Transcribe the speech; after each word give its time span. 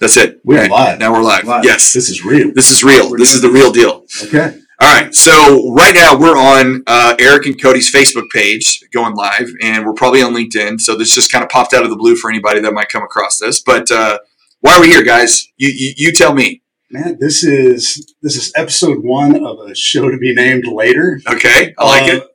That's 0.00 0.16
it. 0.16 0.40
We 0.44 0.56
are 0.56 0.60
Okay, 0.60 0.70
live. 0.70 0.98
Now 0.98 1.12
we're 1.12 1.22
live. 1.22 1.44
Live. 1.44 1.64
Yes. 1.64 1.92
This 1.92 2.08
is 2.08 2.24
real. 2.24 2.52
This 2.54 2.70
is 2.70 2.82
real. 2.82 3.10
We're 3.10 3.18
This 3.18 3.34
is 3.34 3.42
the 3.42 3.50
real 3.50 3.70
deal. 3.70 4.04
Okay. 4.24 4.58
All 4.80 4.88
right. 4.88 5.14
So 5.14 5.72
right 5.74 5.94
now 5.94 6.18
we're 6.18 6.38
on 6.38 6.82
uh, 6.86 7.14
Eric 7.18 7.44
and 7.46 7.60
Cody's 7.60 7.92
Facebook 7.92 8.30
page 8.32 8.80
going 8.94 9.14
live, 9.14 9.50
and 9.60 9.84
we're 9.84 9.92
probably 9.92 10.22
on 10.22 10.34
LinkedIn. 10.34 10.80
So 10.80 10.96
this 10.96 11.14
just 11.14 11.30
kind 11.30 11.44
of 11.44 11.50
popped 11.50 11.74
out 11.74 11.84
of 11.84 11.90
the 11.90 11.96
blue 11.96 12.16
for 12.16 12.30
anybody 12.30 12.60
that 12.60 12.72
might 12.72 12.88
come 12.88 13.02
across 13.02 13.38
this. 13.38 13.60
But 13.60 13.90
uh, 13.90 14.18
why 14.60 14.76
are 14.76 14.80
we 14.80 14.88
here, 14.88 15.04
guys? 15.04 15.46
You, 15.58 15.68
you, 15.68 15.92
you 15.96 16.12
tell 16.12 16.32
me. 16.32 16.62
Man, 16.90 17.18
this 17.20 17.44
is 17.44 18.14
this 18.22 18.36
is 18.36 18.50
episode 18.56 19.04
one 19.04 19.36
of 19.44 19.58
a 19.60 19.74
show 19.74 20.10
to 20.10 20.16
be 20.16 20.34
named 20.34 20.64
later. 20.66 21.20
Okay. 21.28 21.74
I 21.78 21.84
like 21.86 22.10
Uh, 22.12 22.16
it. 22.16 22.26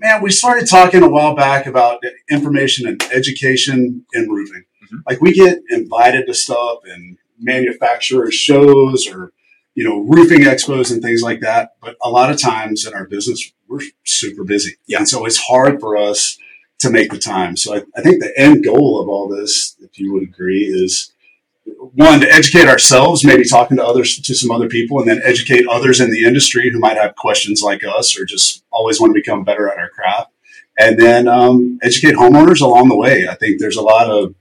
Man, 0.00 0.22
we 0.22 0.30
started 0.30 0.68
talking 0.68 1.02
a 1.02 1.08
while 1.08 1.34
back 1.34 1.66
about 1.66 1.98
information 2.30 2.86
and 2.88 3.02
education 3.12 4.06
in 4.14 4.28
roofing. 4.30 4.64
Mhm. 4.92 5.02
Like 5.08 5.20
we 5.20 5.32
get 5.32 5.58
invited 5.70 6.26
to 6.26 6.34
stuff 6.34 6.78
and 6.84 7.16
manufacturer 7.40 8.30
shows 8.30 9.06
or 9.06 9.32
you 9.74 9.84
know 9.84 10.00
roofing 10.00 10.40
expos 10.40 10.90
and 10.92 11.02
things 11.02 11.22
like 11.22 11.40
that. 11.40 11.74
But 11.80 11.96
a 12.02 12.10
lot 12.10 12.30
of 12.30 12.38
times 12.40 12.86
in 12.86 12.94
our 12.94 13.06
business, 13.06 13.52
we're 13.68 13.80
super 14.04 14.44
busy, 14.44 14.76
Yeah. 14.86 14.98
and 14.98 15.08
so 15.08 15.24
it's 15.26 15.38
hard 15.38 15.80
for 15.80 15.96
us 15.96 16.38
to 16.80 16.90
make 16.90 17.10
the 17.10 17.18
time. 17.18 17.56
So 17.56 17.74
I, 17.74 17.82
I 17.96 18.02
think 18.02 18.20
the 18.20 18.32
end 18.38 18.64
goal 18.64 19.00
of 19.00 19.08
all 19.08 19.28
this, 19.28 19.76
if 19.80 19.98
you 19.98 20.12
would 20.12 20.22
agree, 20.22 20.62
is 20.64 21.12
one 21.94 22.20
to 22.20 22.32
educate 22.32 22.66
ourselves, 22.68 23.24
maybe 23.24 23.44
talking 23.44 23.76
to 23.76 23.84
others 23.84 24.18
to 24.20 24.34
some 24.34 24.50
other 24.50 24.68
people, 24.68 24.98
and 25.00 25.08
then 25.08 25.20
educate 25.24 25.66
others 25.68 26.00
in 26.00 26.10
the 26.10 26.24
industry 26.24 26.70
who 26.70 26.78
might 26.78 26.96
have 26.96 27.14
questions 27.16 27.62
like 27.62 27.82
us 27.84 28.18
or 28.18 28.24
just 28.24 28.62
always 28.70 29.00
want 29.00 29.10
to 29.10 29.20
become 29.20 29.44
better 29.44 29.68
at 29.68 29.76
our 29.78 29.90
craft, 29.90 30.30
and 30.78 30.98
then 30.98 31.28
um, 31.28 31.78
educate 31.82 32.14
homeowners 32.14 32.60
along 32.62 32.88
the 32.88 32.96
way. 32.96 33.26
I 33.28 33.34
think 33.34 33.60
there's 33.60 33.76
a 33.76 33.82
lot 33.82 34.08
of 34.08 34.34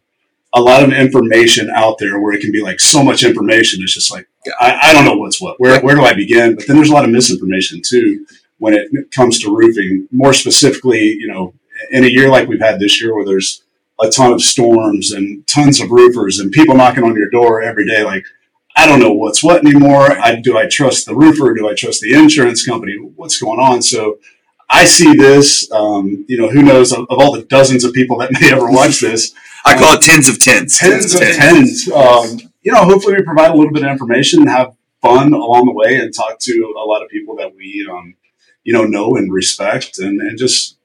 a 0.54 0.62
lot 0.62 0.84
of 0.84 0.92
information 0.92 1.70
out 1.70 1.98
there 2.00 2.20
where 2.20 2.34
it 2.34 2.42
can 2.42 2.52
be 2.52 2.62
like 2.62 2.80
so 2.80 3.04
much 3.04 3.24
information. 3.24 3.84
It's 3.84 3.94
just 3.94 4.12
like 4.12 4.28
I, 4.60 4.80
I 4.84 4.94
don't 4.94 5.06
know 5.06 5.18
what's 5.18 5.42
what. 5.42 5.60
Where 5.60 5.80
where 5.82 5.96
do 5.96 6.04
I 6.04 6.14
begin? 6.14 6.56
But 6.56 6.68
then 6.68 6.78
there's 6.78 6.90
a 6.90 6.94
lot 6.94 7.06
of 7.06 7.12
misinformation 7.12 7.82
too 7.86 8.26
when 8.60 8.74
it 8.74 9.12
comes 9.12 9.40
to 9.40 9.56
roofing. 9.56 10.08
More 10.12 10.34
specifically, 10.34 11.04
you 11.04 11.28
know, 11.28 11.54
in 11.92 12.04
a 12.04 12.08
year 12.08 12.30
like 12.30 12.48
we've 12.48 12.62
had 12.62 12.80
this 12.80 13.02
year, 13.02 13.16
where 13.16 13.26
there's 13.26 13.62
a 14.00 14.10
ton 14.10 14.32
of 14.32 14.42
storms 14.42 15.12
and 15.12 15.46
tons 15.48 15.80
of 15.82 15.92
roofers 15.92 16.40
and 16.40 16.52
people 16.52 16.76
knocking 16.76 17.04
on 17.04 17.16
your 17.16 17.30
door 17.30 17.62
every 17.62 17.86
day. 17.86 18.04
Like, 18.04 18.26
I 18.76 18.86
don't 18.86 19.00
know 19.00 19.12
what's 19.12 19.44
what 19.44 19.66
anymore. 19.66 20.12
I, 20.12 20.36
do 20.36 20.58
I 20.58 20.68
trust 20.68 21.08
the 21.08 21.16
roofer? 21.16 21.54
Do 21.54 21.68
I 21.68 21.74
trust 21.74 22.02
the 22.02 22.14
insurance 22.14 22.66
company? 22.66 22.94
What's 23.16 23.40
going 23.40 23.60
on? 23.60 23.82
So 23.82 24.20
I 24.70 24.86
see 24.86 25.14
this, 25.16 25.72
um, 25.72 26.26
you 26.28 26.38
know, 26.38 26.50
who 26.50 26.62
knows 26.62 26.92
of, 26.92 27.08
of 27.10 27.20
all 27.20 27.32
the 27.32 27.44
dozens 27.44 27.84
of 27.84 27.94
people 27.94 28.20
that 28.20 28.32
may 28.40 28.52
ever 28.52 28.70
watch 28.70 29.02
this, 29.02 29.34
I 29.68 29.78
call 29.78 29.94
it 29.96 30.02
tens 30.02 30.28
of 30.30 30.40
tens. 30.40 30.78
tens 30.78 31.14
of 31.16 31.22
tens. 31.22 31.90
Um, 31.92 32.40
you 32.62 32.72
know, 32.72 32.84
hopefully 32.84 33.16
we 33.16 33.24
provide 33.24 33.52
a 33.52 33.56
little 33.56 33.72
bit 33.74 33.84
of 33.84 33.90
information 33.90 34.42
and 34.42 34.50
have 34.50 34.76
fun 35.02 35.34
along 35.34 35.66
the 35.66 35.74
way 35.74 35.96
and 35.96 36.14
talk 36.14 36.40
to 36.40 36.74
a 36.78 36.86
lot 36.86 37.04
of 37.04 37.10
people 37.10 37.36
that 37.38 37.56
we, 37.56 37.88
um, 37.92 38.16
you 38.64 38.74
know, 38.74 38.84
know 38.84 39.16
and 39.16 39.32
respect 39.32 40.00
and, 40.00 40.20
and 40.22 40.38
just 40.38 40.78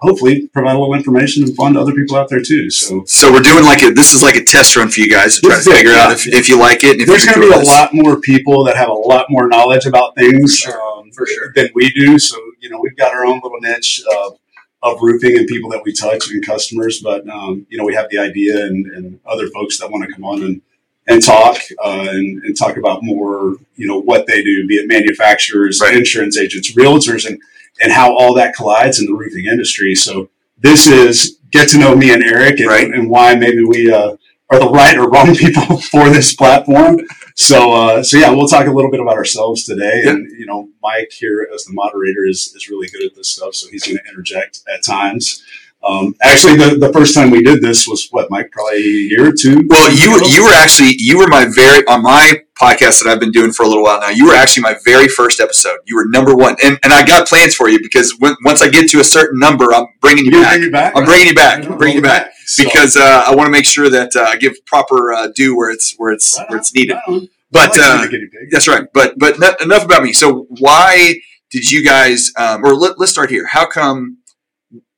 hopefully 0.00 0.46
provide 0.48 0.76
a 0.76 0.78
little 0.78 0.94
information 0.94 1.42
and 1.42 1.56
fun 1.56 1.74
to 1.74 1.80
other 1.80 1.92
people 1.92 2.16
out 2.16 2.28
there 2.28 2.40
too. 2.42 2.70
So 2.70 3.02
So 3.06 3.32
we're 3.32 3.40
doing 3.40 3.64
like 3.64 3.82
a 3.82 3.90
this 3.90 4.12
is 4.12 4.22
like 4.22 4.36
a 4.36 4.44
test 4.44 4.76
run 4.76 4.88
for 4.90 5.00
you 5.00 5.10
guys 5.10 5.36
to 5.36 5.40
try 5.40 5.54
to 5.54 5.58
is 5.60 5.66
it, 5.66 5.72
figure 5.74 5.92
out 5.92 6.12
if, 6.12 6.26
if 6.28 6.48
you 6.48 6.58
like 6.58 6.84
it. 6.84 6.92
And 6.92 7.00
if 7.02 7.08
there's 7.08 7.24
going 7.24 7.34
to 7.34 7.40
be 7.40 7.46
a 7.46 7.50
curious. 7.50 7.68
lot 7.68 7.92
more 7.92 8.20
people 8.20 8.62
that 8.64 8.76
have 8.76 8.88
a 8.90 8.92
lot 8.92 9.26
more 9.28 9.48
knowledge 9.48 9.86
about 9.86 10.14
things 10.14 10.60
For 10.62 10.70
sure. 10.70 10.82
um, 10.82 11.10
For 11.10 11.26
sure. 11.26 11.52
than 11.56 11.68
we 11.74 11.90
do. 11.90 12.18
So 12.18 12.36
you 12.60 12.70
know, 12.70 12.78
we've 12.80 12.96
got 12.96 13.12
our 13.12 13.24
own 13.24 13.40
little 13.42 13.60
niche 13.60 14.02
of, 14.24 14.38
of 14.82 14.98
roofing 15.02 15.36
and 15.36 15.46
people 15.46 15.70
that 15.70 15.82
we 15.84 15.92
touch 15.92 16.30
and 16.30 16.44
customers. 16.44 17.00
But 17.02 17.28
um, 17.28 17.66
you 17.68 17.78
know, 17.78 17.84
we 17.84 17.94
have 17.94 18.08
the 18.10 18.18
idea 18.18 18.64
and, 18.66 18.86
and 18.86 19.20
other 19.26 19.48
folks 19.48 19.78
that 19.78 19.90
want 19.90 20.04
to 20.08 20.12
come 20.12 20.24
on 20.24 20.42
and 20.42 20.62
and 21.06 21.24
talk 21.24 21.56
uh, 21.82 22.06
and, 22.10 22.42
and 22.44 22.56
talk 22.56 22.76
about 22.76 23.02
more. 23.02 23.56
You 23.76 23.86
know 23.86 23.98
what 24.00 24.26
they 24.26 24.42
do, 24.42 24.66
be 24.66 24.74
it 24.76 24.88
manufacturers, 24.88 25.80
Right. 25.80 25.96
insurance 25.96 26.38
agents, 26.38 26.72
realtors, 26.74 27.26
and 27.26 27.40
and 27.80 27.92
how 27.92 28.14
all 28.16 28.34
that 28.34 28.54
collides 28.54 29.00
in 29.00 29.06
the 29.06 29.14
roofing 29.14 29.46
industry. 29.46 29.94
So 29.94 30.30
this 30.58 30.86
is 30.86 31.38
get 31.50 31.68
to 31.70 31.78
know 31.78 31.94
me 31.96 32.12
and 32.12 32.22
Eric 32.22 32.58
and, 32.60 32.68
Right. 32.68 32.92
and 32.92 33.08
why 33.08 33.34
maybe 33.34 33.64
we 33.64 33.90
uh, 33.92 34.16
are 34.50 34.58
the 34.58 34.68
right 34.68 34.96
or 34.96 35.08
wrong 35.08 35.34
people 35.34 35.78
for 35.78 36.08
this 36.10 36.34
platform. 36.34 37.00
So, 37.34 37.72
uh, 37.72 38.02
so 38.02 38.16
yeah, 38.16 38.30
we'll 38.30 38.48
talk 38.48 38.66
a 38.66 38.72
little 38.72 38.90
bit 38.90 39.00
about 39.00 39.16
ourselves 39.16 39.64
today. 39.64 40.02
Yeah. 40.04 40.10
And, 40.10 40.30
you 40.38 40.46
know, 40.46 40.68
Mike 40.82 41.12
here 41.12 41.48
as 41.54 41.64
the 41.64 41.72
moderator 41.72 42.24
is, 42.26 42.52
is 42.56 42.68
really 42.68 42.88
good 42.88 43.04
at 43.04 43.14
this 43.14 43.28
stuff. 43.28 43.54
So 43.54 43.68
he's 43.70 43.84
going 43.84 43.98
to 43.98 44.10
interject 44.10 44.60
at 44.72 44.82
times. 44.82 45.42
Um, 45.86 46.16
actually, 46.22 46.56
the, 46.56 46.76
the 46.76 46.92
first 46.92 47.14
time 47.14 47.30
we 47.30 47.40
did 47.40 47.62
this 47.62 47.86
was 47.86 48.08
what, 48.10 48.28
Mike, 48.30 48.50
probably 48.50 48.78
a 48.78 48.80
year 48.80 49.28
or 49.28 49.32
two? 49.32 49.64
Well, 49.68 49.94
you 49.94 50.10
were 50.10 50.24
you 50.26 50.42
were 50.42 50.52
actually 50.52 50.94
you 50.98 51.18
were 51.18 51.28
my 51.28 51.46
very 51.54 51.86
on 51.86 52.02
my 52.02 52.42
podcast 52.60 53.00
that 53.00 53.06
I've 53.06 53.20
been 53.20 53.30
doing 53.30 53.52
for 53.52 53.62
a 53.62 53.68
little 53.68 53.84
while 53.84 54.00
now. 54.00 54.08
You 54.08 54.26
were 54.26 54.34
actually 54.34 54.64
my 54.64 54.74
very 54.84 55.06
first 55.06 55.38
episode. 55.38 55.78
You 55.86 55.94
were 55.94 56.06
number 56.08 56.34
one, 56.34 56.56
and 56.64 56.80
and 56.82 56.92
I 56.92 57.06
got 57.06 57.28
plans 57.28 57.54
for 57.54 57.68
you 57.68 57.78
because 57.80 58.12
when, 58.18 58.34
once 58.44 58.60
I 58.60 58.68
get 58.68 58.90
to 58.90 58.98
a 58.98 59.04
certain 59.04 59.38
number, 59.38 59.72
I'm 59.72 59.86
bringing 60.00 60.24
you 60.24 60.32
You're 60.32 60.42
back. 60.42 60.54
bring 60.54 60.64
you 60.64 60.72
back. 60.72 60.96
I'm 60.96 61.04
bringing 61.04 61.28
you 61.28 61.34
back. 61.34 61.64
I'm 61.64 61.78
bringing 61.78 61.96
you 61.98 62.02
back 62.02 62.32
because 62.56 62.96
uh, 62.96 63.24
I 63.26 63.34
want 63.34 63.46
to 63.46 63.50
make 63.50 63.66
sure 63.66 63.88
that 63.90 64.16
uh, 64.16 64.22
I 64.22 64.36
give 64.36 64.54
proper 64.66 65.12
uh, 65.12 65.28
due 65.34 65.56
where 65.56 65.70
it's 65.70 65.94
where 65.96 66.12
it's 66.12 66.38
Right 66.38 66.48
where 66.50 66.58
it's 66.58 66.74
needed. 66.74 66.96
right. 67.06 67.28
But 67.50 67.70
like 67.70 67.80
uh, 67.80 67.96
being 67.98 68.08
a 68.08 68.10
guinea 68.10 68.26
pig. 68.30 68.50
that's 68.50 68.68
right. 68.68 68.84
But 68.92 69.18
but 69.18 69.38
no- 69.38 69.54
enough 69.60 69.84
about 69.84 70.02
me. 70.02 70.12
So 70.12 70.46
why 70.58 71.16
did 71.50 71.70
you 71.70 71.84
guys? 71.84 72.32
Um, 72.36 72.64
or 72.64 72.74
let, 72.74 72.98
let's 72.98 73.12
start 73.12 73.30
here. 73.30 73.46
How 73.46 73.66
come 73.66 74.18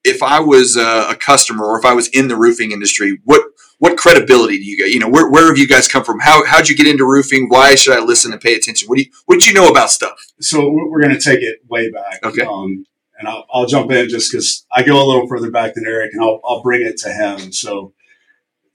if 0.05 0.23
I 0.23 0.41
was 0.41 0.77
uh, 0.77 1.07
a 1.11 1.15
customer 1.15 1.65
or 1.67 1.79
if 1.79 1.85
I 1.85 1.93
was 1.93 2.09
in 2.09 2.29
the 2.29 2.37
roofing 2.37 2.73
industry, 2.73 3.19
what 3.25 3.43
what 3.79 3.97
credibility 3.97 4.59
do 4.59 4.65
you 4.65 4.77
get? 4.77 4.89
You 4.91 4.99
know, 5.01 5.09
where, 5.09 5.31
where 5.31 5.47
have 5.47 5.57
you 5.59 5.67
guys 5.69 5.89
come 5.89 6.05
from? 6.05 6.21
How 6.21 6.45
how'd 6.45 6.69
you 6.69 6.77
get 6.77 6.87
into 6.87 7.05
roofing? 7.07 7.49
Why 7.49 7.75
should 7.75 7.97
I 7.97 8.01
listen 8.01 8.33
and 8.33 8.41
pay 8.41 8.55
attention? 8.55 8.89
What 8.89 8.97
do 8.99 9.05
you 9.05 9.11
what 9.27 9.37
did 9.39 9.47
you 9.47 9.55
know 9.55 9.69
about 9.71 9.91
stuff? 9.91 10.19
so 10.41 10.69
we're 10.71 10.89
we're 10.91 11.01
going 11.03 11.15
to 11.15 11.21
take 11.21 11.41
it 11.43 11.59
way 11.69 11.91
back. 11.91 12.21
Okay. 12.25 12.43
Um, 12.43 12.85
and 13.21 13.29
I'll, 13.29 13.45
I'll 13.53 13.67
jump 13.67 13.93
in 13.93 14.09
just 14.09 14.33
because 14.33 14.67
I 14.73 14.83
go 14.83 14.97
a 14.97 15.07
little 15.07 15.29
further 15.29 15.51
back 15.51 15.75
than 15.75 15.87
Eric, 15.87 16.13
and 16.15 16.25
I'll, 16.25 16.41
I'll 16.45 16.63
bring 16.63 16.83
it 16.83 16.97
to 16.99 17.13
him. 17.13 17.53
So, 17.53 17.93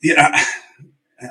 yeah, 0.02 0.40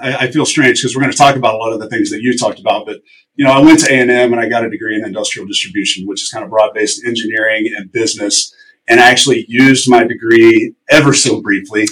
I, 0.03 0.17
I 0.17 0.31
feel 0.31 0.45
strange 0.45 0.81
because 0.81 0.95
we're 0.95 1.03
going 1.03 1.13
to 1.13 1.19
talk 1.19 1.37
about 1.37 1.55
a 1.55 1.59
lot 1.59 1.73
of 1.73 1.79
the 1.79 1.89
things 1.89 2.11
that 2.11 2.21
you 2.21 2.37
talked 2.37 2.59
about. 2.59 2.87
But 2.87 3.01
you 3.37 3.45
know, 3.45 3.53
I 3.53 3.61
went 3.61 3.81
to 3.81 3.93
A 3.93 3.95
and 3.95 4.11
M 4.11 4.33
and 4.33 4.41
I 4.41 4.49
got 4.49 4.65
a 4.65 4.71
degree 4.71 4.97
in 4.97 5.05
industrial 5.05 5.47
distribution, 5.47 6.07
which 6.07 6.23
is 6.23 6.31
kind 6.31 6.45
of 6.45 6.51
broad 6.51 6.75
based 6.75 7.05
engineering 7.07 7.73
and 7.77 7.91
business. 7.91 8.55
And 8.87 9.01
I 9.01 9.11
actually 9.11 9.47
used 9.49 9.89
my 9.89 10.05
degree 10.05 10.75
ever 10.91 11.15
so 11.15 11.41
briefly. 11.41 11.87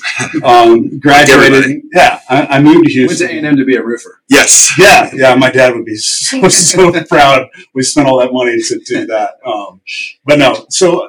Um, 0.45 0.99
graduated. 0.99 1.83
Yeah, 1.95 2.21
I, 2.29 2.47
I 2.47 2.61
moved 2.61 2.85
to 2.87 2.93
Houston. 2.93 3.07
Went 3.07 3.19
Houston. 3.19 3.43
to 3.43 3.49
A&M 3.49 3.57
to 3.57 3.65
be 3.65 3.77
a 3.77 3.83
roofer. 3.83 4.21
Yes. 4.29 4.73
Yeah, 4.79 5.11
yeah, 5.15 5.35
my 5.35 5.51
dad 5.51 5.75
would 5.75 5.87
be 5.87 5.97
so 5.97 6.49
so 6.49 6.93
proud. 7.05 7.49
We 7.75 7.83
spent 7.83 8.09
all 8.09 8.19
that 8.19 8.33
money 8.33 8.59
to 8.61 8.79
do 8.85 9.07
that. 9.07 9.39
Um, 9.45 9.81
but 10.25 10.39
no, 10.39 10.67
so 10.69 11.09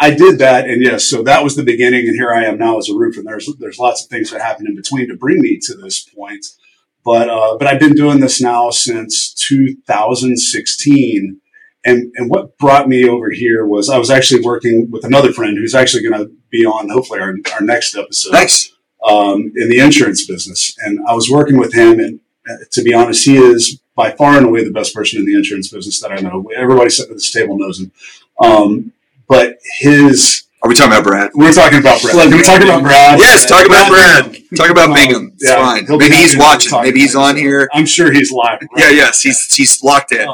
I 0.00 0.14
did 0.14 0.38
that, 0.38 0.68
and 0.68 0.82
yes, 0.82 1.04
so 1.04 1.22
that 1.24 1.42
was 1.42 1.56
the 1.56 1.64
beginning, 1.64 2.06
and 2.06 2.14
here 2.16 2.32
I 2.32 2.44
am 2.44 2.56
now 2.56 2.78
as 2.78 2.88
a 2.88 2.94
roofer. 2.94 3.20
And 3.20 3.28
there's 3.28 3.50
there's 3.58 3.78
lots 3.78 4.04
of 4.04 4.08
things 4.08 4.30
that 4.30 4.40
happened 4.40 4.68
in 4.68 4.76
between 4.76 5.08
to 5.08 5.16
bring 5.16 5.40
me 5.40 5.58
to 5.62 5.74
this 5.74 6.04
point. 6.04 6.46
But 7.04 7.28
uh, 7.28 7.56
but 7.58 7.66
I've 7.66 7.80
been 7.80 7.94
doing 7.94 8.20
this 8.20 8.40
now 8.40 8.70
since 8.70 9.34
2016. 9.34 11.40
And, 11.88 12.12
and 12.16 12.30
what 12.30 12.56
brought 12.58 12.88
me 12.88 13.08
over 13.08 13.30
here 13.30 13.64
was 13.66 13.88
I 13.88 13.98
was 13.98 14.10
actually 14.10 14.42
working 14.42 14.90
with 14.90 15.04
another 15.04 15.32
friend 15.32 15.56
who's 15.56 15.74
actually 15.74 16.02
going 16.08 16.20
to 16.22 16.30
be 16.50 16.64
on 16.64 16.88
hopefully 16.90 17.20
our, 17.20 17.34
our 17.54 17.60
next 17.62 17.96
episode 17.96 18.32
Nice. 18.32 18.72
um, 19.06 19.52
in 19.56 19.68
the 19.68 19.78
insurance 19.80 20.26
business. 20.26 20.76
And 20.84 20.98
I 21.08 21.14
was 21.14 21.30
working 21.30 21.56
with 21.58 21.72
him, 21.74 21.98
and 22.00 22.20
uh, 22.48 22.54
to 22.72 22.82
be 22.82 22.92
honest, 22.94 23.24
he 23.24 23.36
is 23.36 23.80
by 23.96 24.10
far 24.12 24.36
and 24.36 24.46
away 24.46 24.64
the 24.64 24.70
best 24.70 24.94
person 24.94 25.18
in 25.20 25.26
the 25.26 25.34
insurance 25.34 25.68
business 25.68 26.00
that 26.00 26.12
I 26.12 26.16
know. 26.16 26.48
Everybody 26.56 26.90
sitting 26.90 27.10
at 27.12 27.16
this 27.16 27.30
table 27.32 27.58
knows 27.58 27.80
him. 27.80 27.90
Um, 28.40 28.92
but 29.28 29.58
his, 29.78 30.44
Are 30.62 30.68
we 30.68 30.74
talking 30.74 30.92
about 30.92 31.04
Brad? 31.04 31.30
we're 31.34 31.52
talking 31.52 31.78
about 31.80 32.00
Brad. 32.00 32.28
Can 32.28 32.36
we 32.36 32.42
talk 32.42 32.62
about 32.62 32.82
Brad? 32.82 33.18
Yes. 33.18 33.46
Talk 33.48 33.66
about 33.66 33.88
Brad. 33.90 34.36
Talk 34.56 34.70
about 34.70 34.88
Um, 34.90 34.94
Bingham. 34.94 35.32
It's 35.34 35.48
yeah, 35.50 35.56
fine. 35.56 35.84
Maybe 35.98 36.14
he's 36.16 36.36
watching. 36.38 36.80
Maybe 36.82 37.00
he's 37.00 37.14
on 37.16 37.36
here. 37.36 37.68
I'm 37.72 37.86
sure 37.86 38.12
he's 38.12 38.30
live. 38.32 38.60
right 38.60 38.68
Yeah. 38.76 38.90
Yes. 38.90 39.20
He's 39.22 39.54
he's 39.54 39.82
locked 39.82 40.12
in. 40.12 40.26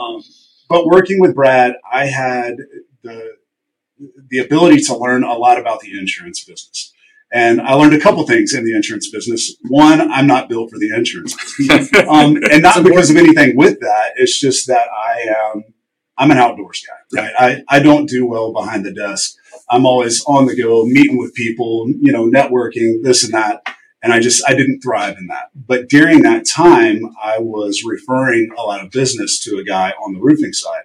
But 0.69 0.87
working 0.87 1.21
with 1.21 1.35
Brad, 1.35 1.75
I 1.91 2.07
had 2.07 2.57
the 3.03 3.37
the 4.29 4.39
ability 4.39 4.79
to 4.83 4.97
learn 4.97 5.23
a 5.23 5.35
lot 5.35 5.59
about 5.59 5.81
the 5.81 5.97
insurance 5.99 6.45
business. 6.45 6.93
And 7.33 7.61
I 7.61 7.75
learned 7.75 7.95
a 7.95 8.01
couple 8.01 8.25
things 8.27 8.55
in 8.55 8.65
the 8.65 8.75
insurance 8.75 9.11
business. 9.11 9.57
One, 9.69 10.01
I'm 10.13 10.27
not 10.27 10.49
built 10.49 10.71
for 10.71 10.79
the 10.79 10.95
insurance 10.95 11.35
business. 11.57 11.91
Um, 12.09 12.37
and 12.51 12.63
not 12.63 12.85
because 12.85 13.11
of 13.11 13.17
anything 13.17 13.57
with 13.57 13.81
that. 13.81 14.13
It's 14.17 14.39
just 14.39 14.67
that 14.69 14.87
I 14.89 15.35
am, 15.55 15.65
I'm 16.19 16.31
an 16.31 16.39
outdoors 16.39 16.85
guy, 16.87 17.23
right? 17.23 17.33
I, 17.39 17.77
I 17.77 17.81
don't 17.81 18.09
do 18.09 18.27
well 18.27 18.53
behind 18.53 18.85
the 18.85 18.93
desk. 18.93 19.37
I'm 19.71 19.87
always 19.87 20.25
on 20.27 20.47
the 20.47 20.57
go, 20.61 20.85
meeting 20.85 21.19
with 21.19 21.35
people, 21.35 21.89
you 21.89 22.13
know, 22.13 22.27
networking, 22.27 23.03
this 23.03 23.25
and 23.25 23.33
that. 23.33 23.63
And 24.05 24.13
I 24.13 24.21
just, 24.21 24.45
I 24.47 24.55
didn't 24.55 24.81
thrive 24.83 25.17
in 25.19 25.29
that. 25.29 25.49
But 25.55 25.89
during 25.89 26.23
that 26.23 26.45
time, 26.45 27.17
I 27.23 27.39
was 27.39 27.85
referring 27.85 28.51
a 28.57 28.61
lot 28.63 28.85
of 28.85 28.91
business 28.91 29.41
to 29.41 29.57
a 29.57 29.65
guy 29.65 29.93
on 29.93 30.13
the 30.13 30.21
roofing 30.21 30.53
side. 30.53 30.83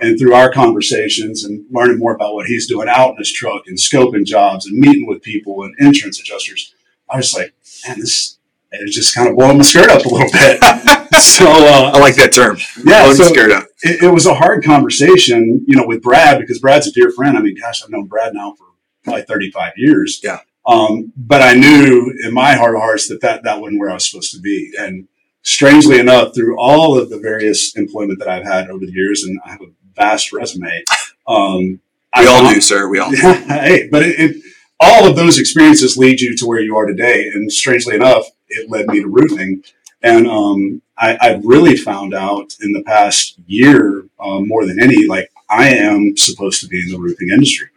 And 0.00 0.16
through 0.16 0.34
our 0.34 0.52
conversations 0.52 1.42
and 1.44 1.66
learning 1.70 1.98
more 1.98 2.14
about 2.14 2.34
what 2.34 2.46
he's 2.46 2.68
doing 2.68 2.88
out 2.88 3.10
in 3.10 3.16
his 3.16 3.32
truck 3.32 3.64
and 3.66 3.76
scoping 3.76 4.24
jobs 4.24 4.66
and 4.66 4.78
meeting 4.78 5.08
with 5.08 5.20
people 5.20 5.64
and 5.64 5.74
insurance 5.80 6.20
adjusters, 6.20 6.72
I 7.10 7.16
was 7.16 7.34
like, 7.34 7.52
man, 7.88 7.98
this, 7.98 8.38
it 8.70 8.90
just 8.92 9.16
kind 9.16 9.28
of 9.28 9.36
blowing 9.36 9.58
my 9.58 9.64
skirt 9.64 9.90
up 9.90 10.04
a 10.04 10.08
little 10.08 10.30
bit. 10.32 10.60
so 11.20 11.46
uh, 11.46 11.90
I 11.92 11.98
like 11.98 12.14
that 12.14 12.32
term. 12.32 12.56
yeah, 12.84 13.02
Blowing 13.02 13.16
so 13.16 13.24
skirt 13.24 13.50
up. 13.50 13.64
it, 13.82 14.04
it 14.04 14.12
was 14.12 14.26
a 14.26 14.34
hard 14.34 14.62
conversation, 14.64 15.64
you 15.66 15.76
know, 15.76 15.86
with 15.86 16.02
Brad 16.02 16.38
because 16.38 16.60
Brad's 16.60 16.86
a 16.86 16.92
dear 16.92 17.10
friend. 17.10 17.36
I 17.36 17.42
mean, 17.42 17.56
gosh, 17.60 17.82
I've 17.82 17.90
known 17.90 18.06
Brad 18.06 18.32
now 18.32 18.54
for 18.56 18.66
probably 19.02 19.22
35 19.22 19.72
years. 19.76 20.20
Yeah. 20.22 20.38
Um, 20.66 21.12
but 21.16 21.42
I 21.42 21.54
knew 21.54 22.14
in 22.24 22.34
my 22.34 22.54
heart 22.54 22.74
of 22.74 22.80
hearts 22.80 23.08
that, 23.08 23.20
that 23.22 23.42
that 23.44 23.60
wasn't 23.60 23.80
where 23.80 23.90
I 23.90 23.94
was 23.94 24.08
supposed 24.08 24.32
to 24.32 24.40
be. 24.40 24.72
And 24.78 25.08
strangely 25.42 25.98
enough, 25.98 26.34
through 26.34 26.58
all 26.58 26.98
of 26.98 27.10
the 27.10 27.18
various 27.18 27.76
employment 27.76 28.18
that 28.18 28.28
I've 28.28 28.44
had 28.44 28.70
over 28.70 28.84
the 28.84 28.92
years, 28.92 29.24
and 29.24 29.40
I 29.44 29.52
have 29.52 29.62
a 29.62 29.70
vast 29.96 30.32
resume, 30.32 30.84
um, 31.26 31.62
We 31.62 31.80
I 32.14 32.26
all 32.26 32.52
do, 32.52 32.60
sir. 32.60 32.88
We 32.88 32.98
all. 32.98 33.10
hey, 33.12 33.88
but 33.90 34.02
it, 34.02 34.18
it, 34.18 34.42
all 34.78 35.06
of 35.06 35.16
those 35.16 35.38
experiences 35.38 35.96
lead 35.96 36.20
you 36.20 36.36
to 36.36 36.46
where 36.46 36.60
you 36.60 36.76
are 36.76 36.86
today. 36.86 37.30
And 37.34 37.52
strangely 37.52 37.94
enough, 37.94 38.26
it 38.48 38.70
led 38.70 38.86
me 38.88 39.02
to 39.02 39.08
roofing. 39.08 39.62
And 40.02 40.26
um, 40.26 40.82
I, 40.96 41.18
I've 41.20 41.44
really 41.44 41.76
found 41.76 42.14
out 42.14 42.54
in 42.60 42.72
the 42.72 42.82
past 42.82 43.36
year, 43.46 44.04
um, 44.18 44.48
more 44.48 44.66
than 44.66 44.82
any, 44.82 45.06
like 45.06 45.30
I 45.48 45.68
am 45.68 46.16
supposed 46.16 46.60
to 46.62 46.68
be 46.68 46.80
in 46.80 46.90
the 46.90 46.98
roofing 46.98 47.28
industry. 47.30 47.68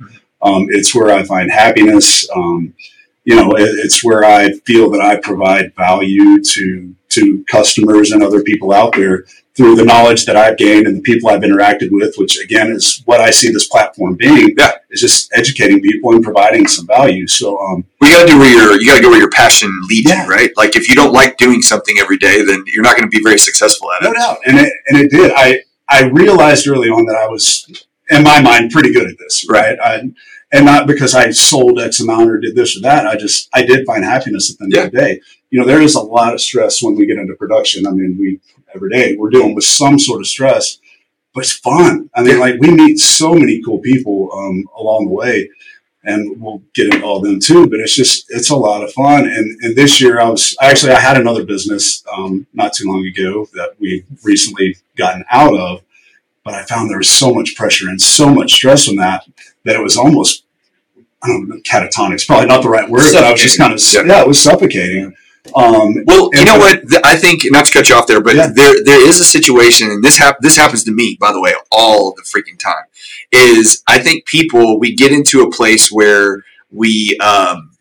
Um, 0.44 0.68
it's 0.70 0.94
where 0.94 1.10
I 1.10 1.24
find 1.24 1.52
happiness. 1.52 2.30
Um, 2.36 2.74
you 3.24 3.36
know, 3.36 3.52
it, 3.56 3.70
it's 3.84 4.04
where 4.04 4.24
I 4.26 4.52
feel 4.66 4.90
that 4.92 5.02
I 5.02 5.18
provide 5.18 5.74
value 5.76 6.42
to 6.44 6.96
to 7.10 7.46
customers 7.50 8.12
and 8.12 8.24
other 8.24 8.42
people 8.42 8.74
out 8.74 8.94
there 8.96 9.24
through 9.56 9.76
the 9.76 9.86
knowledge 9.86 10.26
that 10.26 10.36
I've 10.36 10.58
gained 10.58 10.88
and 10.88 10.98
the 10.98 11.02
people 11.02 11.30
I've 11.30 11.42
interacted 11.42 11.90
with, 11.92 12.16
which 12.18 12.40
again 12.44 12.72
is 12.72 13.04
what 13.06 13.22
I 13.22 13.30
see 13.30 13.52
this 13.52 13.68
platform 13.68 14.16
being. 14.16 14.56
Yeah. 14.58 14.72
is 14.90 15.00
just 15.00 15.32
educating 15.34 15.80
people 15.80 16.12
and 16.12 16.24
providing 16.24 16.68
some 16.68 16.88
value. 16.88 17.28
So, 17.28 17.60
um, 17.60 17.86
We 18.02 18.10
got 18.10 18.22
to 18.26 18.28
do 18.34 18.40
where 18.40 18.52
your 18.52 18.82
you 18.82 18.88
got 18.88 18.96
to 18.98 19.02
go 19.04 19.12
where 19.12 19.20
your 19.20 19.30
passion 19.30 19.70
leads 19.90 20.10
Yeah. 20.10 20.24
you, 20.24 20.30
right? 20.30 20.50
Like 20.58 20.76
if 20.76 20.90
you 20.90 20.96
don't 20.96 21.14
like 21.14 21.38
doing 21.38 21.62
something 21.62 21.96
every 22.00 22.18
day, 22.18 22.44
then 22.44 22.64
you're 22.68 22.84
not 22.84 22.98
going 22.98 23.10
to 23.10 23.16
be 23.16 23.24
very 23.24 23.38
successful 23.38 23.92
at 23.94 24.02
it. 24.02 24.06
no 24.06 24.14
doubt, 24.14 24.40
and 24.48 24.58
it 24.60 24.74
and 24.88 24.98
it 25.00 25.12
did. 25.12 25.32
I 25.36 25.62
I 25.88 26.06
realized 26.06 26.68
early 26.68 26.90
on 26.90 27.06
that 27.06 27.16
I 27.16 27.28
was, 27.28 27.46
in 28.10 28.24
my 28.24 28.42
mind, 28.42 28.72
pretty 28.72 28.92
good 28.92 29.08
at 29.08 29.18
this, 29.20 29.46
right? 29.48 29.78
I, 29.80 30.10
and 30.54 30.66
not 30.66 30.88
because 30.88 31.14
I 31.16 31.32
sold 31.32 31.80
X 31.82 32.00
amount 32.00 32.30
or 32.30 32.38
did 32.40 32.56
this 32.56 32.78
or 32.78 32.82
that. 32.82 33.06
I 33.08 33.18
just 33.18 33.50
I 33.54 33.64
did 33.66 33.86
find 33.86 34.04
happiness 34.06 34.52
at 34.52 34.58
the 34.60 34.66
end 34.66 34.74
of 34.88 34.92
the 34.92 34.98
day. 34.98 35.22
You 35.50 35.60
know, 35.60 35.66
there 35.66 35.82
is 35.82 35.96
a 35.96 36.02
lot 36.02 36.34
of 36.34 36.40
stress 36.42 36.82
when 36.82 36.96
we 36.96 37.06
get 37.06 37.18
into 37.18 37.34
production. 37.36 37.86
I 37.86 37.92
mean, 37.92 38.18
we 38.20 38.40
every 38.74 38.90
day 38.90 39.16
we're 39.18 39.30
dealing 39.32 39.56
with 39.56 39.66
some 39.66 40.00
sort 40.00 40.22
of 40.22 40.28
stress, 40.28 40.78
but 41.34 41.44
it's 41.44 41.54
fun. 41.54 42.10
I 42.16 42.22
mean, 42.24 42.36
Yeah. 42.36 42.40
like 42.40 42.60
we 42.60 42.72
meet 42.72 43.00
so 43.00 43.34
many 43.34 43.62
cool 43.64 43.80
people 43.80 44.30
um, 44.34 44.64
along 44.78 45.06
the 45.06 45.12
way, 45.14 45.50
and 46.04 46.40
we'll 46.42 46.62
get 46.74 46.86
into 46.94 47.04
all 47.06 47.18
of 47.18 47.24
them 47.24 47.40
too. 47.40 47.68
But 47.68 47.80
it's 47.80 47.96
just 47.96 48.26
it's 48.30 48.50
a 48.52 48.56
lot 48.56 48.84
of 48.84 48.94
fun. 48.94 49.26
And 49.28 49.60
and 49.64 49.76
this 49.76 50.00
year 50.00 50.20
I 50.20 50.30
was 50.30 50.56
actually 50.62 50.92
I 50.94 51.00
had 51.00 51.18
another 51.20 51.44
business 51.46 52.04
um, 52.16 52.46
not 52.54 52.74
too 52.74 52.88
long 52.88 53.06
ago 53.06 53.48
that 53.54 53.72
we 53.80 54.06
recently 54.24 54.78
gotten 54.96 55.24
out 55.32 55.56
of, 55.56 55.82
but 56.44 56.54
I 56.54 56.64
found 56.64 56.90
there 56.92 56.98
was 57.00 57.10
so 57.10 57.34
much 57.34 57.56
pressure 57.56 57.90
and 57.90 58.00
so 58.02 58.30
much 58.30 58.54
stress 58.54 58.88
on 58.88 58.96
that 58.98 59.26
that 59.66 59.76
it 59.76 59.82
was 59.82 59.98
almost 59.98 60.46
I 61.22 61.28
don't 61.28 61.48
know 61.48 61.56
catatonic. 61.58 62.14
It's 62.16 62.26
probably 62.26 62.48
not 62.48 62.64
the 62.64 62.70
right 62.70 62.90
word, 62.90 63.04
but 63.14 63.24
I 63.24 63.32
was 63.32 63.42
just 63.42 63.58
kind 63.58 63.74
of 63.74 63.80
yeah, 64.08 64.22
it 64.22 64.28
was 64.28 64.42
suffocating. 64.42 65.16
Um, 65.56 65.94
Well, 66.06 66.30
you 66.34 66.46
know 66.46 66.58
what? 66.58 66.84
I 67.06 67.18
think 67.18 67.42
not 67.46 67.66
to 67.66 67.72
cut 67.74 67.90
you 67.90 67.96
off 67.96 68.08
there, 68.08 68.22
but 68.22 68.36
Yeah. 68.36 68.48
there 68.48 68.76
there 68.84 69.08
is 69.08 69.20
a 69.20 69.26
situation, 69.26 69.90
and 69.90 70.04
this 70.04 70.18
hap- 70.18 70.40
this 70.42 70.56
happens 70.56 70.84
to 70.86 70.92
me, 70.92 71.18
by 71.20 71.32
the 71.34 71.42
way, 71.42 71.54
all 71.72 72.14
the 72.14 72.22
freaking 72.24 72.58
time. 72.60 72.86
Is 73.32 73.84
I 73.88 74.00
think 74.00 74.26
people 74.26 74.80
we 74.80 74.94
get 74.96 75.12
into 75.12 75.42
a 75.42 75.52
place 75.52 75.92
where 75.92 76.44
we 76.72 77.18
um, 77.22 77.72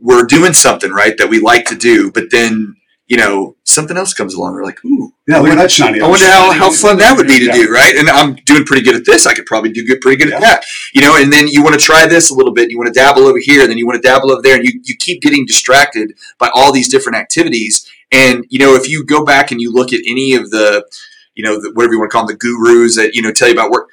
we're 0.00 0.24
doing 0.24 0.52
something 0.52 0.90
right 0.92 1.16
that 1.18 1.28
we 1.30 1.40
like 1.40 1.64
to 1.66 1.74
do, 1.76 2.10
but 2.12 2.30
then 2.30 2.76
you 3.08 3.16
know 3.16 3.56
something 3.64 3.96
else 3.96 4.12
comes 4.14 4.34
along. 4.34 4.54
We're 4.54 4.64
like, 4.64 4.84
ooh, 4.84 5.12
yeah, 5.26 5.38
look 5.38 5.52
at 5.52 5.56
that 5.56 5.70
shiny. 5.70 6.00
I 6.00 6.06
wonder 6.08 6.26
how, 6.26 6.52
how 6.52 6.70
fun 6.70 6.98
that 6.98 7.16
would 7.16 7.26
be 7.26 7.38
to 7.38 7.46
Yeah. 7.46 7.52
do, 7.52 7.70
right? 7.72 7.96
And 7.96 8.08
I'm 8.08 8.34
doing 8.44 8.64
pretty 8.64 8.82
good 8.82 8.96
at 8.96 9.04
this. 9.04 9.26
I 9.26 9.34
could 9.34 9.46
probably 9.46 9.70
do 9.72 9.84
good, 9.86 10.00
pretty 10.00 10.22
good 10.22 10.32
at 10.32 10.40
that, 10.40 10.64
you 10.94 11.00
know. 11.00 11.16
And 11.16 11.32
then 11.32 11.48
you 11.48 11.62
want 11.62 11.74
to 11.78 11.80
try 11.84 12.06
this 12.06 12.30
a 12.30 12.34
little 12.34 12.52
bit. 12.52 12.70
You 12.70 12.78
want 12.78 12.88
to 12.92 12.98
dabble 12.98 13.22
over 13.22 13.38
here, 13.40 13.66
then 13.66 13.78
you 13.78 13.86
want 13.86 14.00
to 14.02 14.06
dabble 14.06 14.30
over 14.30 14.42
there, 14.42 14.56
and 14.56 14.64
you 14.64 14.80
you 14.84 14.94
keep 14.96 15.22
getting 15.22 15.46
distracted 15.46 16.12
by 16.38 16.50
all 16.54 16.70
these 16.72 16.88
different 16.88 17.16
activities. 17.18 17.86
And 18.12 18.44
you 18.50 18.58
know, 18.58 18.74
if 18.74 18.88
you 18.88 19.04
go 19.04 19.24
back 19.24 19.50
and 19.50 19.60
you 19.60 19.72
look 19.72 19.92
at 19.92 20.00
any 20.06 20.34
of 20.34 20.50
the, 20.50 20.86
you 21.34 21.44
know, 21.44 21.60
the, 21.60 21.72
whatever 21.74 21.94
you 21.94 21.98
want 22.00 22.10
to 22.10 22.16
call 22.16 22.26
them, 22.26 22.34
the 22.34 22.38
gurus 22.38 22.96
that 22.96 23.14
you 23.14 23.22
know 23.22 23.32
tell 23.32 23.48
you 23.48 23.54
about 23.54 23.70
work. 23.70 23.88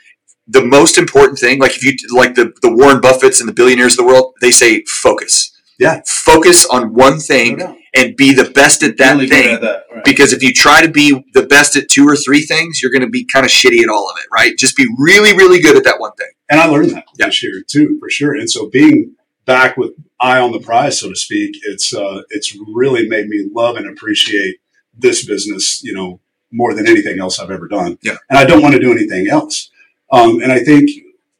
The 0.48 0.64
most 0.64 1.00
important 1.00 1.40
thing, 1.40 1.60
like 1.60 1.76
if 1.76 1.84
you 1.84 1.96
like 2.16 2.36
the 2.36 2.54
the 2.62 2.72
Warren 2.72 3.00
Buffetts 3.02 3.40
and 3.40 3.50
the 3.50 3.54
billionaires 3.54 3.94
of 3.94 3.98
the 3.98 4.06
world, 4.06 4.34
they 4.42 4.52
say 4.52 4.84
focus. 4.86 5.52
Yeah. 5.80 6.02
Focus 6.06 6.66
on 6.68 6.94
one 6.94 7.20
thing 7.20 7.60
and 7.96 8.16
be 8.18 8.34
the 8.34 8.50
best 8.52 8.84
at 8.84 8.98
that 8.98 9.14
Really 9.16 9.28
thing 9.28 9.54
at 9.56 9.62
that, 9.62 9.86
right. 9.94 10.04
because 10.04 10.34
if 10.34 10.44
you 10.44 10.52
try 10.54 10.86
to 10.86 10.92
be 10.92 11.24
the 11.34 11.44
best 11.44 11.76
at 11.76 11.88
two 11.90 12.06
or 12.08 12.16
three 12.16 12.42
things, 12.42 12.82
you're 12.82 12.92
going 12.92 13.02
to 13.02 13.10
be 13.10 13.24
kind 13.26 13.46
of 13.46 13.52
shitty 13.52 13.82
at 13.82 13.90
all 13.90 14.10
of 14.10 14.18
it, 14.18 14.26
right? 14.34 14.58
Just 14.58 14.76
be 14.76 14.86
really, 14.98 15.34
really 15.36 15.60
good 15.62 15.78
at 15.78 15.84
that 15.86 16.00
one 16.00 16.12
thing. 16.14 16.28
and 16.50 16.60
I 16.60 16.66
learned 16.68 16.92
that 16.92 17.06
Yeah. 17.18 17.28
this 17.28 17.42
year 17.44 17.64
too, 17.66 17.98
for 18.00 18.10
sure. 18.10 18.36
And 18.36 18.50
so 18.50 18.70
being 18.70 19.16
back 19.46 19.78
with 19.78 19.92
eye 20.20 20.40
on 20.40 20.52
the 20.52 20.60
prize, 20.60 21.00
so 21.00 21.10
to 21.10 21.16
speak, 21.16 21.56
it's 21.64 21.94
uh, 21.94 22.22
it's 22.30 22.56
really 22.74 23.08
made 23.08 23.28
me 23.28 23.48
love 23.54 23.78
and 23.78 23.88
appreciate 23.88 24.58
this 24.98 25.26
business, 25.26 25.82
you 25.84 25.94
know, 25.94 26.20
more 26.52 26.74
than 26.74 26.88
anything 26.88 27.20
else 27.20 27.40
I've 27.40 27.52
ever 27.52 27.68
done. 27.68 27.98
Yeah. 28.02 28.18
And 28.30 28.38
I 28.40 28.46
don't 28.46 28.62
want 28.62 28.74
to 28.76 28.80
do 28.80 28.92
anything 28.92 29.28
else. 29.28 29.70
Um, 30.12 30.42
and 30.42 30.52
I 30.52 30.60
think 30.60 30.90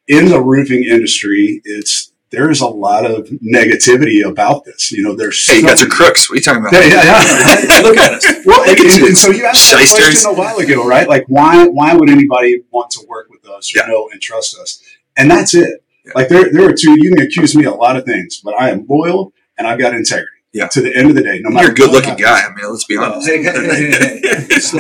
in 0.08 0.26
the 0.30 0.42
roofing 0.42 0.84
industry, 0.84 1.62
it's 1.64 2.12
there's 2.32 2.60
a 2.62 2.68
lot 2.68 3.06
of 3.10 3.28
negativity 3.44 4.26
about 4.26 4.66
this. 4.66 4.92
You 4.92 5.04
know, 5.04 5.16
there's 5.16 5.46
Hey, 5.50 5.58
you 5.58 5.64
guys 5.64 5.82
are 5.82 5.88
crooks. 5.88 6.30
What 6.30 6.34
are 6.34 6.38
you 6.38 6.42
talking 6.44 6.62
about? 6.62 6.74
Yeah, 6.74 6.86
yeah, 6.88 7.04
yeah. 7.04 7.82
Look 7.82 7.98
at 7.98 8.14
us. 8.14 8.26
Well, 8.46 8.62
and, 8.62 8.70
Look 8.72 8.80
at 8.80 8.94
and- 8.98 9.04
and 9.08 9.18
so 9.18 9.32
you 9.32 9.46
asked 9.46 9.72
that 9.72 9.80
Shysters. 9.80 10.06
question 10.24 10.32
a 10.32 10.34
while 10.34 10.58
ago, 10.58 10.86
right? 10.88 11.08
Like, 11.08 11.26
why 11.28 11.66
why 11.68 11.94
would 11.96 12.10
anybody 12.10 12.62
want 12.72 12.90
to 12.92 13.06
work 13.08 13.28
with 13.30 13.46
us 13.48 13.74
or 13.76 13.80
Yeah. 13.80 13.88
know 13.88 14.10
and 14.12 14.22
trust 14.22 14.58
us? 14.60 14.82
And 15.18 15.30
that's 15.32 15.54
it. 15.54 15.84
Yeah. 16.06 16.12
Like, 16.16 16.28
there 16.30 16.52
there 16.52 16.68
are 16.68 16.74
two. 16.74 16.96
You 17.00 17.14
can 17.14 17.22
accuse 17.26 17.56
me 17.56 17.66
of 17.66 17.74
a 17.74 17.78
lot 17.78 17.96
of 17.96 18.06
things, 18.06 18.42
but 18.44 18.54
I 18.60 18.70
am 18.70 18.86
loyal 18.90 19.32
and 19.58 19.68
I've 19.68 19.80
got 19.80 19.94
integrity. 19.94 20.32
Yeah. 20.52 20.68
To 20.70 20.82
the 20.82 20.96
end 20.96 21.10
of 21.10 21.16
the 21.16 21.22
day, 21.22 21.40
no 21.44 21.50
matter 21.50 21.66
You're 21.66 21.72
a 21.74 21.76
good-looking 21.76 22.16
guy. 22.16 22.42
I 22.42 22.50
mean, 22.56 22.70
let's 22.70 22.86
be 22.86 22.98
Oh, 22.98 23.04
honest. 23.04 23.30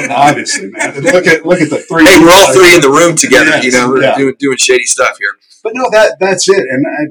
Obviously, 0.10 0.70
man. 0.72 0.94
Look 1.02 1.28
at 1.28 1.46
look 1.46 1.62
at 1.62 1.70
the 1.70 1.80
three. 1.80 2.06
Hey, 2.06 2.20
we're 2.20 2.32
all 2.32 2.54
three 2.54 2.74
in 2.76 2.82
the 2.82 2.90
room 2.90 3.16
together, 3.16 3.52
Yes, 3.52 3.64
you 3.66 3.72
know, 3.72 3.90
we're 3.90 4.02
yeah. 4.04 4.18
doing, 4.18 4.36
doing 4.40 4.58
shady 4.58 4.86
stuff 4.86 5.18
here. 5.20 5.32
But 5.64 5.74
no, 5.76 5.90
that 5.92 6.18
that's 6.20 6.48
it. 6.48 6.64
And 6.70 6.86
I, 6.88 7.02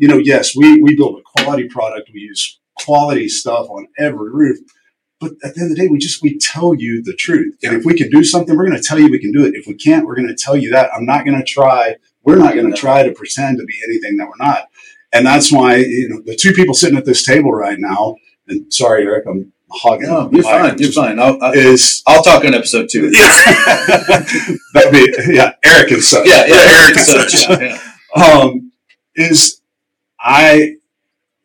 you 0.00 0.08
know, 0.08 0.16
yes, 0.16 0.56
we 0.56 0.80
we 0.82 0.96
build 0.96 1.20
a 1.20 1.40
quality 1.40 1.68
product. 1.68 2.10
We 2.12 2.20
use 2.20 2.58
quality 2.78 3.28
stuff 3.28 3.68
on 3.68 3.86
every 3.98 4.30
roof. 4.30 4.58
But 5.20 5.32
at 5.44 5.54
the 5.54 5.60
end 5.60 5.70
of 5.70 5.76
the 5.76 5.82
day, 5.82 5.88
we 5.88 5.98
just 5.98 6.22
we 6.22 6.38
tell 6.38 6.74
you 6.74 7.02
the 7.02 7.14
truth. 7.14 7.54
And 7.62 7.76
if 7.76 7.84
we 7.84 7.94
can 7.94 8.08
do 8.08 8.24
something, 8.24 8.56
we're 8.56 8.66
going 8.66 8.80
to 8.80 8.82
tell 8.82 8.98
you 8.98 9.10
we 9.10 9.18
can 9.18 9.32
do 9.32 9.44
it. 9.44 9.54
If 9.54 9.66
we 9.66 9.74
can't, 9.74 10.06
we're 10.06 10.16
going 10.16 10.28
to 10.28 10.34
tell 10.34 10.56
you 10.56 10.70
that. 10.72 10.90
I'm 10.94 11.04
not 11.04 11.26
going 11.26 11.36
to 11.36 11.44
try. 11.44 11.96
We're 12.24 12.36
not 12.36 12.54
going 12.54 12.70
to 12.70 12.76
try 12.76 13.02
to 13.02 13.12
pretend 13.12 13.58
to 13.58 13.64
be 13.64 13.78
anything 13.86 14.16
that 14.16 14.26
we're 14.26 14.44
not. 14.44 14.68
And 15.12 15.26
that's 15.26 15.52
why 15.52 15.76
you 15.76 16.08
know 16.08 16.22
the 16.24 16.34
two 16.34 16.52
people 16.52 16.74
sitting 16.74 16.96
at 16.96 17.04
this 17.04 17.24
table 17.24 17.52
right 17.52 17.78
now. 17.78 18.16
And 18.48 18.72
sorry, 18.72 19.04
Eric, 19.04 19.26
I'm 19.28 19.52
hogging. 19.70 20.08
No, 20.08 20.30
you're 20.32 20.42
fine. 20.42 20.78
You're 20.78 20.92
fine. 20.92 21.18
I'll, 21.18 21.36
I'll, 21.42 21.52
Is 21.52 22.02
I'll 22.06 22.22
talk 22.22 22.42
on 22.46 22.54
episode 22.54 22.88
two. 22.90 23.10
that'd 24.74 24.92
be 24.92 25.14
yeah, 25.28 25.52
Eric 25.62 25.90
and 25.90 26.02
such. 26.02 26.26
Yeah, 26.26 26.46
yeah, 26.46 26.82
Eric 26.84 26.96
and 26.96 27.04
such. 27.04 27.30
such. 27.32 27.60
Yeah, 27.60 27.78
yeah. 28.16 28.24
um, 28.24 28.72
is 29.14 29.59
I 30.20 30.76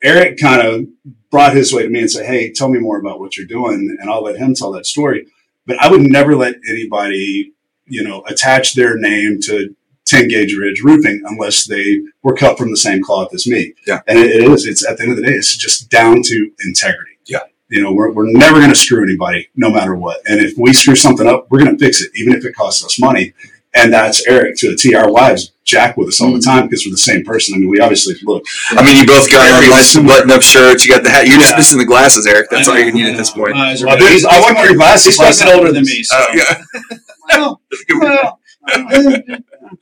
Eric 0.03 0.37
kind 0.39 0.61
of 0.61 0.85
brought 1.31 1.55
his 1.55 1.73
way 1.73 1.83
to 1.83 1.89
me 1.89 1.99
and 1.99 2.11
said, 2.11 2.25
"Hey, 2.25 2.51
tell 2.51 2.69
me 2.69 2.79
more 2.79 2.99
about 2.99 3.19
what 3.19 3.37
you're 3.37 3.47
doing," 3.47 3.97
and 3.99 4.09
I'll 4.09 4.23
let 4.23 4.37
him 4.37 4.53
tell 4.53 4.71
that 4.73 4.85
story. 4.85 5.27
But 5.65 5.81
I 5.81 5.89
would 5.89 6.01
never 6.01 6.35
let 6.35 6.55
anybody, 6.69 7.53
you 7.87 8.03
know, 8.03 8.23
attach 8.27 8.75
their 8.75 8.97
name 8.97 9.39
to 9.43 9.75
10 10.05 10.27
gauge 10.27 10.55
ridge 10.55 10.81
roofing 10.83 11.23
unless 11.25 11.65
they 11.65 12.01
were 12.23 12.35
cut 12.35 12.57
from 12.57 12.69
the 12.69 12.77
same 12.77 13.01
cloth 13.01 13.33
as 13.33 13.47
me. 13.47 13.73
Yeah. 13.87 14.01
and 14.07 14.19
it, 14.19 14.29
it 14.29 14.43
is. 14.43 14.65
It's 14.65 14.87
at 14.87 14.97
the 14.97 15.03
end 15.03 15.11
of 15.13 15.17
the 15.17 15.23
day, 15.23 15.33
it's 15.33 15.57
just 15.57 15.89
down 15.89 16.21
to 16.23 16.51
integrity. 16.65 17.17
Yeah. 17.25 17.39
You 17.69 17.81
know, 17.81 17.91
we're, 17.91 18.11
we're 18.11 18.31
never 18.31 18.59
going 18.59 18.69
to 18.69 18.75
screw 18.75 19.03
anybody, 19.03 19.49
no 19.55 19.71
matter 19.71 19.95
what. 19.95 20.21
And 20.27 20.39
if 20.39 20.55
we 20.57 20.71
screw 20.73 20.95
something 20.95 21.27
up, 21.27 21.47
we're 21.49 21.63
going 21.63 21.75
to 21.75 21.83
fix 21.83 22.01
it, 22.01 22.11
even 22.13 22.33
if 22.33 22.45
it 22.45 22.53
costs 22.53 22.85
us 22.85 22.99
money. 22.99 23.33
And 23.75 23.93
that's 23.93 24.25
Eric 24.25 24.55
to 24.59 24.69
a 24.69 24.75
T. 24.75 24.95
Our 24.95 25.11
wives 25.11 25.51
jack 25.65 25.97
with 25.97 26.07
us 26.07 26.21
all 26.21 26.31
the 26.31 26.39
time 26.39 26.65
because 26.67 26.85
we're 26.85 26.91
the 26.91 26.97
same 26.97 27.23
person. 27.25 27.55
I 27.55 27.57
mean, 27.57 27.69
we 27.69 27.79
obviously 27.81 28.15
look. 28.23 28.43
I 28.71 28.81
mean, 28.83 28.95
you 28.97 29.05
both 29.05 29.29
got 29.29 29.41
on 29.51 29.59
Very 29.61 29.69
nice 29.69 29.95
button 29.97 30.31
up 30.31 30.41
shirts. 30.41 30.85
You 30.85 30.93
got 30.93 31.03
the 31.03 31.09
hat. 31.09 31.27
You're 31.27 31.37
just 31.37 31.51
Yeah. 31.51 31.57
missing 31.57 31.79
the 31.79 31.85
glasses, 31.85 32.25
Eric. 32.25 32.49
That's 32.49 32.67
I 32.69 32.71
all 32.71 32.79
you 32.79 32.91
need 32.93 33.05
at 33.07 33.17
this 33.17 33.31
point. 33.31 33.55
My 33.55 33.71
eyes 33.71 33.83
are 33.83 33.87
Well, 33.87 33.97
red. 33.97 34.07
dude, 34.17 34.25
I 34.25 34.39
want 34.39 34.57
your 34.59 34.75
glasses. 34.75 35.05
He's 35.07 35.19
last 35.19 35.39
fucking 35.39 35.53
night. 35.53 35.59
older 35.59 35.71
than 35.73 35.83
me. 35.83 36.03
So. 36.03 36.17
Uh, 36.17 36.25
yeah. 36.33 36.61
Well, 37.27 37.59
well, 37.99 38.39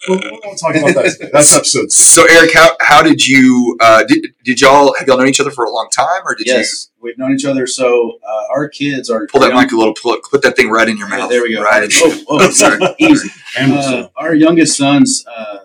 we 0.10 0.40
won't 0.44 0.60
talk 0.60 0.76
about 0.76 0.94
that. 0.96 1.30
That's 1.34 1.56
episode. 1.56 1.92
six. 1.92 1.96
So, 1.96 2.26
Eric, 2.30 2.54
how, 2.54 2.76
how 2.80 3.02
did 3.04 3.26
you 3.28 3.78
uh, 3.82 4.04
did, 4.06 4.28
did 4.44 4.62
y'all 4.62 4.94
have 4.98 5.08
y'all 5.08 5.18
known 5.18 5.28
each 5.28 5.40
other 5.40 5.52
for 5.52 5.66
a 5.66 5.70
long 5.72 5.90
time, 5.92 6.22
or 6.26 6.36
did 6.36 6.48
yes, 6.48 6.90
we've 7.04 7.18
known 7.18 7.34
each 7.34 7.46
other. 7.46 7.68
So 7.68 8.18
uh, 8.28 8.44
our 8.56 8.68
kids 8.70 9.10
are 9.10 9.28
pull 9.28 9.42
that 9.42 9.52
young- 9.52 9.62
mic 9.64 9.72
a 9.72 9.76
little? 9.78 9.94
Pull, 9.94 10.18
put 10.32 10.42
that 10.44 10.56
thing 10.56 10.70
right 10.70 10.88
in 10.90 10.98
your 10.98 11.10
Yeah, 11.10 11.18
mouth. 11.18 11.30
there 11.30 11.44
we 11.44 11.54
go. 11.54 11.62
Right. 11.62 11.88
Oh, 11.96 12.24
oh, 12.30 12.50
Sorry. 12.64 12.80
easy. 13.00 13.30
Uh, 13.60 14.08
our 14.16 14.34
youngest 14.34 14.78
sons, 14.78 15.24
uh, 15.28 15.58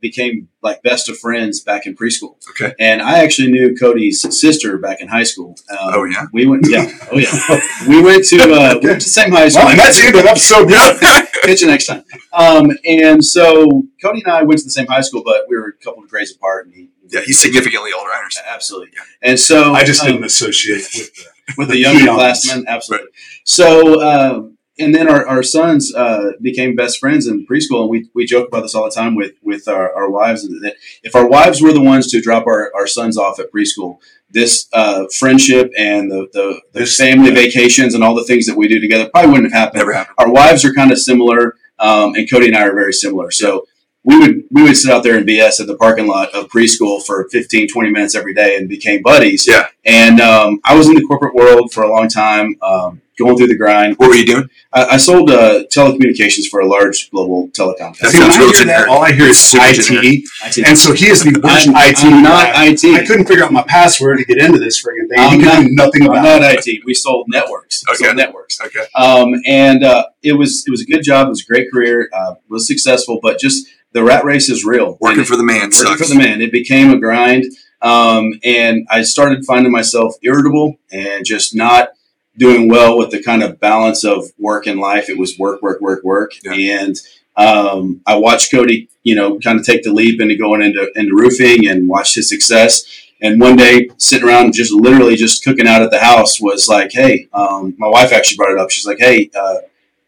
became 0.00 0.48
like 0.62 0.82
best 0.82 1.10
of 1.10 1.18
friends 1.18 1.60
back 1.60 1.84
in 1.84 1.94
preschool. 1.94 2.34
Okay. 2.48 2.74
And 2.80 3.02
I 3.02 3.22
actually 3.22 3.50
knew 3.52 3.76
Cody's 3.76 4.22
sister 4.40 4.78
back 4.78 5.02
in 5.02 5.08
high 5.08 5.24
school. 5.24 5.54
Um, 5.70 5.78
Oh 5.92 6.04
yeah. 6.04 6.24
We 6.32 6.46
went, 6.46 6.64
yeah, 6.70 6.90
oh 7.12 7.18
yeah. 7.18 7.60
We 7.86 8.00
went 8.02 8.24
to 8.28 8.38
uh, 8.40 8.78
we 8.82 8.88
went 8.88 9.00
to 9.02 9.06
the 9.06 9.12
same 9.20 9.30
high 9.30 9.48
school. 9.50 9.64
Well, 9.64 9.72
and 9.72 9.78
that's 9.78 10.00
the 10.00 10.06
end 10.06 10.16
of 10.16 10.24
episode 10.24 10.62
one. 10.62 10.70
Yeah. 10.70 11.26
Catch 11.42 11.60
you 11.60 11.66
next 11.66 11.86
time. 11.86 12.04
Um, 12.32 12.70
and 12.86 13.22
so 13.22 13.66
Cody 14.02 14.22
and 14.24 14.32
I 14.32 14.42
went 14.42 14.60
to 14.60 14.64
the 14.64 14.70
same 14.70 14.86
high 14.86 15.02
school, 15.02 15.22
but 15.22 15.44
we 15.50 15.56
were 15.58 15.68
a 15.78 15.84
couple 15.84 16.02
of 16.02 16.08
grades 16.08 16.32
apart. 16.34 16.64
And 16.66 16.74
he, 16.74 16.88
yeah. 17.10 17.20
He's 17.24 17.40
significantly 17.40 17.90
older. 17.96 18.10
I 18.10 18.18
understand. 18.18 18.46
absolutely. 18.48 18.90
And 19.22 19.38
so 19.38 19.72
I 19.74 19.84
just 19.84 20.02
um, 20.02 20.08
didn't 20.12 20.24
associate 20.24 20.86
with 20.94 21.14
the. 21.14 21.24
with 21.58 21.68
the 21.68 21.78
younger 21.78 22.04
Peons. 22.04 22.16
classmen, 22.16 22.64
absolutely. 22.68 23.08
So, 23.44 24.00
um, 24.00 24.56
and 24.78 24.94
then 24.94 25.08
our, 25.08 25.26
our 25.26 25.42
sons 25.42 25.92
uh, 25.94 26.30
became 26.40 26.76
best 26.76 26.98
friends 27.00 27.26
in 27.26 27.44
preschool, 27.44 27.80
and 27.82 27.90
we, 27.90 28.08
we 28.14 28.24
joke 28.24 28.48
about 28.48 28.60
this 28.62 28.74
all 28.74 28.84
the 28.84 28.90
time 28.92 29.14
with 29.16 29.32
with 29.42 29.66
our, 29.68 29.92
our 29.92 30.08
wives 30.08 30.42
that 30.46 30.74
if 31.02 31.14
our 31.16 31.26
wives 31.28 31.60
were 31.60 31.72
the 31.72 31.82
ones 31.82 32.06
to 32.12 32.20
drop 32.20 32.46
our, 32.46 32.70
our 32.76 32.86
sons 32.86 33.18
off 33.18 33.40
at 33.40 33.52
preschool, 33.52 33.98
this 34.30 34.68
uh, 34.72 35.06
friendship 35.18 35.70
and 35.76 36.10
the 36.10 36.28
the, 36.32 36.60
the 36.72 36.80
This- 36.80 36.96
family 36.96 37.28
yeah. 37.30 37.34
vacations 37.34 37.94
and 37.94 38.04
all 38.04 38.14
the 38.14 38.24
things 38.24 38.46
that 38.46 38.56
we 38.56 38.68
do 38.68 38.80
together 38.80 39.10
probably 39.12 39.32
wouldn't 39.32 39.52
have 39.52 39.60
happened. 39.60 39.78
Never 39.80 39.92
happened. 39.92 40.14
Our 40.18 40.30
wives 40.30 40.64
are 40.64 40.72
kind 40.72 40.92
of 40.92 40.98
similar, 40.98 41.56
um, 41.80 42.14
and 42.14 42.30
Cody 42.30 42.46
and 42.46 42.56
I 42.56 42.62
are 42.68 42.74
very 42.74 42.92
similar. 42.92 43.30
So. 43.32 43.66
We 44.02 44.18
would 44.18 44.44
we 44.50 44.62
would 44.62 44.76
sit 44.78 44.90
out 44.90 45.02
there 45.02 45.16
and 45.18 45.26
BS 45.28 45.60
at 45.60 45.66
the 45.66 45.76
parking 45.76 46.06
lot 46.06 46.30
of 46.34 46.48
preschool 46.48 47.04
for 47.04 47.28
15, 47.30 47.68
20 47.68 47.90
minutes 47.90 48.14
every 48.14 48.32
day 48.32 48.56
and 48.56 48.68
became 48.68 49.02
buddies. 49.02 49.46
Yeah. 49.46 49.66
And 49.84 50.20
um, 50.20 50.60
I 50.64 50.74
was 50.74 50.88
in 50.88 50.94
the 50.94 51.02
corporate 51.02 51.34
world 51.34 51.70
for 51.72 51.82
a 51.82 51.90
long 51.90 52.08
time, 52.08 52.56
um, 52.62 53.02
going 53.18 53.36
through 53.36 53.48
the 53.48 53.56
grind. 53.56 53.98
What 53.98 54.08
were 54.08 54.14
you 54.14 54.24
doing? 54.24 54.48
I, 54.72 54.84
I 54.86 54.96
sold 54.96 55.28
uh, 55.30 55.64
telecommunications 55.70 56.46
for 56.50 56.60
a 56.60 56.66
large 56.66 57.10
global 57.10 57.48
telecom 57.48 57.98
company. 57.98 58.08
See, 58.10 58.18
I 58.22 58.28
real 58.28 58.36
hear 58.38 58.46
that, 58.46 58.54
generic. 58.58 58.88
all 58.88 59.02
I 59.02 59.12
hear 59.12 59.26
is 59.26 59.38
Super 59.38 59.64
IT. 59.66 60.24
IT. 60.46 60.66
and 60.66 60.78
so 60.78 60.94
he 60.94 61.06
is 61.08 61.22
the 61.22 61.32
version 61.38 61.74
I'm, 61.76 61.90
IT. 61.90 62.02
I'm 62.02 62.22
not 62.22 62.54
guy. 62.54 62.66
IT. 62.70 62.84
I 62.84 63.04
couldn't 63.06 63.26
figure 63.26 63.44
out 63.44 63.52
my 63.52 63.62
password 63.64 64.16
to 64.18 64.24
get 64.24 64.38
into 64.38 64.58
this 64.58 64.82
friggin' 64.82 65.08
thing. 65.10 65.18
I'm 65.18 65.32
he 65.32 65.44
could 65.44 65.46
not- 65.46 65.62
do 65.62 65.68
nothing 65.74 66.02
I'm 66.04 66.10
about 66.12 66.40
not 66.40 66.42
it. 66.54 66.66
IT. 66.66 66.84
We 66.86 66.94
sold 66.94 67.26
networks. 67.28 67.84
Okay. 67.86 68.04
sold 68.04 68.16
networks. 68.16 68.58
Okay. 68.62 68.86
Um, 68.94 69.34
and 69.46 69.84
uh, 69.84 70.06
it 70.22 70.32
was 70.32 70.64
it 70.66 70.70
was 70.70 70.80
a 70.80 70.86
good 70.86 71.02
job. 71.02 71.26
It 71.26 71.30
was 71.30 71.42
a 71.42 71.46
great 71.46 71.70
career. 71.70 72.08
Uh, 72.14 72.36
was 72.48 72.66
successful, 72.66 73.18
but 73.22 73.38
just 73.38 73.66
the 73.92 74.02
rat 74.04 74.24
race 74.24 74.48
is 74.48 74.64
real. 74.64 74.96
Working 75.00 75.24
for 75.24 75.36
the 75.36 75.44
man 75.44 75.56
working 75.62 75.72
sucks. 75.72 76.02
for 76.02 76.08
the 76.08 76.14
man. 76.18 76.40
It 76.40 76.52
became 76.52 76.90
a 76.90 76.98
grind, 76.98 77.44
um, 77.82 78.32
and 78.44 78.86
I 78.90 79.02
started 79.02 79.44
finding 79.44 79.72
myself 79.72 80.14
irritable 80.22 80.76
and 80.92 81.24
just 81.24 81.54
not 81.54 81.90
doing 82.36 82.68
well 82.68 82.96
with 82.96 83.10
the 83.10 83.22
kind 83.22 83.42
of 83.42 83.58
balance 83.60 84.04
of 84.04 84.24
work 84.38 84.66
and 84.66 84.80
life. 84.80 85.08
It 85.08 85.18
was 85.18 85.38
work, 85.38 85.60
work, 85.62 85.80
work, 85.80 86.02
work, 86.04 86.32
Yeah. 86.44 86.80
and 86.82 86.96
um, 87.36 88.00
I 88.06 88.16
watched 88.16 88.50
Cody, 88.50 88.88
you 89.02 89.14
know, 89.14 89.38
kind 89.38 89.58
of 89.58 89.64
take 89.64 89.82
the 89.82 89.92
leap 89.92 90.20
into 90.20 90.36
going 90.36 90.62
into 90.62 90.90
into 90.94 91.14
roofing 91.14 91.66
and 91.68 91.88
watched 91.88 92.14
his 92.16 92.28
success. 92.28 92.84
And 93.22 93.40
one 93.40 93.56
day, 93.56 93.88
sitting 93.98 94.26
around, 94.26 94.52
just 94.54 94.72
literally 94.72 95.14
just 95.16 95.44
cooking 95.44 95.66
out 95.66 95.82
at 95.82 95.90
the 95.90 95.98
house, 96.00 96.40
was 96.40 96.68
like, 96.68 96.90
"Hey," 96.92 97.28
um, 97.32 97.74
my 97.78 97.88
wife 97.88 98.12
actually 98.12 98.36
brought 98.36 98.52
it 98.52 98.58
up. 98.58 98.70
She's 98.70 98.86
like, 98.86 98.98
"Hey, 98.98 99.30
uh, 99.34 99.56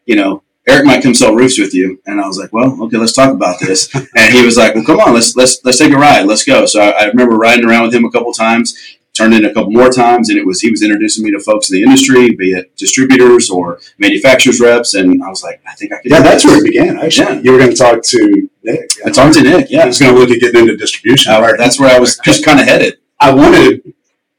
you 0.05 0.15
know." 0.15 0.42
Eric 0.67 0.85
might 0.85 1.03
come 1.03 1.13
sell 1.13 1.35
roofs 1.35 1.59
with 1.59 1.73
you, 1.73 1.99
and 2.05 2.21
I 2.21 2.27
was 2.27 2.37
like, 2.37 2.53
"Well, 2.53 2.81
okay, 2.83 2.97
let's 2.97 3.13
talk 3.13 3.31
about 3.33 3.59
this." 3.59 3.93
and 4.15 4.33
he 4.33 4.45
was 4.45 4.57
like, 4.57 4.75
"Well, 4.75 4.85
come 4.85 4.99
on, 4.99 5.13
let's 5.13 5.35
let's 5.35 5.59
let's 5.65 5.77
take 5.77 5.91
a 5.91 5.97
ride, 5.97 6.25
let's 6.25 6.43
go." 6.45 6.65
So 6.65 6.81
I, 6.81 6.89
I 6.91 7.05
remember 7.07 7.35
riding 7.35 7.65
around 7.65 7.83
with 7.83 7.93
him 7.95 8.05
a 8.05 8.11
couple 8.11 8.31
times, 8.33 8.73
turned 9.13 9.33
in 9.33 9.43
a 9.43 9.53
couple 9.53 9.71
more 9.71 9.89
times, 9.89 10.29
and 10.29 10.37
it 10.39 10.45
was 10.45 10.61
he 10.61 10.71
was 10.71 10.81
introducing 10.81 11.23
me 11.25 11.31
to 11.31 11.39
folks 11.41 11.69
in 11.69 11.75
the 11.75 11.83
industry, 11.83 12.29
be 12.29 12.51
it 12.53 12.75
distributors 12.77 13.49
or 13.49 13.79
manufacturers 13.97 14.61
reps, 14.61 14.93
and 14.93 15.21
I 15.21 15.29
was 15.29 15.43
like, 15.43 15.61
"I 15.67 15.73
think 15.75 15.91
I 15.91 15.97
could." 16.01 16.11
Yeah, 16.11 16.21
that's 16.21 16.43
this. 16.43 16.51
where 16.51 16.61
it 16.61 16.65
began. 16.65 16.97
Actually, 16.97 17.35
Yeah. 17.35 17.41
you 17.41 17.51
were 17.51 17.57
going 17.57 17.71
to 17.71 17.75
talk 17.77 18.01
to 18.01 18.49
Nick. 18.63 18.91
I 19.05 19.09
talked 19.09 19.33
to 19.35 19.41
Nick. 19.43 19.65
I 19.65 19.67
Yeah, 19.69 19.85
was 19.87 19.99
going 19.99 20.13
to 20.13 20.19
look 20.19 20.31
at 20.31 20.39
getting 20.39 20.61
into 20.61 20.77
distribution. 20.77 21.33
Uh, 21.33 21.41
right? 21.41 21.55
that's 21.57 21.77
where 21.79 21.93
I 21.93 21.99
was 21.99 22.17
just 22.23 22.45
kind 22.45 22.59
of 22.61 22.65
headed. 22.67 22.99
I 23.19 23.33
wanted. 23.33 23.93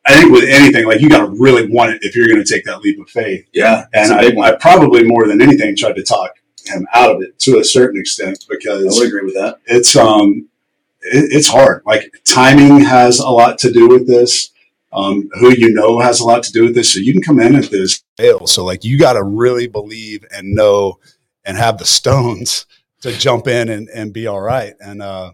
I 0.07 0.15
think 0.15 0.33
with 0.33 0.45
anything, 0.45 0.87
like 0.87 1.01
you 1.01 1.09
got 1.09 1.25
to 1.25 1.33
really 1.33 1.67
want 1.69 1.93
it 1.93 2.03
if 2.03 2.15
you're 2.15 2.29
going 2.29 2.43
to 2.43 2.51
take 2.53 2.65
that 2.65 2.81
leap 2.81 3.01
of 3.01 3.09
faith. 3.09 3.47
Yeah, 3.53 3.87
And 3.93 4.13
I. 4.13 4.33
I 4.41 4.53
probably 4.57 5.03
more 5.05 5.27
than 5.27 5.41
anything 5.41 5.75
tried 5.77 5.97
to 5.97 6.03
talk 6.03 6.33
him 6.67 6.87
out 6.95 7.15
of 7.15 7.23
it 7.23 7.39
to 7.39 7.59
a 7.59 7.65
certain 7.65 8.01
extent 8.01 8.45
I 8.51 8.55
because 8.55 8.99
would 8.99 9.07
agree 9.09 9.25
with 9.25 9.35
that. 9.35 9.59
it's 9.67 9.97
um 9.97 10.49
it, 11.03 11.33
it's 11.33 11.49
hard. 11.49 11.83
Like 11.87 12.13
timing 12.25 12.81
has 12.81 13.19
a 13.19 13.29
lot 13.29 13.59
to 13.59 13.73
do 13.73 13.89
with 13.89 14.07
this. 14.07 14.51
Um, 14.93 15.29
who 15.41 15.51
you 15.51 15.75
know 15.75 15.99
has 15.99 16.21
a 16.21 16.25
lot 16.25 16.45
to 16.45 16.53
do 16.53 16.63
with 16.67 16.77
this. 16.77 16.93
So 16.95 17.01
you 17.01 17.13
can 17.13 17.21
come 17.23 17.41
in 17.41 17.57
at 17.57 17.69
this 17.71 18.05
fail. 18.17 18.47
So 18.47 18.65
like 18.65 18.85
you 18.85 18.97
got 18.97 19.15
to 19.15 19.25
really 19.25 19.67
believe 19.67 20.25
and 20.31 20.55
know 20.55 21.01
and 21.45 21.57
have 21.57 21.79
the 21.79 21.85
stones 21.85 22.65
to 23.01 23.11
jump 23.13 23.49
in 23.49 23.69
and, 23.69 23.89
and 23.89 24.13
be 24.13 24.29
all 24.29 24.41
right. 24.41 24.75
And 24.79 25.03
uh, 25.03 25.33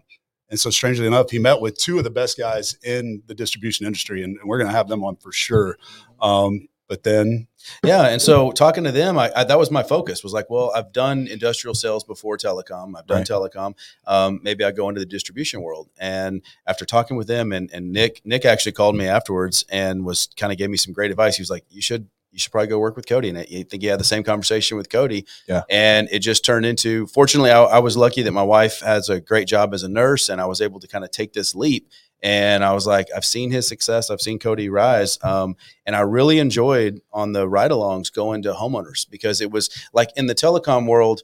and 0.51 0.59
so 0.59 0.69
strangely 0.69 1.07
enough, 1.07 1.31
he 1.31 1.39
met 1.39 1.59
with 1.61 1.77
two 1.77 1.97
of 1.97 2.03
the 2.03 2.11
best 2.11 2.37
guys 2.37 2.77
in 2.83 3.23
the 3.25 3.33
distribution 3.33 3.87
industry, 3.87 4.23
and, 4.23 4.37
and 4.37 4.47
we're 4.47 4.59
gonna 4.59 4.71
have 4.71 4.87
them 4.89 5.03
on 5.03 5.15
for 5.15 5.31
sure. 5.31 5.77
Um, 6.21 6.67
but 6.87 7.03
then 7.03 7.47
yeah 7.85 8.09
and 8.09 8.21
so 8.21 8.51
talking 8.51 8.83
to 8.83 8.91
them 8.91 9.17
I, 9.17 9.31
I 9.33 9.43
that 9.45 9.57
was 9.57 9.71
my 9.71 9.81
focus 9.81 10.25
was 10.25 10.33
like 10.33 10.49
well 10.49 10.73
i've 10.75 10.91
done 10.91 11.25
industrial 11.25 11.73
sales 11.73 12.03
before 12.03 12.35
telecom 12.35 12.97
i've 12.97 13.07
done 13.07 13.19
Right. 13.19 13.27
telecom 13.27 13.75
um, 14.05 14.41
maybe 14.43 14.65
i 14.65 14.71
go 14.71 14.89
into 14.89 14.99
the 14.99 15.05
distribution 15.05 15.61
world 15.61 15.87
and 15.97 16.41
after 16.67 16.83
talking 16.83 17.15
with 17.15 17.27
them 17.27 17.53
and, 17.53 17.71
and 17.71 17.93
nick 17.93 18.19
nick 18.25 18.43
actually 18.43 18.73
called 18.73 18.97
me 18.97 19.07
afterwards 19.07 19.63
and 19.69 20.03
was 20.03 20.27
kind 20.35 20.51
of 20.51 20.57
gave 20.57 20.69
me 20.69 20.75
some 20.75 20.91
great 20.91 21.11
advice 21.11 21.37
he 21.37 21.41
was 21.41 21.49
like 21.49 21.63
you 21.69 21.81
should 21.81 22.09
you 22.31 22.39
should 22.39 22.51
probably 22.51 22.67
go 22.67 22.79
work 22.79 22.95
with 22.95 23.05
cody 23.07 23.29
and 23.29 23.37
i 23.37 23.43
think 23.43 23.81
he 23.81 23.85
had 23.87 23.99
the 23.99 24.03
same 24.03 24.23
conversation 24.23 24.77
with 24.77 24.89
cody 24.89 25.25
Yeah. 25.47 25.63
and 25.69 26.07
it 26.11 26.19
just 26.19 26.45
turned 26.45 26.65
into 26.65 27.07
fortunately 27.07 27.51
I, 27.51 27.61
I 27.63 27.79
was 27.79 27.97
lucky 27.97 28.21
that 28.23 28.31
my 28.31 28.43
wife 28.43 28.79
has 28.81 29.09
a 29.09 29.19
great 29.19 29.47
job 29.47 29.73
as 29.73 29.83
a 29.83 29.89
nurse 29.89 30.29
and 30.29 30.39
i 30.41 30.45
was 30.45 30.61
able 30.61 30.79
to 30.79 30.87
kind 30.87 31.03
of 31.03 31.11
take 31.11 31.33
this 31.33 31.53
leap 31.55 31.89
and 32.23 32.63
I 32.63 32.73
was 32.73 32.85
like, 32.85 33.07
I've 33.15 33.25
seen 33.25 33.49
his 33.49 33.67
success. 33.67 34.11
I've 34.11 34.21
seen 34.21 34.37
Cody 34.37 34.69
rise. 34.69 35.17
Um, 35.23 35.55
and 35.87 35.95
I 35.95 36.01
really 36.01 36.37
enjoyed 36.37 37.01
on 37.11 37.33
the 37.33 37.49
ride 37.49 37.71
alongs 37.71 38.13
going 38.13 38.43
to 38.43 38.53
homeowners 38.53 39.09
because 39.09 39.41
it 39.41 39.49
was 39.49 39.71
like 39.91 40.09
in 40.15 40.27
the 40.27 40.35
telecom 40.35 40.85
world, 40.85 41.23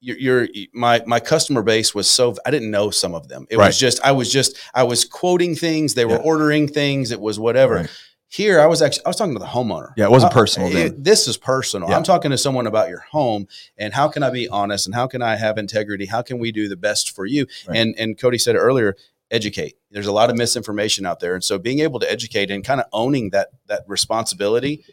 you're, 0.00 0.16
you're 0.16 0.48
my 0.72 1.02
my 1.06 1.20
customer 1.20 1.62
base 1.62 1.94
was 1.94 2.08
so 2.08 2.34
I 2.44 2.50
didn't 2.50 2.70
know 2.70 2.88
some 2.90 3.14
of 3.14 3.28
them. 3.28 3.46
It 3.50 3.58
Right. 3.58 3.66
was 3.66 3.78
just 3.78 4.00
I 4.04 4.12
was 4.12 4.32
just 4.32 4.56
I 4.74 4.82
was 4.82 5.04
quoting 5.04 5.54
things. 5.54 5.92
They 5.92 6.04
were 6.06 6.12
Yeah. 6.16 6.30
ordering 6.30 6.66
things. 6.66 7.10
It 7.10 7.20
was 7.20 7.38
whatever. 7.38 7.74
Right. 7.76 7.90
Here, 8.34 8.60
I 8.60 8.66
was 8.66 8.82
actually 8.82 9.04
I 9.06 9.08
was 9.10 9.16
talking 9.16 9.34
to 9.34 9.38
the 9.38 9.44
homeowner. 9.46 9.92
Yeah, 9.96 10.06
it 10.06 10.10
wasn't 10.10 10.32
I- 10.32 10.34
personal 10.34 10.68
then. 10.70 10.86
it- 10.88 11.04
this 11.04 11.28
is 11.28 11.36
personal. 11.36 11.88
Yeah. 11.88 11.96
I'm 11.96 12.02
talking 12.02 12.30
to 12.32 12.38
someone 12.38 12.66
about 12.66 12.88
your 12.88 13.04
home 13.10 13.46
and 13.78 13.94
how 13.94 14.08
can 14.08 14.22
I 14.24 14.30
be 14.30 14.48
honest 14.48 14.86
and 14.86 14.94
how 14.94 15.06
can 15.06 15.22
I 15.22 15.36
have 15.36 15.56
integrity? 15.56 16.06
How 16.06 16.20
can 16.22 16.38
we 16.38 16.50
do 16.50 16.68
the 16.68 16.76
best 16.76 17.10
for 17.14 17.26
you? 17.26 17.46
Right. 17.68 17.78
And 17.78 17.94
and 17.96 18.18
Cody 18.18 18.38
said 18.38 18.56
earlier, 18.56 18.96
educate. 19.30 19.76
There's 19.92 20.08
a 20.08 20.12
lot 20.12 20.30
of 20.30 20.36
misinformation 20.36 21.06
out 21.06 21.20
there, 21.20 21.34
and 21.34 21.44
so 21.44 21.58
being 21.58 21.78
able 21.78 22.00
to 22.00 22.10
educate 22.10 22.50
and 22.50 22.64
kind 22.64 22.80
of 22.80 22.86
owning 22.92 23.30
that 23.30 23.50
that 23.68 23.84
responsibility 23.86 24.84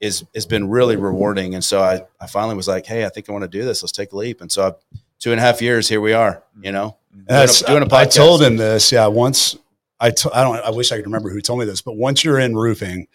is 0.00 0.24
has 0.34 0.46
been 0.46 0.68
really 0.70 0.96
rewarding. 0.96 1.54
And 1.54 1.62
so 1.62 1.82
I 1.82 2.02
I 2.18 2.26
finally 2.26 2.54
was 2.54 2.66
like, 2.68 2.86
hey, 2.86 3.04
I 3.04 3.10
think 3.10 3.28
I 3.28 3.32
want 3.32 3.42
to 3.42 3.48
do 3.48 3.64
this. 3.64 3.82
Let's 3.82 3.92
take 3.92 4.12
a 4.12 4.16
leap. 4.16 4.40
And 4.40 4.50
so 4.50 4.68
I, 4.68 4.72
two 5.18 5.32
and 5.32 5.40
a 5.40 5.42
half 5.42 5.60
years, 5.60 5.88
here 5.88 6.00
we 6.00 6.14
are. 6.14 6.42
You 6.62 6.72
know, 6.72 6.96
doing 7.12 7.82
a 7.82 7.94
I 7.94 8.06
podcast. 8.06 8.14
told 8.14 8.42
him 8.42 8.56
this. 8.56 8.90
Yeah, 8.92 9.06
once 9.08 9.56
I 10.00 10.08
I 10.08 10.42
don't. 10.42 10.56
I 10.56 10.70
wish 10.70 10.92
I 10.92 10.96
could 10.96 11.06
remember 11.06 11.30
who 11.30 11.40
told 11.40 11.58
me 11.60 11.64
this, 11.64 11.80
but 11.82 11.96
once 11.96 12.24
you're 12.24 12.38
in 12.38 12.54
roofing, 12.56 13.06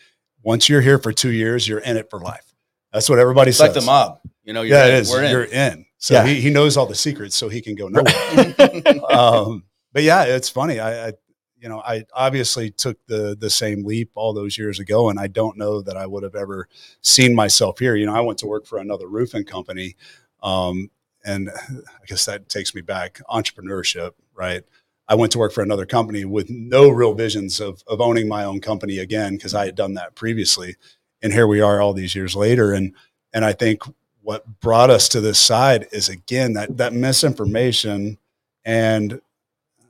once 0.44 0.68
you're 0.68 0.82
here 0.82 0.98
for 0.98 1.12
two 1.14 1.32
years, 1.32 1.68
you're 1.68 1.80
in 1.80 1.98
it 1.98 2.10
for 2.10 2.20
life. 2.20 2.54
That's 2.92 3.10
what 3.10 3.20
everybody 3.20 3.50
it's 3.50 3.58
says. 3.58 3.68
like 3.76 3.80
the 3.80 3.86
mob. 3.86 4.20
You 4.44 4.54
know, 4.54 4.64
you're 4.64 4.78
Yeah, 4.78 4.88
in, 4.88 4.94
it 4.96 5.00
is. 5.00 5.12
We're 5.12 5.24
in. 5.24 5.32
You're 5.32 5.44
in. 5.46 5.86
So 5.98 6.16
Yeah. 6.16 6.26
he, 6.26 6.42
he 6.42 6.50
knows 6.50 6.78
all 6.78 6.88
the 6.88 6.96
secrets, 6.96 7.36
so 7.36 7.48
he 7.48 7.62
can 7.62 7.76
go 7.76 7.88
nowhere. 7.88 8.96
um, 9.10 9.64
but 9.94 10.04
yeah, 10.04 10.24
it's 10.24 10.50
funny. 10.50 10.80
I, 10.80 11.10
I, 11.10 11.14
you 11.58 11.70
know, 11.70 11.80
I 11.80 12.06
obviously 12.14 12.72
took 12.72 12.98
the 13.06 13.38
the 13.40 13.50
same 13.52 13.86
leap 13.86 14.10
all 14.16 14.34
those 14.34 14.58
years 14.58 14.80
ago, 14.80 15.10
and 15.10 15.20
I 15.20 15.28
don't 15.28 15.58
know 15.58 15.82
that 15.84 15.96
I 15.96 16.08
would 16.08 16.24
have 16.24 16.36
ever 16.36 16.68
seen 17.02 17.36
myself 17.36 17.78
here. 17.78 17.96
You 17.96 18.08
know, 18.08 18.16
I 18.16 18.22
went 18.22 18.40
to 18.40 18.48
work 18.48 18.66
for 18.66 18.80
another 18.80 19.08
roofing 19.08 19.44
company, 19.44 19.96
um, 20.42 20.90
and 21.24 21.52
I 21.52 22.06
guess 22.08 22.26
that 22.26 22.50
takes 22.50 22.74
me 22.74 22.82
back 22.82 23.22
entrepreneurship, 23.30 24.14
right? 24.34 24.64
I 25.12 25.15
went 25.15 25.34
to 25.34 25.39
work 25.39 25.51
for 25.51 25.62
another 25.62 25.86
company 25.86 26.24
with 26.24 26.50
no 26.50 26.88
real 26.88 27.13
visions 27.13 27.60
of 27.60 27.84
of 27.86 28.00
owning 28.00 28.30
my 28.30 28.46
own 28.46 28.62
company 28.62 28.98
again 28.98 29.36
because 29.36 29.53
I 29.53 29.65
had 29.65 29.75
done 29.75 29.96
that 29.96 30.15
previously, 30.15 30.77
and 31.22 31.34
here 31.34 31.46
we 31.46 31.60
are 31.60 31.82
all 31.82 31.91
these 31.91 32.15
years 32.15 32.34
later, 32.34 32.72
and 32.72 32.96
and 33.34 33.44
I 33.44 33.51
think 33.51 33.84
what 34.22 34.62
brought 34.62 34.89
us 34.89 35.10
to 35.10 35.20
this 35.20 35.38
side 35.38 35.89
is 35.91 36.08
again 36.08 36.53
that 36.53 36.77
that 36.77 36.94
misinformation 36.94 38.20
and 38.63 39.20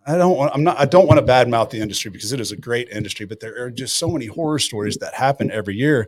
I 0.07 0.17
don't 0.17 0.35
want 0.35 0.55
I'm 0.55 0.63
not 0.63 0.79
I 0.79 0.85
don't 0.85 1.07
want 1.07 1.19
to 1.19 1.31
badmouth 1.31 1.69
the 1.69 1.81
industry 1.81 2.09
because 2.09 2.33
it 2.33 2.39
is 2.39 2.51
a 2.51 2.57
great 2.57 2.89
industry, 2.89 3.27
but 3.27 3.41
there 3.41 3.63
are 3.63 3.69
just 3.69 3.97
so 3.97 4.09
many 4.09 4.25
horror 4.25 4.57
stories 4.57 4.97
that 4.97 5.13
happen 5.13 5.51
every 5.51 5.75
year. 5.75 5.99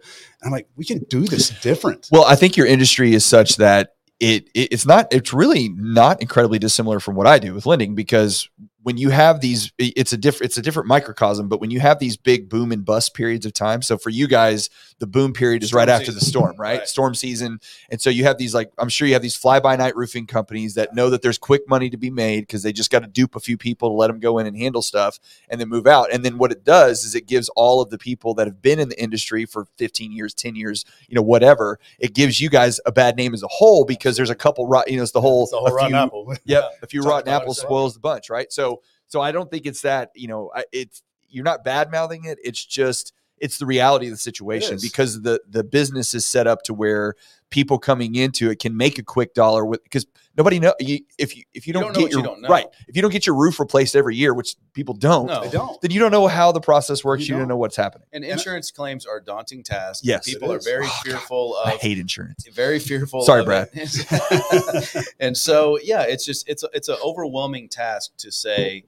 And 0.42 0.48
I'm 0.48 0.52
like, 0.52 0.68
we 0.76 0.86
can 0.86 1.04
do 1.04 1.22
this 1.22 1.50
different. 1.62 2.10
Well, 2.12 2.26
I 2.26 2.36
think 2.36 2.58
your 2.58 2.66
industry 2.66 3.14
is 3.14 3.28
such 3.28 3.58
that 3.58 3.94
it, 4.20 4.50
it 4.56 4.70
it's 4.72 4.88
not 4.88 5.14
it's 5.14 5.34
really 5.34 5.70
not 5.70 6.20
incredibly 6.20 6.58
dissimilar 6.58 7.00
from 7.00 7.16
what 7.16 7.28
I 7.28 7.38
do 7.38 7.54
with 7.54 7.68
lending 7.68 7.94
because 7.94 8.50
when 8.84 8.98
you 8.98 9.10
have 9.10 9.40
these 9.42 9.72
it's 9.78 10.14
a 10.14 10.18
different 10.18 10.46
it's 10.50 10.58
a 10.58 10.62
different 10.62 10.88
microcosm 10.88 11.48
but 11.48 11.60
when 11.60 11.72
you 11.72 11.80
have 11.80 12.00
these 12.00 12.18
big 12.18 12.50
boom 12.50 12.72
and 12.72 12.86
bust 12.86 13.14
periods 13.14 13.46
of 13.46 13.54
time 13.54 13.82
so 13.82 13.98
for 13.98 14.10
you 14.10 14.28
guys 14.28 14.70
the 15.00 15.08
boom 15.08 15.34
period 15.34 15.64
is 15.64 15.70
Storm 15.70 15.80
right 15.80 15.90
after 15.90 16.12
the 16.12 16.20
storm 16.22 16.56
right? 16.58 16.80
Right. 16.80 16.88
storm 16.88 17.16
season 17.16 17.60
and 17.90 18.02
so 18.02 18.10
you 18.10 18.24
have 18.26 18.38
these 18.38 18.54
like 18.54 18.72
i'm 18.78 18.90
sure 18.90 19.08
you 19.08 19.14
have 19.14 19.22
these 19.22 19.36
fly 19.36 19.60
by 19.60 19.76
night 19.76 19.96
roofing 19.96 20.28
companies 20.28 20.76
that 20.76 20.94
know 20.94 21.10
that 21.10 21.22
there's 21.22 21.38
quick 21.38 21.68
money 21.68 21.90
to 21.90 21.98
be 21.98 22.10
made 22.10 22.42
because 22.42 22.62
they 22.64 22.74
just 22.74 22.92
got 22.92 23.00
to 23.04 23.08
dupe 23.08 23.36
a 23.36 23.40
few 23.40 23.58
people 23.58 23.90
to 23.90 23.94
let 23.94 24.08
them 24.08 24.20
go 24.20 24.38
in 24.38 24.46
and 24.48 24.58
handle 24.58 24.82
stuff 24.82 25.20
and 25.50 25.60
then 25.62 25.70
move 25.70 25.88
out 25.88 26.12
and 26.12 26.24
then 26.26 26.38
what 26.38 26.52
it 26.52 26.64
does 26.64 27.04
is 27.04 27.16
it 27.16 27.26
gives 27.26 27.50
all 27.50 27.82
of 27.82 27.90
the 27.90 27.98
people 27.98 28.34
that 28.34 28.48
have 28.48 28.62
been 28.62 28.80
in 28.80 28.90
the 28.90 29.02
industry 29.02 29.46
for 29.46 29.66
15 29.78 30.12
years 30.12 30.34
10 30.34 30.56
years 30.56 30.84
you 31.08 31.16
know 31.16 31.22
whatever 31.22 31.80
it 32.00 32.14
gives 32.14 32.40
you 32.42 32.50
guys 32.50 32.80
a 32.86 32.92
bad 32.92 33.16
name 33.16 33.34
as 33.34 33.44
a 33.44 33.48
whole 33.48 33.86
because 33.86 34.18
there's 34.18 34.30
a 34.30 34.36
couple 34.36 34.68
rot 34.68 34.90
you 34.90 34.98
know 34.98 35.04
it's 35.04 35.12
the 35.12 35.22
whole, 35.22 35.44
It's 35.44 35.52
the 35.52 35.58
whole 35.58 35.68
a 35.68 35.74
rotten 35.74 35.92
few- 35.92 35.98
apple. 35.98 36.34
Yep. 36.46 36.64
A 36.82 36.88
few 36.88 37.02
Talked 37.02 37.10
rotten 37.28 37.34
apples 37.34 37.60
spoils 37.62 37.94
the 37.94 38.00
bunch, 38.00 38.30
right? 38.30 38.52
So, 38.52 38.73
so 39.14 39.22
I 39.22 39.32
don't 39.32 39.52
think 39.52 39.68
it's 39.68 39.82
that, 39.84 40.10
you 40.16 40.28
know, 40.28 40.52
it's, 40.72 41.04
you're 41.30 41.44
not 41.46 41.64
bad 41.64 41.92
mouthing 41.92 42.26
it. 42.26 42.40
It's 42.44 42.66
just, 42.66 43.14
it's 43.38 43.60
the 43.60 43.66
reality 43.68 44.08
of 44.08 44.12
the 44.14 44.18
situation 44.18 44.80
because 44.82 45.22
the, 45.22 45.40
the 45.48 45.64
business 45.64 46.16
is 46.16 46.26
set 46.26 46.48
up 46.48 46.64
to 46.64 46.74
where 46.74 47.14
people 47.52 47.78
coming 47.78 48.16
into 48.16 48.50
it 48.50 48.58
can 48.58 48.76
make 48.76 48.98
a 48.98 49.04
quick 49.04 49.36
dollar 49.36 49.64
with, 49.66 49.84
because 49.84 50.08
nobody 50.36 50.60
know 50.60 50.74
you, 50.80 51.00
if 51.20 51.36
you, 51.38 51.44
if 51.54 51.68
you 51.68 51.72
You 51.72 51.74
don't, 51.74 51.84
don't 51.84 51.94
know 51.94 52.00
get 52.00 52.04
what 52.04 52.12
you 52.12 52.18
your, 52.18 52.40
don't 52.42 52.50
right. 52.50 52.66
If 52.88 52.96
you 52.96 53.04
don't 53.04 53.12
get 53.12 53.28
your 53.28 53.36
roof 53.36 53.60
replaced 53.60 53.96
every 53.96 54.16
year, 54.16 54.34
which 54.34 54.56
people 54.74 54.96
don't, 54.96 55.28
No. 55.28 55.48
Don't. 55.52 55.80
then 55.82 55.92
you 55.92 56.00
don't 56.00 56.12
know 56.12 56.26
how 56.28 56.52
the 56.52 56.62
process 56.62 57.04
works. 57.04 57.22
You 57.22 57.26
You, 57.28 57.32
don't 57.34 57.40
don't. 57.42 57.48
know 57.50 57.58
what's 57.58 57.76
happening. 57.76 58.08
And 58.14 58.24
insurance 58.26 58.72
claims 58.72 59.06
are 59.06 59.18
a 59.18 59.24
daunting 59.24 59.62
task. 59.62 60.02
Yes, 60.06 60.26
people 60.28 60.52
are 60.52 60.60
very 60.60 60.86
Oh, 60.86 60.90
God. 60.90 61.04
fearful 61.12 61.58
I 61.64 61.74
of 61.74 61.80
hate 61.82 62.00
insurance. 62.00 62.48
very 62.54 62.80
fearful. 62.80 63.22
Sorry, 63.24 63.42
of 63.42 63.46
Brad. 63.46 63.70
and 65.20 65.36
so, 65.38 65.78
yeah, 65.84 66.04
it's 66.04 66.26
just 66.26 66.48
it's 66.50 66.64
a, 66.64 66.70
it's 66.74 66.88
an 66.88 66.98
overwhelming 67.04 67.68
task 67.70 68.12
to 68.18 68.32
say, 68.32 68.86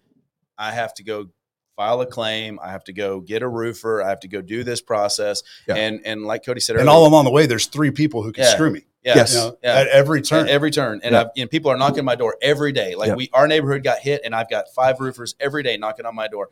I 0.57 0.71
have 0.71 0.93
to 0.95 1.03
go 1.03 1.29
file 1.75 1.99
a 2.01 2.05
claim, 2.05 2.57
I 2.63 2.71
have 2.71 2.85
to 2.85 2.93
go 2.93 3.19
get 3.19 3.41
a 3.43 3.47
roofer, 3.49 4.01
I 4.01 4.07
have 4.09 4.21
to 4.21 4.27
go 4.29 4.41
do 4.41 4.63
this 4.63 4.79
process, 4.81 5.43
Yeah. 5.67 5.75
and 5.75 6.01
and 6.05 6.23
like 6.25 6.45
Cody 6.45 6.61
said 6.61 6.77
And 6.77 6.87
all 6.87 7.05
along 7.05 7.25
the 7.25 7.31
way, 7.31 7.45
there's 7.47 7.65
three 7.67 7.91
people 7.91 8.23
who 8.23 8.31
can 8.31 8.43
Yeah. 8.45 8.51
screw 8.51 8.69
me. 8.71 8.85
yeah, 9.03 9.15
Yes. 9.17 9.33
You 9.33 9.39
know, 9.39 9.57
Yeah. 9.61 9.73
At 9.79 9.87
every 9.89 10.21
turn. 10.21 10.45
at 10.45 10.49
every 10.49 10.71
turn, 10.71 11.01
and 11.03 11.13
Yeah. 11.13 11.21
I've, 11.21 11.27
and 11.37 11.49
people 11.49 11.69
are 11.69 11.77
knocking 11.77 11.99
on 11.99 12.05
my 12.05 12.15
door 12.15 12.37
every 12.41 12.71
day. 12.71 12.95
Like 12.95 13.09
Yeah. 13.09 13.15
we, 13.15 13.29
our 13.33 13.47
neighborhood 13.47 13.83
got 13.83 13.99
hit, 13.99 14.21
and 14.23 14.33
I've 14.33 14.49
got 14.49 14.69
five 14.73 14.99
roofers 15.01 15.35
every 15.39 15.63
day 15.63 15.75
knocking 15.77 16.05
on 16.05 16.15
my 16.15 16.27
door. 16.29 16.49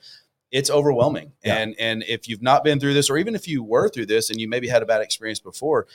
It's 0.52 0.70
overwhelming, 0.70 1.32
Yeah. 1.44 1.56
and 1.58 1.76
and 1.80 2.04
if 2.08 2.28
you've 2.28 2.44
not 2.44 2.64
been 2.66 2.80
through 2.80 2.94
this, 2.94 3.10
or 3.10 3.18
even 3.18 3.34
if 3.34 3.48
you 3.48 3.64
were 3.64 3.88
through 3.90 4.06
this 4.08 4.30
and 4.30 4.40
you 4.42 4.48
maybe 4.50 4.68
had 4.68 4.84
a 4.84 4.86
bad 4.86 5.02
experience 5.02 5.40
before, 5.40 5.88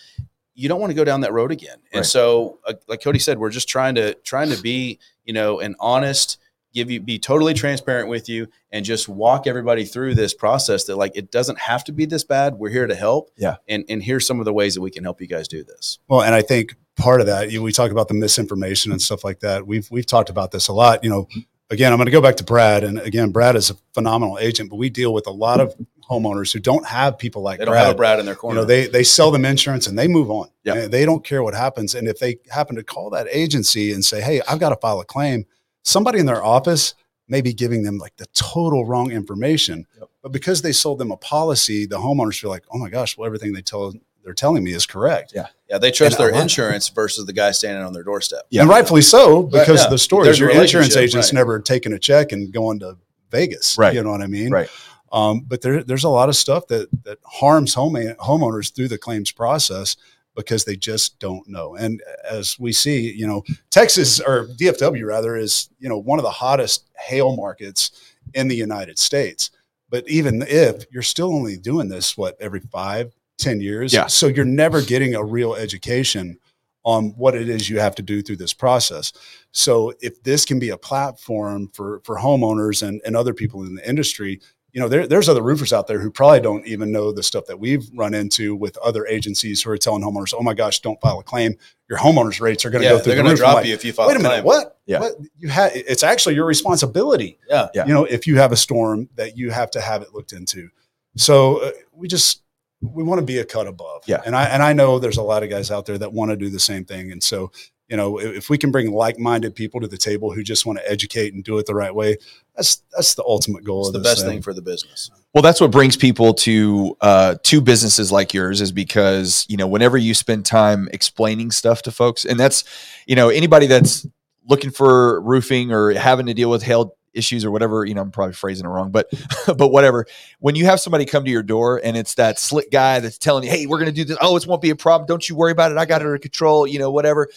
you 0.54 0.68
don't 0.68 0.80
want 0.80 0.90
to 0.90 0.94
go 0.94 1.04
down 1.04 1.20
that 1.20 1.32
road 1.32 1.52
again. 1.52 1.76
And 1.92 2.00
Right. 2.00 2.06
so, 2.06 2.58
uh, 2.66 2.72
like 2.88 3.00
Cody 3.02 3.20
said, 3.20 3.38
we're 3.38 3.50
just 3.50 3.68
trying 3.68 3.94
to 3.96 4.14
trying 4.14 4.50
to 4.50 4.60
be, 4.60 4.98
you 5.24 5.32
know, 5.34 5.60
an 5.60 5.76
honest, 5.78 6.38
give 6.74 6.90
you 6.90 7.00
be 7.00 7.18
totally 7.18 7.54
transparent 7.54 8.08
with 8.08 8.28
you, 8.28 8.48
and 8.72 8.84
just 8.84 9.08
walk 9.08 9.46
everybody 9.46 9.84
through 9.84 10.14
this 10.14 10.34
process. 10.34 10.84
That 10.84 10.96
like 10.96 11.12
it 11.16 11.30
doesn't 11.30 11.58
have 11.58 11.84
to 11.84 11.92
be 11.92 12.04
this 12.06 12.24
bad. 12.24 12.54
We're 12.54 12.70
here 12.70 12.86
to 12.86 12.94
help. 12.94 13.30
Yeah. 13.36 13.56
and 13.68 13.84
and 13.88 14.02
here's 14.02 14.26
some 14.26 14.38
of 14.38 14.44
the 14.44 14.52
ways 14.52 14.74
that 14.74 14.80
we 14.80 14.90
can 14.90 15.04
help 15.04 15.20
you 15.20 15.26
guys 15.26 15.48
do 15.48 15.64
this. 15.64 15.98
Well, 16.08 16.22
and 16.22 16.34
I 16.34 16.42
think 16.42 16.74
part 16.96 17.20
of 17.20 17.26
that, 17.28 17.50
you, 17.52 17.62
we 17.62 17.72
talk 17.72 17.90
about 17.90 18.08
the 18.08 18.14
misinformation 18.14 18.90
and 18.92 19.00
stuff 19.00 19.24
like 19.24 19.40
that. 19.40 19.66
We've 19.66 19.88
we've 19.90 20.06
talked 20.06 20.30
about 20.30 20.50
this 20.50 20.68
a 20.68 20.72
lot. 20.72 21.02
You 21.04 21.10
know, 21.10 21.28
again, 21.70 21.92
I'm 21.92 21.98
going 21.98 22.06
to 22.06 22.12
go 22.12 22.20
back 22.20 22.36
to 22.36 22.44
Brad, 22.44 22.84
and 22.84 22.98
again, 23.00 23.30
Brad 23.30 23.56
is 23.56 23.70
a 23.70 23.74
phenomenal 23.94 24.38
agent, 24.38 24.70
but 24.70 24.76
we 24.76 24.90
deal 24.90 25.12
with 25.14 25.26
a 25.26 25.32
lot 25.32 25.60
of 25.60 25.74
homeowners 26.10 26.52
who 26.54 26.58
don't 26.58 26.86
have 26.86 27.18
people 27.18 27.42
like 27.42 27.58
They 27.58 27.66
don't 27.66 27.72
Brad. 27.74 27.86
have 27.88 27.96
Brad 27.98 28.18
in 28.18 28.24
their 28.24 28.34
you 28.34 28.38
corner. 28.40 28.60
know, 28.60 28.64
they 28.64 28.86
they 28.86 29.04
sell 29.04 29.30
them 29.30 29.44
insurance 29.44 29.86
and 29.86 29.98
they 29.98 30.08
move 30.08 30.30
on. 30.30 30.48
Yeah. 30.64 30.86
They 30.86 31.04
don't 31.04 31.22
care 31.24 31.42
what 31.42 31.54
happens. 31.54 31.94
And 31.94 32.08
if 32.08 32.18
they 32.18 32.38
happen 32.50 32.76
to 32.76 32.82
call 32.82 33.10
that 33.10 33.26
agency 33.30 33.92
and 33.92 34.04
say, 34.04 34.20
"Hey, 34.22 34.40
I've 34.48 34.58
got 34.58 34.70
to 34.70 34.76
file 34.76 35.00
a 35.00 35.04
claim," 35.04 35.44
somebody 35.88 36.18
in 36.20 36.26
their 36.26 36.44
office 36.44 36.94
may 37.26 37.40
be 37.40 37.52
giving 37.52 37.82
them 37.82 37.98
like 37.98 38.16
the 38.16 38.26
total 38.34 38.84
wrong 38.86 39.10
information. 39.10 39.86
Yep. 39.98 40.08
But 40.22 40.32
because 40.32 40.62
they 40.62 40.72
sold 40.72 40.98
them 40.98 41.10
a 41.10 41.16
policy, 41.16 41.86
the 41.86 41.98
homeowners 41.98 42.38
feel 42.40 42.50
like, 42.50 42.64
"Oh 42.72 42.78
my 42.78 42.88
gosh, 42.90 43.16
well 43.16 43.26
everything 43.26 43.52
they 43.52 43.62
tell 43.62 43.92
they're 44.24 44.34
telling 44.34 44.64
me 44.64 44.72
is 44.72 44.86
correct." 44.86 45.32
Yeah. 45.34 45.46
Yeah, 45.70 45.78
they 45.78 45.90
trust 45.90 46.16
And 46.18 46.24
their 46.24 46.32
lot- 46.32 46.42
insurance 46.42 46.88
versus 46.88 47.26
the 47.26 47.32
guy 47.32 47.50
standing 47.52 47.84
on 47.84 47.92
their 47.92 48.02
doorstep. 48.02 48.42
Yeah. 48.50 48.62
and 48.62 48.70
rightfully 48.70 49.02
so 49.02 49.42
Right, 49.42 49.52
because 49.52 49.80
yeah. 49.80 49.84
of 49.86 49.90
the 49.90 49.98
stories. 49.98 50.38
Your 50.38 50.50
insurance 50.50 50.96
agent's 50.96 51.28
right. 51.28 51.34
never 51.34 51.60
taken 51.60 51.92
a 51.92 51.98
check 51.98 52.32
and 52.32 52.52
going 52.52 52.78
to 52.80 52.96
Vegas. 53.30 53.76
Right. 53.78 53.94
You 53.94 54.02
know 54.02 54.10
what 54.10 54.22
I 54.22 54.26
mean? 54.26 54.50
Right. 54.50 54.68
Um, 55.12 55.40
but 55.46 55.60
there, 55.62 55.82
there's 55.82 56.04
a 56.04 56.08
lot 56.10 56.28
of 56.28 56.36
stuff 56.36 56.66
that 56.68 56.88
that 57.04 57.18
harms 57.24 57.74
home 57.74 57.94
homeowners 57.94 58.74
through 58.74 58.88
the 58.88 58.98
claims 58.98 59.30
process 59.32 59.96
because 60.38 60.64
they 60.64 60.76
just 60.76 61.18
don't 61.18 61.46
know. 61.48 61.74
And 61.76 62.00
as 62.30 62.58
we 62.58 62.72
see, 62.72 63.12
you 63.12 63.26
know, 63.26 63.42
Texas 63.70 64.20
or 64.20 64.46
DFW 64.58 65.04
rather 65.04 65.36
is 65.36 65.68
you 65.78 65.88
know 65.88 65.98
one 65.98 66.18
of 66.18 66.22
the 66.22 66.30
hottest 66.30 66.88
hail 66.96 67.36
markets 67.36 67.90
in 68.34 68.48
the 68.48 68.56
United 68.56 68.98
States. 68.98 69.50
But 69.90 70.08
even 70.08 70.42
if 70.46 70.84
you're 70.90 71.02
still 71.02 71.34
only 71.34 71.56
doing 71.56 71.88
this, 71.88 72.16
what 72.16 72.36
every 72.40 72.60
five, 72.60 73.12
ten 73.38 73.60
years, 73.60 73.92
Yeah. 73.92 74.06
so 74.06 74.26
you're 74.26 74.44
never 74.44 74.80
getting 74.82 75.14
a 75.14 75.24
real 75.24 75.54
education 75.54 76.38
on 76.84 77.10
what 77.16 77.34
it 77.34 77.48
is 77.48 77.68
you 77.68 77.80
have 77.80 77.94
to 77.96 78.02
do 78.02 78.22
through 78.22 78.36
this 78.36 78.54
process. 78.54 79.12
So 79.50 79.92
if 80.00 80.22
this 80.22 80.44
can 80.44 80.58
be 80.58 80.70
a 80.70 80.76
platform 80.78 81.68
for 81.74 82.00
for 82.04 82.16
homeowners 82.16 82.86
and, 82.86 83.00
and 83.04 83.16
other 83.16 83.34
people 83.34 83.64
in 83.64 83.74
the 83.74 83.88
industry, 83.88 84.40
you 84.78 84.84
know, 84.84 84.88
there, 84.88 85.08
there's 85.08 85.28
other 85.28 85.42
roofers 85.42 85.72
out 85.72 85.88
there 85.88 85.98
who 85.98 86.08
probably 86.08 86.38
don't 86.38 86.64
even 86.64 86.92
know 86.92 87.10
the 87.10 87.24
stuff 87.24 87.46
that 87.46 87.58
we've 87.58 87.84
run 87.96 88.14
into 88.14 88.54
with 88.54 88.76
other 88.78 89.08
agencies 89.08 89.60
who 89.60 89.70
are 89.72 89.76
telling 89.76 90.04
homeowners, 90.04 90.32
"Oh 90.38 90.40
my 90.44 90.54
gosh, 90.54 90.78
don't 90.78 91.00
file 91.00 91.18
a 91.18 91.24
claim. 91.24 91.56
Your 91.90 91.98
homeowners 91.98 92.40
rates 92.40 92.64
are 92.64 92.70
going 92.70 92.82
to 92.82 92.86
Yeah, 92.86 92.92
go 92.92 92.98
through 93.00 93.14
they're 93.14 93.16
the 93.16 93.22
going 93.24 93.36
to 93.36 93.42
roof." 93.42 93.50
Drop 93.50 93.54
like, 93.56 93.66
you 93.66 93.74
if 93.74 93.84
you 93.84 93.92
file 93.92 94.06
Wait 94.06 94.16
a 94.16 94.20
a 94.20 94.22
minute, 94.22 94.34
claim. 94.34 94.44
what? 94.44 94.78
Yeah. 94.86 95.00
What 95.00 95.14
you 95.36 95.48
have? 95.48 95.72
It's 95.74 96.04
actually 96.04 96.36
your 96.36 96.46
responsibility. 96.46 97.40
Yeah. 97.48 97.70
Yeah. 97.74 97.86
You 97.86 97.92
know, 97.92 98.04
if 98.04 98.28
you 98.28 98.36
have 98.36 98.52
a 98.52 98.56
storm, 98.56 99.08
that 99.16 99.36
you 99.36 99.50
have 99.50 99.72
to 99.72 99.80
have 99.80 100.02
it 100.02 100.14
looked 100.14 100.32
into. 100.32 100.68
So 101.16 101.56
uh, 101.64 101.70
we 101.92 102.06
just 102.06 102.42
we 102.80 103.02
want 103.02 103.18
to 103.18 103.26
be 103.26 103.38
a 103.38 103.44
cut 103.44 103.66
above. 103.66 104.04
Yeah. 104.06 104.22
And 104.24 104.36
I 104.36 104.44
and 104.44 104.62
I 104.62 104.74
know 104.74 105.00
there's 105.00 105.16
a 105.16 105.22
lot 105.22 105.42
of 105.42 105.50
guys 105.50 105.72
out 105.72 105.86
there 105.86 105.98
that 105.98 106.12
want 106.12 106.30
to 106.30 106.36
do 106.36 106.50
the 106.50 106.60
same 106.60 106.84
thing. 106.84 107.10
And 107.10 107.20
so, 107.20 107.50
you 107.88 107.96
know, 107.96 108.18
if, 108.18 108.36
if 108.36 108.50
we 108.50 108.58
can 108.58 108.70
bring 108.70 108.92
like-minded 108.92 109.54
people 109.54 109.80
to 109.80 109.88
the 109.88 109.96
table 109.96 110.32
who 110.32 110.42
just 110.42 110.66
want 110.66 110.78
to 110.78 110.90
educate 110.90 111.32
and 111.32 111.42
do 111.42 111.58
it 111.58 111.66
the 111.66 111.74
right 111.74 111.94
way, 111.94 112.18
that's 112.54 112.82
that's 112.92 113.14
the 113.14 113.24
ultimate 113.24 113.64
goal 113.64 113.80
It's 113.80 113.88
of 113.88 113.92
the 113.94 113.98
this 114.00 114.16
best 114.16 114.26
thing 114.26 114.42
for 114.42 114.52
the 114.52 114.62
business. 114.62 115.10
Well, 115.34 115.42
that's 115.42 115.60
what 115.60 115.70
brings 115.70 115.96
people 115.96 116.34
to 116.34 116.96
uh, 117.00 117.36
to 117.44 117.60
businesses 117.60 118.12
like 118.12 118.34
yours 118.34 118.60
is 118.60 118.72
because 118.72 119.46
you 119.48 119.56
know 119.56 119.66
whenever 119.66 119.96
you 119.96 120.14
spend 120.14 120.44
time 120.44 120.88
explaining 120.92 121.50
stuff 121.50 121.82
to 121.82 121.90
folks, 121.90 122.24
and 122.24 122.38
that's 122.38 122.64
you 123.06 123.16
know 123.16 123.30
anybody 123.30 123.66
that's 123.66 124.06
looking 124.46 124.70
for 124.70 125.20
roofing 125.22 125.72
or 125.72 125.92
having 125.92 126.26
to 126.26 126.34
deal 126.34 126.50
with 126.50 126.62
hail 126.62 126.94
issues 127.14 127.44
or 127.44 127.50
whatever 127.50 127.84
you 127.84 127.94
know 127.94 128.02
I'm 128.02 128.10
probably 128.10 128.34
phrasing 128.34 128.66
it 128.66 128.68
wrong, 128.68 128.90
but 128.90 129.10
but 129.56 129.68
whatever. 129.68 130.06
When 130.40 130.54
you 130.54 130.66
have 130.66 130.80
somebody 130.80 131.06
come 131.06 131.24
to 131.24 131.30
your 131.30 131.42
door 131.42 131.80
and 131.82 131.96
it's 131.96 132.14
that 132.14 132.38
slick 132.38 132.70
guy 132.70 133.00
that's 133.00 133.16
telling 133.16 133.44
you, 133.44 133.50
"Hey, 133.50 133.66
we're 133.66 133.78
going 133.78 133.86
to 133.86 133.92
do 133.92 134.04
this. 134.04 134.18
Oh, 134.20 134.36
it 134.36 134.46
won't 134.46 134.60
be 134.60 134.70
a 134.70 134.76
problem. 134.76 135.06
Don't 135.06 135.26
you 135.26 135.36
worry 135.36 135.52
about 135.52 135.72
it. 135.72 135.78
I 135.78 135.86
got 135.86 136.02
it 136.02 136.04
under 136.04 136.18
control." 136.18 136.66
You 136.66 136.78
know, 136.78 136.90
whatever. 136.90 137.28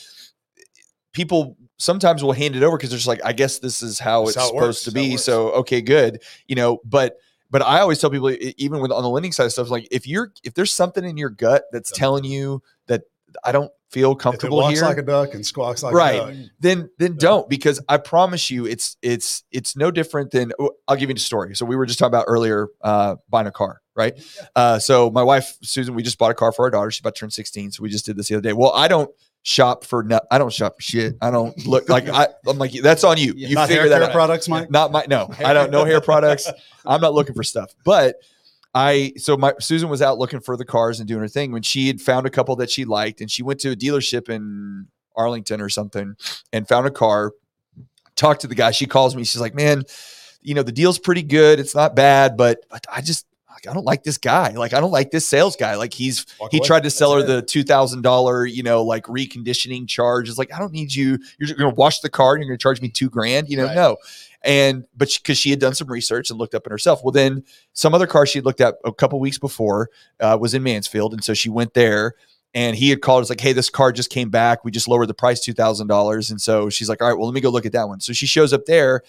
People 1.13 1.57
sometimes 1.77 2.23
will 2.23 2.31
hand 2.31 2.55
it 2.55 2.63
over 2.63 2.77
because 2.77 2.89
they're 2.89 2.97
just 2.97 3.07
like, 3.07 3.21
"I 3.25 3.33
guess 3.33 3.59
this 3.59 3.81
is 3.81 3.99
how 3.99 4.25
That's 4.25 4.35
it's 4.35 4.37
how 4.37 4.45
it 4.45 4.47
supposed 4.49 4.65
works. 4.65 4.83
to 4.83 4.91
That's 4.91 4.97
how 4.97 5.05
it 5.05 5.09
be." 5.11 5.17
So 5.17 5.51
okay, 5.53 5.81
good. 5.81 6.21
You 6.47 6.55
know, 6.55 6.79
but 6.85 7.17
but 7.49 7.61
I 7.61 7.79
always 7.81 7.99
tell 7.99 8.09
people, 8.09 8.33
even 8.57 8.79
with 8.81 8.91
on 8.91 9.03
the 9.03 9.09
lending 9.09 9.31
side 9.33 9.45
of 9.45 9.51
stuff, 9.51 9.69
like 9.69 9.87
if 9.91 10.07
you're 10.07 10.31
if 10.43 10.53
there's 10.53 10.71
something 10.71 11.03
in 11.03 11.17
your 11.17 11.29
gut 11.29 11.63
that's 11.71 11.91
telling 11.91 12.23
you 12.23 12.61
that 12.87 13.01
I 13.43 13.51
don't 13.51 13.71
feel 13.89 14.11
If 14.11 14.15
it 14.15 14.19
comfortable 14.19 14.57
walks 14.59 14.75
here, 14.75 14.83
like 14.85 14.97
a 14.97 15.01
duck 15.01 15.33
and 15.33 15.45
squawks 15.45 15.83
like 15.83 15.93
Right. 15.93 16.15
a 16.21 16.33
duck. 16.33 16.49
then 16.61 16.89
then 16.97 17.17
don't 17.17 17.49
because 17.49 17.81
I 17.89 17.97
promise 17.97 18.49
you, 18.49 18.65
it's 18.65 18.95
it's 19.01 19.43
it's 19.51 19.75
no 19.75 19.91
different 19.91 20.31
than. 20.31 20.53
oh, 20.59 20.71
I'll 20.87 20.95
give 20.95 21.09
you 21.09 21.15
a 21.15 21.19
story. 21.19 21.55
So 21.57 21.65
we 21.65 21.75
were 21.75 21.85
just 21.85 21.99
talking 21.99 22.11
about 22.11 22.25
earlier 22.29 22.69
uh, 22.81 23.15
buying 23.29 23.47
a 23.47 23.51
car, 23.51 23.81
right? 23.95 24.13
Uh, 24.55 24.79
so 24.79 25.09
my 25.09 25.23
wife 25.23 25.57
Susan, 25.61 25.93
we 25.93 26.03
just 26.03 26.17
bought 26.17 26.31
a 26.31 26.35
car 26.35 26.53
for 26.53 26.63
our 26.63 26.71
daughter. 26.71 26.89
She's 26.89 27.01
about 27.01 27.15
to 27.15 27.19
turn 27.19 27.31
sixteen, 27.31 27.71
so 27.71 27.83
we 27.83 27.89
just 27.89 28.05
did 28.05 28.15
this 28.15 28.29
the 28.29 28.35
other 28.35 28.41
day. 28.41 28.53
Well, 28.53 28.71
I 28.73 28.87
don't 28.87 29.09
shop 29.43 29.83
for 29.85 30.03
no, 30.03 30.19
I 30.29 30.37
don't 30.37 30.53
shop 30.53 30.75
for 30.77 30.81
shit. 30.81 31.15
I 31.21 31.31
don't 31.31 31.65
look 31.65 31.89
like 31.89 32.07
I. 32.09 32.27
I'm 32.47 32.57
like 32.57 32.71
that's 32.73 33.03
on 33.03 33.17
you. 33.17 33.33
You 33.35 33.55
Not 33.55 33.67
figure 33.67 33.81
hair 33.83 33.89
that 33.89 34.03
out. 34.03 34.11
products, 34.11 34.47
Mike. 34.47 34.69
Not 34.69 34.91
my 34.91 35.05
no. 35.09 35.29
I 35.43 35.53
don't 35.53 35.71
no 35.71 35.85
hair 35.85 36.01
products. 36.01 36.49
I'm 36.85 37.01
not 37.01 37.13
looking 37.13 37.35
for 37.35 37.43
stuff. 37.43 37.73
But 37.83 38.15
I 38.73 39.13
so 39.17 39.35
my 39.37 39.53
Susan 39.59 39.89
was 39.89 40.01
out 40.01 40.17
looking 40.17 40.39
for 40.39 40.55
the 40.55 40.65
cars 40.65 40.99
and 40.99 41.07
doing 41.07 41.21
her 41.21 41.27
thing 41.27 41.51
when 41.51 41.61
she 41.61 41.87
had 41.87 41.99
found 41.99 42.25
a 42.25 42.29
couple 42.29 42.55
that 42.57 42.69
she 42.69 42.85
liked 42.85 43.21
and 43.21 43.29
she 43.29 43.43
went 43.43 43.59
to 43.61 43.71
a 43.71 43.75
dealership 43.75 44.29
in 44.29 44.87
Arlington 45.15 45.59
or 45.59 45.69
something 45.69 46.15
and 46.53 46.67
found 46.67 46.87
a 46.87 46.91
car. 46.91 47.33
Talked 48.15 48.41
to 48.41 48.47
the 48.47 48.55
guy. 48.55 48.71
She 48.71 48.85
calls 48.85 49.15
me. 49.15 49.23
She's 49.23 49.41
like, 49.41 49.55
"Man, 49.55 49.83
you 50.41 50.53
know 50.53 50.63
the 50.63 50.71
deal's 50.71 50.99
pretty 50.99 51.23
good. 51.23 51.59
It's 51.59 51.73
not 51.73 51.95
bad, 51.95 52.37
but 52.37 52.59
but 52.69 52.85
I 52.91 53.01
just 53.01 53.25
like, 53.53 53.67
I 53.67 53.73
don't 53.73 53.85
like 53.85 54.03
this 54.03 54.17
guy. 54.17 54.49
Like 54.51 54.73
I 54.73 54.79
don't 54.79 54.91
like 54.91 55.11
this 55.11 55.25
sales 55.27 55.55
guy. 55.55 55.75
Like 55.75 55.93
he's 55.93 56.25
Walk 56.39 56.51
he 56.51 56.57
away. 56.57 56.67
tried 56.67 56.83
to 56.83 56.89
sell 56.89 57.13
her 57.13 57.19
it. 57.21 57.27
the 57.27 57.41
two 57.41 57.63
thousand 57.63 58.01
dollar, 58.01 58.45
you 58.45 58.63
know, 58.63 58.83
like 58.83 59.03
reconditioning 59.05 59.87
charge. 59.87 60.29
It's 60.29 60.37
like 60.37 60.53
I 60.53 60.59
don't 60.59 60.71
need 60.73 60.93
you. 60.93 61.17
You're 61.39 61.47
just 61.47 61.57
going 61.59 61.69
to 61.71 61.75
wash 61.75 61.99
the 61.99 62.09
car 62.09 62.33
and 62.33 62.41
you're 62.43 62.49
going 62.49 62.57
to 62.57 62.63
charge 62.63 62.81
me 62.81 62.89
two 62.89 63.09
grand. 63.09 63.49
You 63.49 63.57
know, 63.57 63.65
Right. 63.65 63.75
no. 63.75 63.97
And 64.43 64.85
but 64.97 65.09
because 65.21 65.37
she, 65.37 65.51
had 65.51 65.59
done 65.59 65.75
some 65.75 65.87
research 65.87 66.29
and 66.31 66.39
looked 66.39 66.55
up 66.55 66.65
it 66.65 66.71
herself. 66.71 67.01
Well, 67.03 67.11
then 67.11 67.43
some 67.73 67.93
other 67.93 68.07
car 68.07 68.25
she 68.25 68.39
had 68.39 68.45
looked 68.45 68.59
at 68.61 68.75
a 68.83 68.91
couple 68.91 69.19
weeks 69.19 69.37
before 69.37 69.89
uh, 70.19 70.35
was 70.41 70.53
in 70.55 70.63
Mansfield, 70.63 71.13
and 71.13 71.23
so 71.23 71.33
she 71.35 71.49
went 71.49 71.75
there. 71.75 72.15
And 72.53 72.75
he 72.75 72.89
had 72.89 73.01
called 73.01 73.21
us 73.21 73.29
like, 73.29 73.39
"Hey, 73.39 73.53
this 73.53 73.69
car 73.69 73.91
just 73.91 74.09
came 74.09 74.29
back. 74.29 74.65
We 74.65 74.71
just 74.71 74.87
lowered 74.87 75.07
the 75.07 75.13
price 75.13 75.39
two 75.41 75.53
thousand 75.53 75.87
dollars." 75.87 76.31
And 76.31 76.41
so 76.41 76.69
she's 76.69 76.89
like, 76.89 77.01
"All 77.01 77.07
right, 77.07 77.13
well, 77.17 77.27
let 77.27 77.33
me 77.35 77.39
go 77.39 77.49
look 77.49 77.65
at 77.67 77.71
that 77.73 77.87
one." 77.87 77.99
So 78.01 78.13
she 78.13 78.25
shows 78.25 78.51
up 78.51 78.65
there. 78.65 79.03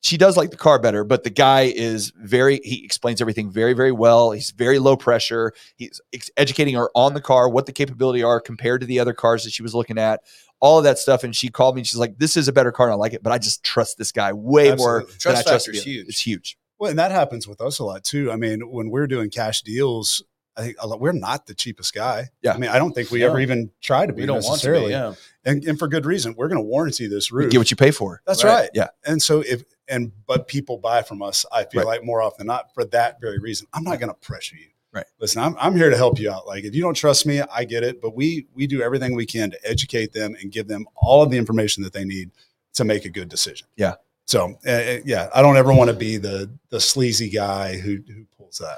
She 0.00 0.16
does 0.16 0.36
like 0.36 0.50
the 0.50 0.56
car 0.56 0.78
better, 0.78 1.02
but 1.04 1.24
the 1.24 1.30
guy 1.30 1.62
is 1.62 2.12
very, 2.16 2.60
he 2.62 2.84
explains 2.84 3.20
everything 3.20 3.50
very, 3.50 3.72
very 3.72 3.92
well. 3.92 4.30
He's 4.30 4.52
very 4.52 4.78
low 4.78 4.96
pressure. 4.96 5.52
He's 5.76 6.00
ex- 6.12 6.30
educating 6.36 6.74
her 6.74 6.88
on 6.94 7.14
the 7.14 7.20
car, 7.20 7.48
what 7.48 7.66
the 7.66 7.72
capability 7.72 8.22
are 8.22 8.40
compared 8.40 8.80
to 8.82 8.86
the 8.86 9.00
other 9.00 9.12
cars 9.12 9.44
that 9.44 9.52
she 9.52 9.62
was 9.62 9.74
looking 9.74 9.98
at, 9.98 10.20
all 10.60 10.78
of 10.78 10.84
that 10.84 10.98
stuff. 10.98 11.24
And 11.24 11.34
she 11.34 11.48
called 11.48 11.74
me 11.74 11.80
and 11.80 11.86
she's 11.86 11.98
like, 11.98 12.16
this 12.18 12.36
is 12.36 12.46
a 12.48 12.52
better 12.52 12.70
car 12.70 12.86
and 12.86 12.94
I 12.94 12.96
like 12.96 13.12
it, 13.12 13.22
but 13.22 13.32
I 13.32 13.38
just 13.38 13.64
trust 13.64 13.98
this 13.98 14.12
guy 14.12 14.32
way 14.32 14.74
more 14.76 15.00
Absolutely. 15.00 15.10
than 15.10 15.18
Trust 15.18 15.26
I 15.26 15.50
trust 15.50 15.66
factor 15.66 15.70
is 15.76 15.84
the 15.84 15.90
other. 15.90 15.90
huge. 15.90 16.08
It's 16.08 16.20
huge. 16.20 16.58
Well, 16.78 16.90
and 16.90 16.98
that 17.00 17.10
happens 17.10 17.48
with 17.48 17.60
us 17.60 17.80
a 17.80 17.84
lot 17.84 18.04
too. 18.04 18.30
I 18.30 18.36
mean, 18.36 18.60
when 18.70 18.90
we're 18.90 19.08
doing 19.08 19.30
cash 19.30 19.62
deals, 19.62 20.22
I 20.58 20.62
think 20.62 20.84
lot, 20.84 21.00
we're 21.00 21.12
not 21.12 21.46
the 21.46 21.54
cheapest 21.54 21.94
guy. 21.94 22.28
Yeah. 22.42 22.52
I 22.52 22.58
mean, 22.58 22.68
I 22.70 22.78
don't 22.78 22.92
think 22.92 23.10
we 23.10 23.20
No. 23.20 23.28
ever 23.28 23.40
even 23.40 23.70
try 23.80 24.04
to 24.06 24.12
be 24.12 24.22
We 24.22 24.26
don't 24.26 24.36
want 24.36 24.44
to 24.46 24.50
necessarily, 24.50 24.86
be. 24.86 24.90
Yeah. 24.90 25.14
and, 25.44 25.64
and 25.64 25.78
for 25.78 25.86
good 25.88 26.04
reason. 26.04 26.34
We're 26.36 26.48
going 26.48 26.58
to 26.60 26.64
warranty 26.66 27.06
this 27.06 27.30
You 27.30 27.36
roof. 27.38 27.50
get 27.52 27.58
what 27.58 27.70
you 27.70 27.76
pay 27.76 27.92
for. 27.92 28.20
That's 28.26 28.42
Right. 28.44 28.52
right. 28.62 28.70
Yeah. 28.74 28.88
And 29.06 29.22
so 29.22 29.40
if 29.40 29.62
and 29.88 30.12
but 30.26 30.48
people 30.48 30.76
buy 30.76 31.02
from 31.02 31.22
us, 31.22 31.46
I 31.52 31.64
feel 31.64 31.82
Right. 31.82 31.86
like 31.86 32.04
more 32.04 32.20
often 32.20 32.38
than 32.40 32.46
not 32.48 32.74
for 32.74 32.84
that 32.86 33.20
very 33.20 33.38
reason. 33.38 33.66
I'm 33.72 33.84
not 33.84 34.00
going 34.00 34.10
to 34.10 34.14
pressure 34.14 34.56
you. 34.56 34.66
Right. 34.92 35.06
Listen, 35.20 35.42
I'm 35.42 35.54
I'm 35.60 35.76
here 35.76 35.90
to 35.90 35.96
help 35.96 36.18
you 36.18 36.30
out. 36.30 36.46
Like 36.46 36.64
if 36.64 36.74
you 36.74 36.82
don't 36.82 36.94
trust 36.94 37.24
me, 37.24 37.40
I 37.40 37.64
get 37.64 37.84
it, 37.84 38.00
but 38.00 38.16
we 38.16 38.46
we 38.54 38.66
do 38.66 38.82
everything 38.82 39.14
we 39.14 39.26
can 39.26 39.50
to 39.52 39.58
educate 39.64 40.12
them 40.12 40.34
and 40.40 40.50
give 40.50 40.66
them 40.66 40.86
all 40.96 41.22
of 41.22 41.30
the 41.30 41.36
information 41.38 41.82
that 41.84 41.92
they 41.92 42.04
need 42.04 42.30
to 42.74 42.84
make 42.84 43.04
a 43.04 43.10
good 43.10 43.28
decision. 43.28 43.66
Yeah. 43.76 43.94
So 44.26 44.58
uh, 44.66 44.96
yeah, 45.06 45.28
I 45.34 45.40
don't 45.40 45.56
ever 45.56 45.72
want 45.72 45.88
to 45.90 45.96
be 45.96 46.16
the 46.18 46.50
the 46.70 46.80
sleazy 46.80 47.28
guy 47.30 47.76
who 47.78 47.98
who 48.06 48.24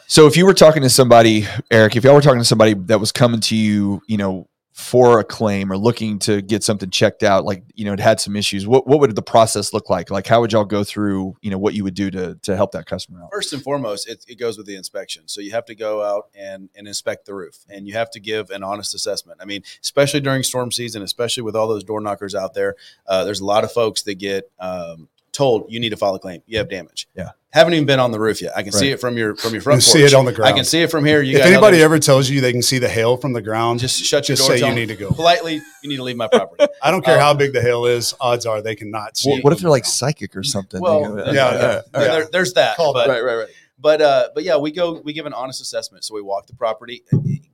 So 0.07 0.27
if 0.27 0.37
you 0.37 0.47
were 0.47 0.55
talking 0.55 0.83
to 0.83 0.91
somebody, 0.91 1.47
Eric, 1.71 1.97
if 1.97 2.05
y'all 2.05 2.15
were 2.15 2.21
talking 2.21 2.41
to 2.41 2.45
somebody 2.45 2.75
that 2.75 3.01
was 3.01 3.13
coming 3.13 3.41
to 3.41 3.57
you, 3.57 4.03
you 4.07 4.17
know, 4.17 4.49
for 4.73 5.21
a 5.21 5.25
claim 5.25 5.71
or 5.71 5.77
looking 5.77 6.19
to 6.19 6.41
get 6.41 6.65
something 6.65 6.89
checked 6.91 7.23
out, 7.23 7.45
like 7.45 7.63
you 7.75 7.85
know, 7.85 7.93
it 7.93 8.01
had 8.01 8.19
some 8.19 8.35
issues. 8.35 8.67
What 8.67 8.87
what 8.87 9.01
would 9.01 9.15
the 9.15 9.23
process 9.23 9.75
look 9.75 9.91
like? 9.91 10.11
Like 10.11 10.27
how 10.27 10.41
would 10.41 10.53
y'all 10.53 10.65
go 10.65 10.85
through, 10.85 11.37
you 11.43 11.51
know, 11.51 11.59
what 11.59 11.75
you 11.75 11.85
would 11.85 11.95
do 11.95 12.11
to 12.11 12.37
to 12.43 12.57
help 12.57 12.73
that 12.73 12.87
customer 12.87 13.23
out? 13.23 13.31
First 13.31 13.53
and 13.53 13.63
foremost, 13.63 14.09
it, 14.09 14.25
it 14.27 14.39
goes 14.39 14.57
with 14.57 14.67
the 14.67 14.77
inspection. 14.77 15.29
So 15.29 15.41
you 15.41 15.51
have 15.51 15.67
to 15.67 15.75
go 15.75 16.03
out 16.03 16.29
and, 16.35 16.71
and 16.75 16.89
inspect 16.89 17.27
the 17.27 17.35
roof, 17.35 17.59
and 17.69 17.87
you 17.87 17.93
have 17.95 18.11
to 18.13 18.21
give 18.21 18.51
an 18.51 18.63
honest 18.63 18.95
assessment. 18.95 19.41
I 19.43 19.45
mean, 19.45 19.63
especially 19.83 20.21
during 20.21 20.43
storm 20.43 20.73
season, 20.73 21.03
especially 21.03 21.43
with 21.43 21.57
all 21.57 21.69
those 21.69 21.85
door 21.85 22.01
knockers 22.01 22.35
out 22.35 22.55
there, 22.55 22.77
uh, 23.07 23.25
there's 23.25 23.41
a 23.41 23.45
lot 23.47 23.65
of 23.65 23.73
folks 23.73 24.03
that 24.03 24.15
get 24.15 24.51
um, 24.59 25.09
told 25.41 25.73
you 25.73 25.81
need 25.81 25.91
to 25.91 25.97
file 25.97 26.15
a 26.15 26.19
claim. 26.19 26.43
You 26.47 26.59
have 26.59 26.69
damage. 26.69 27.09
Yeah. 27.17 27.31
Haven't 27.53 27.75
even 27.75 27.85
been 27.87 27.99
on 27.99 28.13
the 28.13 28.21
roof 28.21 28.41
yet. 28.41 28.53
I 28.57 28.63
can 28.63 28.71
see 28.71 28.91
it 28.93 29.01
from 29.01 29.17
your 29.17 29.35
from 29.35 29.51
your 29.53 29.57
You 29.61 29.61
front 29.63 29.81
porch. 29.83 29.93
see 29.93 30.03
it 30.05 30.15
on 30.15 30.25
the 30.25 30.33
ground. 30.33 30.53
I 30.53 30.57
can 30.57 30.65
see 30.65 30.83
it 30.83 30.91
from 30.91 31.05
here. 31.05 31.21
You 31.21 31.33
if 31.37 31.39
got 31.43 31.49
anybody 31.49 31.79
another- 31.79 31.85
ever 31.97 31.99
tells 31.99 32.31
you 32.31 32.41
they 32.41 32.53
can 32.53 32.63
see 32.63 32.79
the 32.79 32.89
hail 32.89 33.17
from 33.17 33.33
the 33.33 33.43
ground, 33.43 33.81
just 33.81 34.01
shut 34.05 34.29
your 34.29 34.37
just 34.37 34.47
door. 34.47 34.57
say 34.57 34.61
tell 34.61 34.69
you 34.69 34.75
need 34.77 34.87
to 34.89 34.95
go. 34.97 35.11
politely. 35.11 35.55
You 35.83 35.89
need 35.89 35.97
to 35.97 36.05
leave 36.05 36.17
my 36.17 36.29
property. 36.29 36.65
I 36.83 36.91
don't 36.93 37.05
care 37.05 37.17
Um, 37.17 37.21
how 37.23 37.35
big 37.35 37.53
the 37.53 37.61
hail 37.63 37.87
is. 37.87 38.15
Odds 38.21 38.47
are 38.47 38.63
they 38.63 38.77
cannot 38.77 39.17
see. 39.17 39.31
What, 39.31 39.39
it 39.39 39.45
what 39.45 39.53
if 39.55 39.59
they're 39.59 39.67
the 39.67 39.71
like 39.73 39.83
ground. 39.83 39.93
psychic 39.95 40.37
or 40.37 40.45
something? 40.45 40.81
Well, 40.81 41.01
You 41.01 41.09
know, 41.09 41.25
yeah, 41.27 41.33
yeah, 41.33 41.41
uh, 41.41 41.83
yeah. 41.95 42.01
There- 42.01 42.29
there's 42.31 42.53
that. 42.53 42.77
Call- 42.77 42.93
but, 42.93 43.09
right, 43.09 43.25
right, 43.25 43.37
right. 43.37 43.49
But 43.81 44.03
uh, 44.03 44.29
but 44.35 44.45
yeah, 44.45 44.57
we 44.57 44.71
go 44.71 45.01
we 45.05 45.13
give 45.13 45.27
an 45.27 45.33
honest 45.33 45.61
assessment. 45.61 46.05
So 46.05 46.15
we 46.15 46.23
walk 46.23 46.47
the 46.47 46.55
property, 46.55 47.03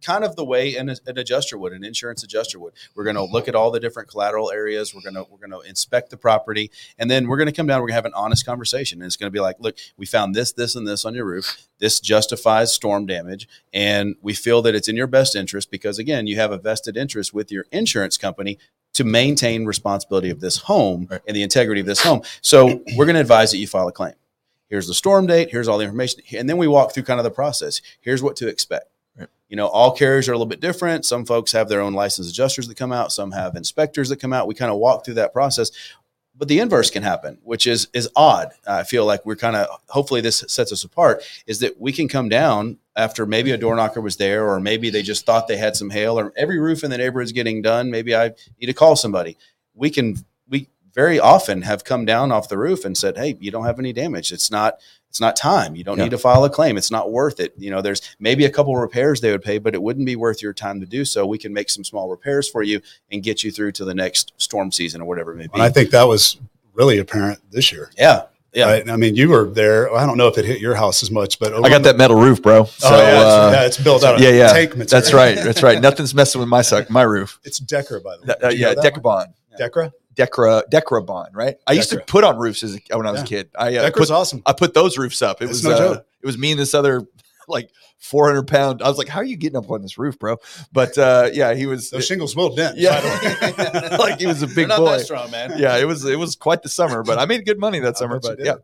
kind 0.03 0.25
of 0.25 0.35
the 0.37 0.45
way 0.45 0.77
an, 0.77 0.89
an 0.89 1.19
adjuster 1.19 1.57
would, 1.57 1.73
an 1.73 1.85
insurance 1.85 2.23
adjuster 2.23 2.59
would. 2.59 2.73
We're 2.95 3.05
going 3.05 3.17
to 3.17 3.25
look 3.25 3.49
at 3.49 3.55
all 3.55 3.71
the 3.71 3.81
different 3.81 4.09
collateral 4.09 4.51
areas. 4.51 4.95
We're 4.95 5.03
gonna 5.03 5.25
we're 5.31 5.39
gonna 5.39 5.61
inspect 5.61 6.11
the 6.11 6.17
property, 6.17 6.71
and 6.99 7.11
then 7.11 7.29
we're 7.29 7.37
going 7.37 7.47
to 7.47 7.53
come 7.53 7.67
down. 7.67 7.81
We're 7.81 7.89
going 7.89 7.93
to 7.93 8.03
have 8.03 8.05
an 8.07 8.15
honest 8.15 8.45
conversation, 8.45 9.01
and 9.01 9.07
it's 9.07 9.17
going 9.17 9.29
to 9.29 9.33
be 9.35 9.41
like, 9.41 9.57
look, 9.61 9.77
we 9.97 10.07
found 10.07 10.35
this, 10.35 10.53
this, 10.53 10.75
and 10.75 10.87
this 10.87 11.05
on 11.05 11.15
your 11.15 11.25
roof. 11.27 11.69
This 11.79 12.01
justifies 12.01 12.73
storm 12.73 13.07
damage, 13.07 13.49
and 13.73 14.17
we 14.23 14.35
feel 14.35 14.63
that 14.63 14.75
it's 14.75 14.89
in 14.89 14.97
your 14.97 15.07
best 15.07 15.37
interest 15.37 15.71
because 15.71 15.99
again, 15.99 16.27
you 16.27 16.37
have 16.37 16.51
a 16.51 16.59
vested 16.59 16.97
interest 16.97 17.33
with 17.35 17.53
your 17.53 17.67
insurance 17.71 18.17
company 18.17 18.59
to 18.95 19.05
maintain 19.05 19.67
responsibility 19.67 20.31
of 20.31 20.41
this 20.41 20.57
home 20.63 21.07
Right. 21.11 21.21
and 21.29 21.37
the 21.37 21.43
integrity 21.43 21.83
of 21.83 21.87
this 21.87 22.03
home. 22.03 22.23
So 22.41 22.83
we're 22.97 23.05
going 23.05 23.15
to 23.15 23.21
advise 23.21 23.51
that 23.51 23.59
you 23.59 23.67
file 23.67 23.87
a 23.89 23.93
claim 23.93 24.15
here's 24.69 24.87
the 24.87 24.95
storm 24.95 25.27
date 25.27 25.51
here's 25.51 25.69
all 25.69 25.79
the 25.79 25.85
information 25.85 26.21
and 26.37 26.49
then 26.49 26.57
we 26.57 26.69
walk 26.69 26.93
through 26.93 27.05
kind 27.05 27.21
of 27.21 27.25
the 27.25 27.31
process. 27.31 27.81
Here's 28.01 28.23
what 28.23 28.37
to 28.37 28.49
expect. 28.49 28.87
Right. 29.19 29.29
you 29.49 29.57
know 29.57 29.67
all 29.67 29.93
carriers 29.93 30.29
are 30.29 30.33
a 30.33 30.37
little 30.37 30.47
bit 30.47 30.61
different. 30.61 31.05
Some 31.05 31.25
folks 31.25 31.53
have 31.53 31.69
their 31.69 31.81
own 31.81 31.95
licensed 31.95 32.31
adjusters 32.31 32.69
that 32.69 32.77
come 32.77 32.93
out 32.93 33.13
some 33.13 33.33
have 33.33 33.57
inspectors 33.57 34.09
that 34.11 34.21
come 34.21 34.33
out. 34.33 34.47
We 34.47 34.55
kind 34.55 34.71
of 34.71 34.79
walk 34.79 35.05
through 35.05 35.15
that 35.15 35.33
process. 35.33 35.71
But 36.39 36.49
the 36.49 36.59
inverse 36.59 36.91
can 36.91 37.03
happen 37.03 37.39
which 37.43 37.67
is 37.67 37.89
is 37.95 38.11
odd. 38.15 38.53
I 38.67 38.85
feel 38.85 39.07
like 39.07 39.25
we're 39.25 39.37
kind 39.37 39.57
of 39.57 39.69
hopefully 39.89 40.21
this 40.21 40.45
sets 40.49 40.73
us 40.73 40.85
apart 40.85 41.23
is 41.47 41.61
that 41.61 41.81
we 41.81 41.93
can 41.93 42.09
come 42.09 42.29
down 42.29 42.79
after 42.95 43.27
maybe 43.27 43.53
a 43.53 43.57
door 43.59 43.77
knocker 43.77 44.01
was 44.01 44.17
there 44.17 44.47
or 44.47 44.61
maybe 44.61 44.91
they 44.91 45.03
just 45.03 45.25
thought 45.25 45.49
they 45.49 45.57
had 45.57 45.77
some 45.77 45.91
hail 45.91 46.19
or 46.19 46.33
every 46.37 46.59
roof 46.59 46.83
in 46.85 46.91
the 46.91 46.99
neighborhood 46.99 47.27
is 47.27 47.33
getting 47.33 47.63
done. 47.63 47.91
Maybe 47.91 48.15
i 48.15 48.33
need 48.61 48.67
to 48.67 48.75
call 48.75 48.97
somebody. 48.97 49.37
We 49.75 49.91
can 49.91 50.17
very 50.97 51.21
often 51.21 51.63
have 51.63 51.85
come 51.85 52.05
down 52.05 52.33
off 52.33 52.49
the 52.49 52.59
roof 52.59 52.85
and 52.85 52.97
said 52.99 53.17
hey 53.17 53.37
you 53.39 53.53
don't 53.53 53.67
have 53.67 53.79
any 53.79 53.93
damage 53.93 54.33
it's 54.33 54.51
not 54.51 54.81
it's 55.09 55.21
not 55.21 55.37
time 55.37 55.77
you 55.77 55.85
don't 55.85 55.99
Yeah. 55.99 56.05
need 56.05 56.11
to 56.11 56.19
file 56.19 56.45
a 56.45 56.51
claim 56.51 56.77
it's 56.77 56.91
not 56.91 57.13
worth 57.13 57.39
it 57.39 57.55
you 57.57 57.71
know 57.71 57.81
there's 57.83 58.01
maybe 58.19 58.45
a 58.47 58.51
couple 58.51 58.75
repairs 58.77 59.21
they 59.21 59.31
would 59.31 59.43
pay 59.43 59.59
but 59.59 59.75
it 59.75 59.83
wouldn't 59.83 60.07
be 60.07 60.17
worth 60.17 60.43
your 60.43 60.53
time 60.55 60.81
to 60.81 60.87
do 60.87 61.05
so 61.05 61.25
we 61.25 61.39
can 61.39 61.53
make 61.53 61.71
some 61.71 61.85
small 61.85 62.09
repairs 62.09 62.49
for 62.49 62.63
you 62.65 62.81
and 63.13 63.23
get 63.23 63.45
you 63.45 63.53
through 63.53 63.71
to 63.73 63.85
the 63.85 63.95
next 63.95 64.33
storm 64.39 64.73
season 64.73 65.01
or 65.03 65.05
whatever 65.05 65.33
it 65.33 65.37
may 65.37 65.45
be 65.47 65.51
And 65.55 65.63
I 65.63 65.69
think 65.69 65.91
that 65.91 66.05
was 66.09 66.39
really 66.75 66.99
apparent 66.99 67.39
this 67.53 67.71
year. 67.71 67.91
yeah 67.97 68.23
yeah 68.53 68.67
Right? 68.73 68.89
I 68.91 68.97
mean, 68.97 69.17
you 69.17 69.29
were 69.29 69.45
there. 69.51 69.95
I 69.95 70.07
don't 70.07 70.17
know 70.17 70.29
if 70.29 70.39
it 70.39 70.47
hit 70.47 70.61
your 70.63 70.75
house 70.75 71.03
as 71.03 71.11
much, 71.11 71.39
but 71.39 71.53
I 71.53 71.69
got 71.69 71.83
the- 71.83 71.91
that 71.93 71.99
metal 71.99 72.17
roof, 72.17 72.41
bro. 72.41 72.65
So 72.65 72.89
oh, 72.89 72.97
yeah, 72.97 73.17
it's, 73.21 73.35
uh, 73.35 73.51
yeah, 73.53 73.67
it's 73.67 73.77
built 73.77 74.03
out 74.03 74.15
of 74.15 74.21
yeah, 74.23 74.31
yeah. 74.31 74.49
tank 74.51 74.71
material. 74.71 74.87
that's 74.89 75.13
right. 75.13 75.35
That's 75.37 75.63
right. 75.63 75.79
Nothing's 75.79 76.15
messing 76.15 76.39
with 76.41 76.49
my 76.49 76.63
suck, 76.63 76.89
my 76.89 77.03
roof. 77.03 77.39
It's 77.45 77.59
Decker, 77.59 78.01
by 78.01 78.17
the 78.17 78.27
way. 78.27 78.35
Uh, 78.43 78.49
yeah, 78.49 78.73
know 78.73 78.81
that 78.81 79.03
one? 79.03 79.35
Decabond, 80.17 80.65
Decra. 80.67 80.71
Decra, 80.71 80.71
Decrabond, 80.71 81.35
right? 81.35 81.57
I 81.67 81.73
used 81.73 81.91
to 81.91 82.01
put 82.01 82.25
on 82.25 82.39
roofs 82.39 82.63
as 82.63 82.77
a, 82.77 82.97
when 82.97 83.07
I 83.07 83.13
was 83.13 83.23
a 83.23 83.25
kid. 83.25 83.51
I 83.57 83.77
uh, 83.77 83.91
Decra's 83.91 84.09
put, 84.09 84.15
awesome. 84.15 84.43
I 84.47 84.53
put 84.53 84.75
those 84.75 84.99
roofs 84.99 85.23
up. 85.23 85.41
It 85.43 85.45
It's 85.45 85.63
was 85.63 85.65
no 85.65 85.71
uh, 85.73 85.79
joke. 85.79 86.07
it 86.23 86.27
was 86.27 86.39
me 86.39 86.51
and 86.53 86.61
this 86.61 86.75
other 86.75 87.03
like 87.49 87.71
400 87.99 88.47
pound. 88.47 88.83
I 88.83 88.89
was 88.89 88.99
like, 88.99 89.09
how 89.09 89.21
are 89.21 89.25
you 89.25 89.37
getting 89.37 89.57
up 89.57 89.71
on 89.71 89.83
this 89.83 89.99
roof, 89.99 90.19
bro? 90.19 90.37
But 90.73 90.97
uh, 90.99 91.31
yeah, 91.33 91.55
he 91.55 91.67
was. 91.67 91.91
Those 91.91 92.07
shingles 92.07 92.35
will 92.37 92.55
dent. 92.55 92.77
yeah, 92.79 93.01
by 93.01 93.01
the 93.01 93.89
way. 93.91 93.97
like 93.99 94.21
he 94.21 94.27
was 94.27 94.43
a 94.43 94.47
big 94.47 94.69
not 94.69 94.79
boy. 94.79 94.99
that 94.99 95.05
strong 95.05 95.31
man 95.31 95.53
Yeah, 95.57 95.77
it 95.77 95.85
was 95.87 96.05
it 96.05 96.19
was 96.19 96.35
quite 96.37 96.63
the 96.63 96.69
summer, 96.69 97.03
but 97.03 97.19
I 97.19 97.25
made 97.27 97.45
good 97.47 97.59
money 97.59 97.79
that 97.81 97.97
summer. 97.99 98.19
But 98.21 98.39
yeah, 98.45 98.57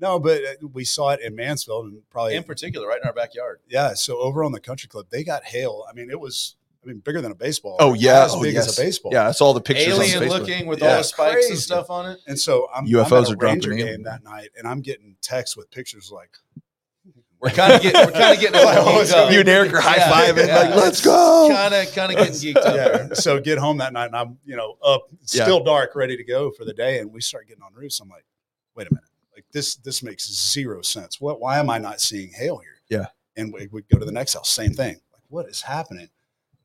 No, 0.00 0.18
but 0.20 0.42
uh, 0.42 0.68
we 0.72 0.84
saw 0.84 1.10
it 1.10 1.20
in 1.20 1.34
Mansfield 1.34 1.86
and 1.86 2.02
probably 2.10 2.36
in 2.36 2.44
particular 2.44 2.86
right 2.86 3.00
in 3.02 3.06
our 3.06 3.12
backyard 3.14 3.60
yeah. 3.68 3.94
So 3.94 4.18
over 4.18 4.44
on 4.44 4.52
the 4.52 4.60
country 4.60 4.88
club, 4.88 5.06
they 5.10 5.24
got 5.24 5.44
hail. 5.44 5.84
I 5.90 5.92
mean, 5.94 6.10
it 6.10 6.20
was 6.20 6.54
I 6.57 6.57
mean 6.88 6.98
bigger 7.00 7.20
than 7.20 7.30
a 7.32 7.34
baseball. 7.34 7.76
Oh 7.78 7.94
yeah, 7.94 8.24
as 8.24 8.34
oh, 8.34 8.42
big 8.42 8.54
yes. 8.54 8.68
as 8.68 8.78
a 8.78 8.82
baseball. 8.82 9.12
Yeah, 9.12 9.28
I 9.28 9.32
saw 9.32 9.52
the 9.52 9.60
pictures. 9.60 9.98
on 9.98 10.02
alien 10.04 10.28
looking 10.28 10.66
with 10.66 10.80
Yeah, 10.80 10.92
all 10.92 10.96
the 10.98 11.02
spikes 11.04 11.34
crazy. 11.34 11.50
and 11.52 11.58
stuff 11.60 11.90
on 11.90 12.10
it 12.10 12.18
And 12.26 12.38
so 12.38 12.68
I'm 12.74 12.86
UFOs 12.86 13.06
I'm 13.06 13.12
at 13.12 13.12
a 13.12 13.32
are 13.32 13.36
dropping 13.36 13.40
Ranger 13.40 13.72
in. 13.72 13.78
game 13.78 14.02
that 14.04 14.24
night, 14.24 14.48
and 14.56 14.66
I'm 14.66 14.80
getting 14.80 15.16
texts 15.22 15.56
with 15.56 15.70
pictures 15.70 16.10
like 16.12 16.30
we're 17.40 17.50
kind 17.50 17.72
of 17.72 17.80
getting 17.82 18.00
we're 18.04 18.10
kind 18.10 18.34
of 18.34 18.40
getting 18.40 18.64
Like, 18.64 18.78
oh, 18.80 19.00
it's 19.00 19.12
You 19.32 19.40
and 19.40 19.48
Eric 19.48 19.72
are 19.72 19.80
high 19.80 19.98
fiving, 19.98 20.48
like, 20.48 20.74
let's 20.74 21.00
go. 21.00 21.48
Kind 21.52 21.72
of 21.72 21.94
kind 21.94 22.10
of 22.10 22.18
getting 22.18 22.34
geeked 22.54 22.56
up. 22.56 22.74
yeah. 22.74 23.14
So 23.14 23.38
get 23.38 23.58
home 23.58 23.78
that 23.78 23.92
night, 23.92 24.06
and 24.06 24.16
I'm 24.16 24.38
you 24.44 24.56
know 24.56 24.76
up, 24.84 25.06
it's 25.22 25.36
Yeah. 25.36 25.44
still 25.44 25.62
dark, 25.62 25.94
ready 25.94 26.16
to 26.16 26.24
go 26.24 26.50
for 26.50 26.64
the 26.64 26.72
day, 26.74 26.98
and 26.98 27.12
we 27.12 27.20
start 27.20 27.46
getting 27.46 27.62
on 27.62 27.72
roofs. 27.74 28.00
I'm 28.00 28.08
like, 28.08 28.24
wait 28.74 28.88
a 28.90 28.94
minute, 28.94 29.08
like 29.36 29.44
this 29.52 29.76
this 29.76 30.02
makes 30.02 30.28
zero 30.52 30.82
sense. 30.82 31.20
What? 31.20 31.40
Why 31.40 31.58
am 31.60 31.70
I 31.70 31.78
not 31.78 32.00
seeing 32.00 32.30
hail 32.32 32.58
here? 32.58 32.80
Yeah. 32.88 33.06
And 33.36 33.52
we 33.52 33.68
would 33.68 33.88
go 33.88 34.00
to 34.00 34.04
the 34.04 34.10
next 34.10 34.34
house, 34.34 34.50
same 34.50 34.72
thing. 34.72 34.94
Like, 35.12 35.22
what 35.28 35.46
is 35.48 35.60
happening? 35.62 36.08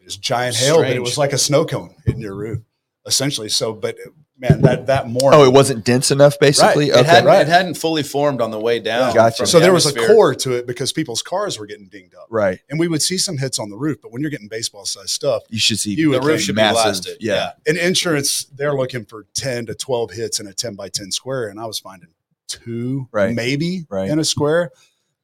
It's 0.04 0.18
giant 0.18 0.56
hail, 0.56 0.78
but 0.82 0.92
it 0.92 1.02
was 1.02 1.18
like 1.18 1.34
a 1.34 1.38
snow 1.38 1.66
cone 1.66 1.96
in 2.06 2.20
your 2.20 2.36
roof, 2.36 2.60
essentially. 3.06 3.50
So, 3.50 3.74
but 3.74 3.96
man, 4.38 4.62
that 4.62 4.88
that 4.88 5.08
morning. 5.08 5.40
Oh, 5.40 5.44
it 5.46 5.54
wasn't 5.54 5.86
dense 5.86 6.12
enough, 6.12 6.38
basically. 6.40 6.90
Right. 6.92 7.00
It 7.00 7.06
hadn't 7.06 7.26
right. 7.28 7.42
it 7.42 7.48
hadn't 7.48 7.76
fully 7.76 8.04
formed 8.04 8.42
on 8.42 8.52
the 8.52 8.60
way 8.60 8.80
down. 8.80 9.14
Gotcha. 9.14 9.46
so 9.46 9.60
the 9.60 9.64
there 9.66 9.74
was 9.74 9.86
a 9.86 10.08
core 10.08 10.36
to 10.36 10.54
it 10.54 10.68
because 10.68 10.92
people's 10.92 11.22
cars 11.22 11.58
were 11.60 11.66
getting 11.66 11.88
dinged 11.88 12.16
up, 12.16 12.28
right. 12.30 12.60
and 12.70 12.80
we 12.80 12.88
would 12.88 13.02
see 13.02 13.18
some 13.18 13.38
hits 13.38 13.60
on 13.60 13.70
the 13.70 13.78
roof. 13.78 14.00
But 14.02 14.12
when 14.12 14.22
you're 14.22 14.32
getting 14.32 14.48
baseball 14.50 14.86
sized 14.86 15.10
stuff, 15.10 15.44
You 15.50 15.60
should 15.60 15.80
see 15.80 15.94
You 15.94 16.12
The 16.12 16.22
roof 16.22 16.42
should 16.42 16.56
massive, 16.56 16.76
be 16.76 16.84
blasted. 16.84 17.18
yeah. 17.22 17.52
Yeah. 17.66 17.72
in 17.72 17.78
insurance, 17.78 18.46
they're 18.46 18.76
looking 18.76 19.06
for 19.06 19.26
10 19.34 19.68
to 19.68 19.76
12 19.76 20.12
hits 20.12 20.40
in 20.40 20.48
a 20.48 20.54
10 20.54 20.76
by 20.76 20.90
10 20.90 21.12
square. 21.12 21.48
And 21.48 21.60
I 21.60 21.66
was 21.66 21.80
finding 21.80 22.10
two, 22.48 23.08
Right. 23.12 23.34
maybe 23.34 23.86
Right. 23.90 24.10
in 24.10 24.20
a 24.20 24.24
square. 24.26 24.72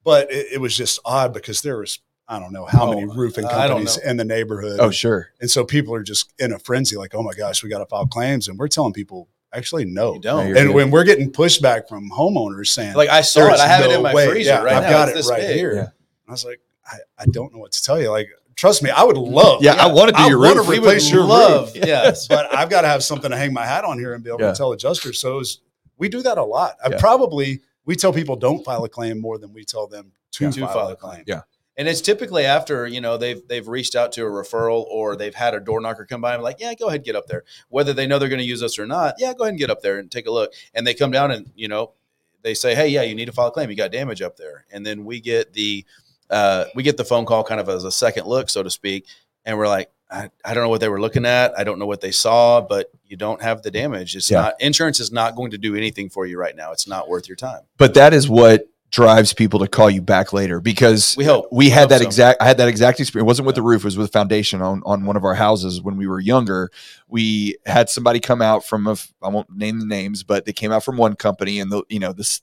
But 0.03 0.31
it, 0.31 0.53
it 0.53 0.61
was 0.61 0.75
just 0.75 0.99
odd 1.03 1.33
because 1.33 1.61
there 1.61 1.77
was, 1.79 1.99
I 2.31 2.39
don't 2.39 2.53
know 2.53 2.65
how 2.65 2.85
Oh, 2.85 2.93
many 2.93 3.05
roofing 3.05 3.47
companies 3.47 3.97
in 3.97 4.15
the 4.17 4.23
neighborhood. 4.23 4.79
Oh, 4.79 4.91
sure. 4.91 5.29
And 5.41 5.49
so 5.49 5.65
people 5.65 5.95
are 5.95 6.03
just 6.03 6.31
in 6.37 6.53
a 6.53 6.59
frenzy, 6.59 6.95
like, 6.95 7.15
oh 7.15 7.23
my 7.23 7.33
gosh, 7.33 7.63
we 7.63 7.69
got 7.69 7.79
to 7.79 7.87
file 7.87 8.05
claims. 8.05 8.47
And 8.47 8.57
we're 8.59 8.67
telling 8.67 8.93
people, 8.93 9.27
actually, 9.51 9.85
no. 9.85 10.13
You 10.13 10.21
don't. 10.21 10.47
You're 10.47 10.57
And 10.57 10.67
good. 10.67 10.75
when 10.75 10.91
we're 10.91 11.03
getting 11.05 11.31
pushback 11.31 11.87
from 11.89 12.09
homeowners 12.11 12.67
saying, 12.67 12.93
Like 12.93 13.09
I 13.09 13.21
saw 13.21 13.47
it. 13.47 13.59
I 13.59 13.65
have 13.67 13.83
it 13.83 13.91
in 13.91 14.03
my 14.03 14.13
way." 14.13 14.29
freezer 14.29 14.51
Yeah, 14.51 14.63
right 14.63 14.75
I've 14.75 14.83
now. 14.83 14.89
got 14.91 15.09
It's 15.09 15.27
it 15.27 15.31
right 15.31 15.41
big. 15.41 15.57
here. 15.57 15.73
Yeah. 15.73 15.87
I 16.27 16.31
was 16.31 16.45
like, 16.45 16.61
I, 16.85 16.97
I 17.17 17.25
don't 17.25 17.51
know 17.51 17.59
what 17.59 17.71
to 17.71 17.81
tell 17.83 17.99
you. 17.99 18.11
Like, 18.11 18.29
trust 18.55 18.83
me, 18.83 18.91
I 18.91 19.01
would 19.03 19.17
love. 19.17 19.63
Yeah, 19.63 19.73
I 19.73 19.87
want 19.91 20.09
to 20.09 20.15
do 20.15 20.21
I 20.21 20.27
your 20.27 20.37
wanna 20.39 20.57
roof. 20.59 20.67
We 20.67 20.77
would 20.79 20.85
replace 20.87 21.09
your 21.11 21.23
love, 21.23 21.73
roof. 21.73 21.83
yes. 21.83 22.27
but 22.27 22.53
I've 22.53 22.69
got 22.69 22.81
to 22.81 22.87
have 22.89 23.03
something 23.03 23.31
to 23.31 23.37
hang 23.37 23.53
my 23.53 23.65
hat 23.65 23.85
on 23.85 23.97
here 23.97 24.13
and 24.13 24.23
be 24.23 24.29
able 24.29 24.41
Yeah. 24.41 24.51
to 24.51 24.55
tell 24.57 24.71
adjusters. 24.71 25.17
So 25.19 25.33
it 25.33 25.37
was, 25.37 25.61
we 25.97 26.09
do 26.09 26.21
that 26.21 26.37
a 26.37 26.43
lot. 26.43 26.75
I 26.85 26.89
Yeah. 26.91 26.99
probably 26.99 27.61
we 27.85 27.95
tell 27.95 28.13
people 28.13 28.35
don't 28.35 28.63
file 28.63 28.83
a 28.83 28.89
claim 28.89 29.19
more 29.19 29.39
than 29.39 29.51
we 29.51 29.63
tell 29.65 29.87
them 29.87 30.11
to, 30.33 30.51
To 30.51 30.67
file, 30.67 30.89
a 30.89 30.95
claim. 30.95 31.23
Yeah. 31.25 31.41
And 31.79 31.87
it's 31.87 32.01
typically 32.01 32.45
after 32.45 32.85
you 32.85 32.99
know 33.01 33.17
they've 33.17 33.41
they've 33.47 33.67
reached 33.67 33.95
out 33.95 34.11
to 34.11 34.21
a 34.25 34.29
referral 34.29 34.83
or 34.83 35.15
they've 35.15 35.33
had 35.33 35.53
a 35.55 35.59
door 35.59 35.79
knocker 35.79 36.05
come 36.05 36.19
by 36.21 36.35
and 36.35 36.43
like, 36.43 36.59
yeah, 36.59 36.73
go 36.75 36.87
ahead 36.87 36.97
and 36.99 37.05
get 37.05 37.15
up 37.15 37.25
there. 37.27 37.43
Whether 37.69 37.93
they 37.93 38.05
know 38.05 38.19
they're 38.19 38.29
going 38.29 38.39
to 38.39 38.45
use 38.45 38.61
us 38.61 38.77
or 38.77 38.85
not, 38.85 39.15
yeah, 39.17 39.33
go 39.33 39.45
ahead 39.45 39.53
and 39.53 39.59
get 39.59 39.69
up 39.71 39.81
there 39.81 39.97
and 39.97 40.11
take 40.11 40.27
a 40.27 40.31
look. 40.31 40.51
And 40.73 40.85
they 40.85 40.93
come 40.93 41.09
down 41.09 41.31
and 41.31 41.49
you 41.55 41.67
know 41.69 41.93
they 42.41 42.53
say, 42.53 42.75
hey, 42.75 42.89
yeah, 42.89 43.01
you 43.03 43.15
need 43.15 43.25
to 43.25 43.31
file 43.31 43.47
a 43.47 43.51
claim. 43.51 43.69
You 43.69 43.75
got 43.75 43.91
damage 43.91 44.21
up 44.21 44.37
there, 44.37 44.65
and 44.71 44.85
then 44.85 45.05
we 45.05 45.21
get 45.21 45.53
the 45.53 45.85
uh, 46.29 46.65
we 46.75 46.83
get 46.83 46.97
the 46.97 47.05
phone 47.05 47.25
call 47.25 47.43
kind 47.43 47.61
of 47.61 47.69
as 47.69 47.85
a 47.85 47.91
second 47.91 48.27
look, 48.27 48.49
so 48.49 48.61
to 48.61 48.69
speak, 48.69 49.05
and 49.45 49.57
we're 49.57 49.67
like, 49.67 49.89
I, 50.11 50.29
I 50.43 50.53
don't 50.53 50.63
know 50.63 50.69
what 50.69 50.81
they 50.81 50.89
were 50.89 50.99
looking 50.99 51.25
at. 51.25 51.57
I 51.57 51.63
don't 51.63 51.79
know 51.79 51.85
what 51.85 52.01
they 52.01 52.11
saw, 52.11 52.61
but 52.61 52.91
you 53.05 53.15
don't 53.15 53.41
have 53.41 53.61
the 53.61 53.71
damage. 53.71 54.15
It's 54.15 54.29
Yeah. 54.29 54.41
not 54.41 54.53
insurance 54.59 54.99
is 54.99 55.11
not 55.11 55.35
going 55.35 55.51
to 55.51 55.57
do 55.57 55.75
anything 55.75 56.09
for 56.09 56.25
you 56.25 56.37
right 56.37 56.55
now. 56.55 56.71
It's 56.71 56.87
not 56.87 57.07
worth 57.07 57.27
your 57.29 57.35
time. 57.37 57.61
But 57.77 57.93
that 57.93 58.13
is 58.13 58.27
what 58.29 58.67
drives 58.91 59.33
people 59.33 59.59
to 59.59 59.67
call 59.67 59.89
you 59.89 60.01
back 60.01 60.33
later 60.33 60.59
because 60.59 61.15
We 61.17 61.23
hope. 61.25 61.47
we 61.51 61.65
We 61.65 61.69
had 61.69 61.81
hope 61.81 61.89
that 61.89 61.99
so. 62.01 62.05
exact 62.07 62.41
i 62.41 62.45
had 62.45 62.57
that 62.57 62.67
exact 62.67 62.99
experience 62.99 63.23
it 63.23 63.27
wasn't 63.27 63.45
with 63.45 63.55
the 63.55 63.61
roof 63.61 63.81
it 63.81 63.85
was 63.85 63.97
with 63.97 64.07
a 64.09 64.11
foundation 64.11 64.61
on 64.61 64.81
on 64.85 65.05
one 65.05 65.15
of 65.15 65.23
our 65.23 65.35
houses 65.35 65.81
when 65.81 65.95
we 65.95 66.07
were 66.07 66.19
younger 66.19 66.71
we 67.07 67.55
had 67.65 67.89
somebody 67.89 68.19
come 68.19 68.41
out 68.41 68.65
from 68.65 68.87
a 68.87 68.95
i 69.21 69.27
won't 69.27 69.49
name 69.55 69.79
the 69.79 69.85
names 69.85 70.23
but 70.23 70.45
they 70.45 70.53
came 70.53 70.71
out 70.71 70.83
from 70.83 70.97
one 70.97 71.15
company 71.15 71.59
and 71.59 71.71
the 71.71 71.83
you 71.89 71.99
know 71.99 72.11
this 72.13 72.41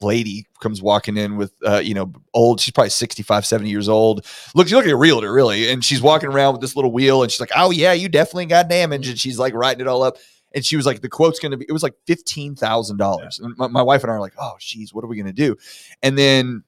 lady 0.00 0.46
comes 0.60 0.80
walking 0.80 1.18
in 1.18 1.36
with 1.36 1.52
uh 1.66 1.76
you 1.84 1.92
know 1.92 2.10
old 2.32 2.58
she's 2.58 2.72
probably 2.72 2.88
65 2.88 3.44
70 3.44 3.68
years 3.68 3.86
old 3.86 4.24
look 4.54 4.70
you 4.70 4.76
look 4.76 4.86
at 4.86 4.92
a 4.92 4.96
realtor 4.96 5.30
really 5.30 5.70
and 5.70 5.84
she's 5.84 6.00
walking 6.00 6.30
around 6.30 6.52
with 6.52 6.62
this 6.62 6.74
little 6.74 6.90
wheel 6.92 7.22
and 7.22 7.30
she's 7.30 7.40
like 7.40 7.52
oh 7.54 7.70
yeah 7.70 7.92
you 7.92 8.08
definitely 8.08 8.46
got 8.46 8.68
damage 8.70 9.06
and 9.08 9.18
she's 9.18 9.38
like 9.38 9.52
writing 9.52 9.82
it 9.82 9.86
all 9.86 10.02
up 10.02 10.16
and 10.54 10.64
she 10.64 10.76
was 10.76 10.86
like 10.86 11.00
the 11.00 11.08
quote's 11.08 11.38
going 11.38 11.50
to 11.50 11.58
be 11.58 11.66
it 11.68 11.72
was 11.72 11.82
like 11.82 11.94
$15000 12.06 13.40
and 13.40 13.58
my, 13.58 13.66
my 13.66 13.82
wife 13.82 14.02
and 14.02 14.10
i 14.10 14.14
are 14.14 14.20
like 14.20 14.34
oh 14.38 14.54
geez 14.58 14.94
what 14.94 15.04
are 15.04 15.08
we 15.08 15.16
going 15.16 15.26
to 15.26 15.32
do? 15.32 15.56
And 16.02 16.16
then 16.16 16.62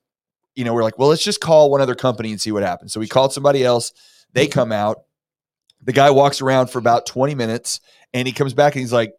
you 0.55 0.64
know 0.64 0.75
we're 0.75 0.83
like 0.83 0.99
well 0.99 1.09
let's 1.09 1.25
just 1.25 1.40
call 1.40 1.70
one 1.70 1.81
other 1.81 1.94
company 1.94 2.31
and 2.31 2.40
see 2.40 2.53
what 2.53 2.62
happens. 2.62 2.92
So 2.92 3.01
we 3.01 3.09
called 3.09 3.33
somebody 3.33 3.64
else. 3.64 3.92
They 4.33 4.46
mm-hmm. 4.46 4.53
come 4.53 4.72
out. 4.72 5.05
The 5.83 5.92
guy 5.92 6.11
walks 6.11 6.40
around 6.40 6.68
for 6.68 6.79
about 6.79 7.07
20 7.07 7.35
minutes 7.35 7.81
and 8.12 8.27
he 8.27 8.33
comes 8.33 8.55
back 8.55 8.75
and 8.75 8.81
he's 8.81 8.92
like 8.92 9.14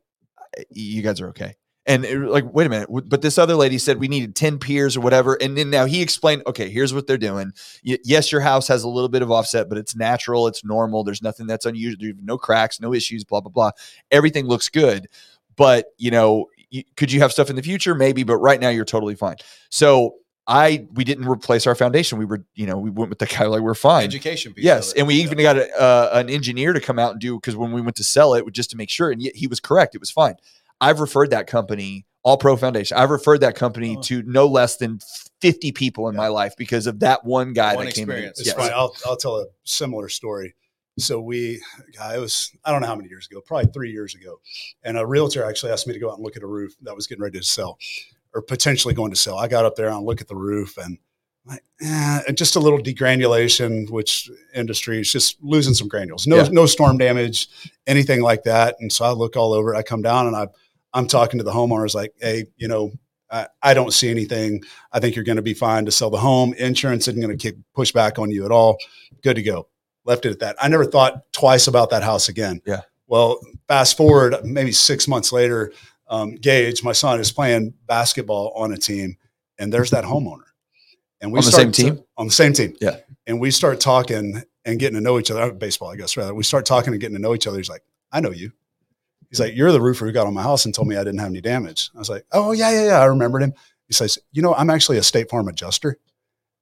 you 0.71 1.01
guys 1.01 1.21
are 1.21 1.29
okay 1.29 1.55
and 1.87 2.05
it, 2.05 2.19
like 2.19 2.45
wait 2.53 2.67
a 2.67 2.69
minute 2.69 2.89
but 3.07 3.21
this 3.21 3.37
other 3.37 3.55
lady 3.55 3.77
said 3.77 3.97
we 3.97 4.07
needed 4.07 4.35
10 4.35 4.59
piers 4.59 4.95
or 4.95 5.01
whatever 5.01 5.35
and 5.41 5.57
then 5.57 5.69
now 5.69 5.85
he 5.85 6.01
explained 6.01 6.43
okay 6.45 6.69
here's 6.69 6.93
what 6.93 7.07
they're 7.07 7.17
doing. 7.17 7.51
Y- 7.85 7.97
yes 8.03 8.31
your 8.31 8.41
house 8.41 8.67
has 8.67 8.83
a 8.83 8.89
little 8.89 9.09
bit 9.09 9.21
of 9.21 9.31
offset 9.31 9.69
but 9.69 9.77
it's 9.77 9.95
natural 9.95 10.47
it's 10.47 10.63
normal 10.63 11.03
there's 11.03 11.21
nothing 11.23 11.47
that's 11.47 11.65
unusual 11.65 11.97
there's 11.99 12.13
no 12.21 12.37
cracks 12.37 12.79
no 12.79 12.93
issues 12.93 13.23
blah 13.23 13.41
blah 13.41 13.51
blah. 13.51 13.71
Everything 14.11 14.45
looks 14.45 14.69
good 14.69 15.07
but 15.55 15.87
you 15.97 16.11
know 16.11 16.45
could 16.95 17.11
you 17.11 17.21
have 17.21 17.31
stuff 17.31 17.49
in 17.49 17.55
the 17.55 17.63
future? 17.63 17.95
Maybe 17.95 18.23
but 18.23 18.37
right 18.37 18.59
now 18.59 18.69
you're 18.69 18.85
totally 18.85 19.15
fine. 19.15 19.35
So 19.69 20.15
i 20.49 20.87
we 20.93 21.03
didn't 21.03 21.27
replace 21.27 21.67
our 21.67 21.75
foundation 21.75 22.17
we 22.17 22.23
were 22.23 22.41
you 22.55 22.65
know 22.65 22.77
we 22.77 22.89
went 22.89 23.09
with 23.09 23.19
the 23.19 23.25
guy 23.25 23.45
like 23.45 23.61
we're 23.61 23.73
fine. 23.73 24.05
Education 24.05 24.53
piece. 24.53 24.63
Yes, 24.63 24.93
and 24.93 25.05
we 25.05 25.15
even 25.15 25.37
got 25.37 25.57
a, 25.57 25.69
uh, 25.79 26.09
an 26.13 26.29
engineer 26.29 26.73
to 26.73 26.79
come 26.79 26.97
out 26.97 27.11
and 27.11 27.19
do 27.19 27.35
because 27.35 27.55
when 27.55 27.71
we 27.73 27.81
went 27.81 27.97
to 27.97 28.03
sell 28.03 28.33
it, 28.33 28.49
just 28.51 28.69
to 28.71 28.77
make 28.77 28.89
sure, 28.89 29.11
and 29.11 29.21
yet 29.21 29.35
he 29.35 29.47
was 29.47 29.59
correct, 29.59 29.93
it 29.93 29.99
was 29.99 30.11
fine. 30.11 30.35
I've 30.81 30.99
referred 30.99 31.31
that 31.31 31.47
company, 31.47 32.05
All 32.23 32.37
Pro 32.37 32.55
Foundation. 32.57 32.97
I've 32.97 33.09
referred 33.09 33.39
that 33.41 33.55
company 33.55 33.95
Oh. 33.97 34.01
to 34.03 34.23
no 34.23 34.47
less 34.47 34.77
than 34.77 34.99
fifty 35.41 35.71
people 35.71 36.09
in 36.09 36.15
my 36.15 36.27
life 36.29 36.55
because 36.57 36.87
of 36.87 36.99
that 37.01 37.23
one 37.23 37.53
guy 37.53 37.75
One 37.75 37.85
that 37.85 37.93
came 37.93 38.03
in. 38.09 38.09
experience. 38.15 38.39
It's 38.39 38.47
Yes. 38.47 38.55
funny. 38.57 38.71
I'll, 38.73 38.95
I'll 39.05 39.17
tell 39.17 39.37
a 39.37 39.45
similar 39.63 40.09
story. 40.09 40.55
So 40.99 41.21
we, 41.21 41.61
God, 41.95 42.15
it 42.15 42.19
was, 42.19 42.51
I 42.65 42.71
don't 42.71 42.81
know 42.81 42.87
how 42.87 42.95
many 42.95 43.07
years 43.07 43.27
ago, 43.29 43.39
probably 43.39 43.71
three 43.71 43.91
years 43.91 44.15
ago. 44.15 44.39
And 44.83 44.97
a 44.97 45.05
realtor 45.05 45.43
actually 45.43 45.71
asked 45.71 45.85
me 45.85 45.93
to 45.93 45.99
go 45.99 46.09
out 46.09 46.15
and 46.15 46.23
look 46.23 46.35
at 46.35 46.41
a 46.41 46.47
roof 46.47 46.73
that 46.81 46.95
was 46.95 47.05
getting 47.05 47.21
ready 47.21 47.37
to 47.37 47.45
sell 47.45 47.77
or 48.33 48.41
potentially 48.41 48.95
going 48.95 49.11
to 49.11 49.15
sell. 49.15 49.37
I 49.37 49.47
got 49.47 49.63
up 49.63 49.75
there 49.75 49.89
and 49.89 50.03
look 50.03 50.21
at 50.21 50.27
the 50.27 50.35
roof 50.35 50.75
and 50.79 50.97
like, 51.45 51.63
eh, 51.81 52.21
and 52.27 52.35
just 52.35 52.55
a 52.55 52.59
little 52.59 52.79
degranulation, 52.79 53.89
which 53.91 54.29
industry 54.55 54.99
is 54.99 55.11
just 55.11 55.37
losing 55.41 55.75
some 55.75 55.87
granules. 55.87 56.25
No, 56.25 56.37
Yeah. 56.37 56.49
no 56.51 56.65
storm 56.65 56.97
damage, 56.97 57.47
anything 57.85 58.21
like 58.23 58.41
that. 58.43 58.75
And 58.79 58.91
so 58.91 59.05
I 59.05 59.11
look 59.11 59.35
all 59.35 59.53
over. 59.53 59.75
I 59.75 59.83
come 59.83 60.01
down 60.01 60.25
and 60.27 60.35
I, 60.35 60.47
I'm 60.97 61.07
talking 61.07 61.37
to 61.37 61.43
the 61.43 61.51
homeowners 61.51 61.93
like, 61.95 62.13
Hey, 62.19 62.45
you 62.57 62.67
know, 62.67 62.91
I, 63.31 63.47
I 63.61 63.73
don't 63.73 63.93
see 63.93 64.09
anything. 64.09 64.63
I 64.91 64.99
think 64.99 65.15
you're 65.15 65.25
going 65.25 65.35
to 65.35 65.41
be 65.41 65.53
fine 65.53 65.85
to 65.85 65.91
sell 65.91 66.09
the 66.09 66.17
home. 66.17 66.53
Insurance 66.53 67.07
isn't 67.07 67.21
going 67.21 67.37
to 67.37 67.53
push 67.75 67.91
back 67.91 68.17
on 68.19 68.31
you 68.31 68.45
at 68.45 68.51
all. 68.51 68.77
Good 69.21 69.35
to 69.35 69.43
go. 69.43 69.67
Left 70.05 70.25
it 70.25 70.31
at 70.31 70.39
that. 70.39 70.55
I 70.61 70.69
never 70.69 70.85
thought 70.85 71.31
twice 71.33 71.67
about 71.67 71.89
that 71.89 72.03
house 72.03 72.29
again. 72.29 72.61
Yeah. 72.65 72.81
Well, 73.07 73.39
fast 73.67 73.97
forward 73.97 74.35
maybe 74.43 74.71
six 74.71 75.07
months 75.07 75.31
later, 75.31 75.71
um, 76.09 76.35
Gage, 76.35 76.83
my 76.83 76.93
son, 76.93 77.19
is 77.19 77.31
playing 77.31 77.73
basketball 77.85 78.53
on 78.55 78.71
a 78.71 78.77
team, 78.77 79.17
and 79.59 79.71
there's 79.73 79.91
that 79.91 80.05
homeowner. 80.05 80.43
And 81.19 81.31
we 81.31 81.39
On 81.39 81.45
the 81.45 81.51
start 81.51 81.63
same 81.63 81.71
team? 81.73 82.03
on 82.17 82.27
the 82.27 82.33
same 82.33 82.53
team. 82.53 82.75
Yeah. 82.79 82.97
And 83.25 83.39
we 83.41 83.51
start 83.51 83.79
talking 83.81 84.41
and 84.63 84.79
getting 84.79 84.95
to 84.95 85.01
know 85.01 85.19
each 85.19 85.31
other. 85.31 85.51
Baseball, 85.51 85.89
I 85.89 85.95
guess, 85.97 86.15
rather. 86.15 86.33
We 86.33 86.43
start 86.43 86.65
talking 86.65 86.93
and 86.93 87.01
getting 87.01 87.15
to 87.15 87.21
know 87.21 87.33
each 87.35 87.47
other. 87.47 87.57
He's 87.57 87.69
like, 87.69 87.83
I 88.11 88.21
know 88.21 88.31
you. 88.31 88.51
He's 89.29 89.39
like, 89.39 89.55
You're 89.55 89.71
the 89.71 89.81
roofer 89.81 90.05
who 90.05 90.11
got 90.11 90.27
on 90.27 90.33
my 90.33 90.43
house 90.43 90.65
and 90.65 90.73
told 90.73 90.87
me 90.87 90.95
I 90.95 91.03
didn't 91.03 91.19
have 91.19 91.29
any 91.29 91.41
damage. 91.41 91.89
I 91.95 91.99
was 91.99 92.09
like, 92.09 92.25
Oh, 92.31 92.51
yeah, 92.51 92.71
yeah, 92.71 92.85
yeah. 92.85 92.99
I 92.99 93.05
remembered 93.05 93.43
him. 93.43 93.53
He 93.87 93.93
says, 93.93 94.17
You 94.31 94.41
know, 94.41 94.53
I'm 94.53 94.69
actually 94.69 94.97
a 94.97 95.03
State 95.03 95.29
Farm 95.29 95.47
adjuster. 95.47 95.97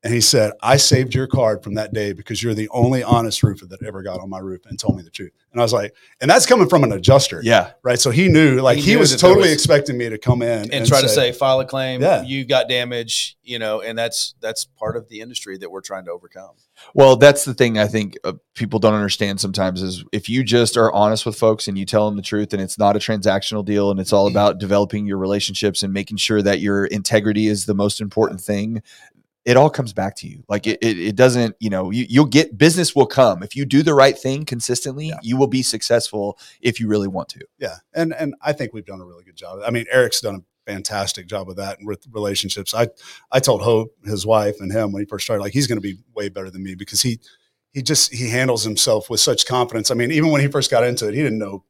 And 0.05 0.13
he 0.13 0.21
said, 0.21 0.51
I 0.61 0.77
saved 0.77 1.15
your 1.15 1.25
card 1.25 1.63
from 1.63 1.73
that 1.73 1.91
day 1.91 2.13
because 2.13 2.43
you're 2.43 2.53
the 2.53 2.69
only 2.69 3.01
honest 3.01 3.41
roofer 3.41 3.65
that 3.65 3.81
ever 3.81 4.03
got 4.03 4.19
on 4.19 4.29
my 4.29 4.37
roof 4.37 4.61
and 4.67 4.77
told 4.79 4.95
me 4.97 5.01
the 5.01 5.09
truth. 5.09 5.31
And 5.51 5.59
I 5.59 5.63
was 5.63 5.73
like, 5.73 5.95
and 6.21 6.29
that's 6.29 6.45
coming 6.45 6.69
from 6.69 6.83
an 6.83 6.91
adjuster. 6.91 7.41
Yeah, 7.43 7.71
Right. 7.81 7.97
So 7.97 8.11
he 8.11 8.27
knew, 8.27 8.61
like, 8.61 8.77
He 8.77 8.83
he, 8.83 8.91
knew 8.93 8.99
was 8.99 9.15
totally 9.15 9.49
was- 9.49 9.53
expecting 9.53 9.97
me 9.97 10.07
to 10.09 10.19
come 10.19 10.43
in 10.43 10.71
and, 10.71 10.85
try 10.85 11.01
to 11.01 11.09
say 11.09 11.31
file 11.31 11.59
a 11.59 11.65
claim. 11.65 12.03
Yeah. 12.03 12.21
You 12.21 12.45
got 12.45 12.69
damage, 12.69 13.35
you 13.41 13.57
know, 13.57 13.81
and 13.81 13.97
that's 13.97 14.35
that's 14.41 14.65
part 14.65 14.95
of 14.95 15.09
the 15.09 15.21
industry 15.21 15.57
that 15.57 15.71
we're 15.71 15.81
trying 15.81 16.05
to 16.05 16.11
overcome. 16.11 16.51
Well, 16.93 17.15
that's 17.15 17.43
the 17.45 17.55
thing 17.55 17.79
I 17.79 17.87
think 17.87 18.15
uh, 18.23 18.33
people 18.53 18.77
don't 18.77 18.93
understand 18.93 19.39
sometimes 19.39 19.81
is 19.81 20.03
if 20.11 20.29
you 20.29 20.43
just 20.43 20.77
are 20.77 20.91
honest 20.91 21.25
with 21.25 21.35
folks 21.35 21.67
and 21.67 21.79
you 21.79 21.85
tell 21.85 22.05
them 22.07 22.15
the 22.15 22.21
truth 22.21 22.53
and 22.53 22.61
it's 22.61 22.77
not 22.77 22.95
a 22.95 22.99
transactional 22.99 23.65
deal 23.65 23.89
and 23.89 23.99
it's 23.99 24.13
all 24.13 24.27
about 24.27 24.59
developing 24.59 25.07
your 25.07 25.17
relationships 25.17 25.81
and 25.81 25.91
making 25.93 26.17
sure 26.17 26.43
that 26.43 26.59
your 26.59 26.85
integrity 26.85 27.47
is 27.47 27.65
the 27.65 27.73
most 27.73 28.01
important 28.01 28.39
thing, 28.41 28.83
it 29.45 29.55
all 29.57 29.69
comes 29.69 29.93
back 29.93 30.15
to 30.17 30.27
you. 30.27 30.43
Like 30.49 30.65
it, 30.67 30.79
it, 30.81 30.97
it 30.97 31.15
doesn't, 31.15 31.55
you 31.59 31.69
know, 31.69 31.91
you, 31.91 32.05
you'll 32.09 32.25
get 32.25 32.57
business 32.57 32.95
will 32.95 33.05
come. 33.05 33.43
If 33.43 33.55
you 33.55 33.63
do 33.65 33.83
the 33.83 33.93
right 33.93 34.17
thing 34.17 34.43
consistently, 34.43 35.09
Yeah. 35.09 35.17
you 35.21 35.37
will 35.37 35.47
be 35.47 35.61
successful 35.61 36.37
if 36.61 36.79
you 36.79 36.87
really 36.87 37.07
want 37.07 37.29
to. 37.29 37.41
Yeah, 37.59 37.75
and 37.93 38.13
and 38.13 38.33
I 38.41 38.53
think 38.53 38.73
we've 38.73 38.85
done 38.85 39.01
a 39.01 39.05
really 39.05 39.23
good 39.23 39.35
job. 39.35 39.59
I 39.65 39.69
mean, 39.71 39.85
Eric's 39.91 40.19
done 40.21 40.35
a 40.35 40.71
fantastic 40.71 41.27
job 41.27 41.47
with 41.47 41.57
that 41.57 41.77
and 41.77 41.87
with 41.87 42.05
relationships. 42.11 42.73
I 42.73 42.87
I 43.31 43.39
told 43.39 43.61
Hope, 43.61 43.95
his 44.03 44.25
wife, 44.25 44.55
and 44.59 44.71
him 44.71 44.91
when 44.91 45.03
he 45.03 45.05
first 45.07 45.25
started, 45.25 45.43
like 45.43 45.53
he's 45.53 45.67
going 45.67 45.77
to 45.77 45.81
be 45.81 45.97
way 46.15 46.29
better 46.29 46.49
than 46.49 46.63
me 46.63 46.73
because 46.75 47.01
he 47.03 47.19
he 47.71 47.81
just 47.83 48.11
he 48.13 48.29
handles 48.29 48.63
himself 48.63 49.09
with 49.09 49.19
such 49.19 49.45
confidence. 49.45 49.91
I 49.91 49.93
mean, 49.93 50.11
even 50.11 50.31
when 50.31 50.41
he 50.41 50.47
first 50.47 50.71
got 50.71 50.83
into 50.83 51.07
it, 51.07 51.13
he 51.13 51.21
didn't 51.21 51.37
know 51.39 51.63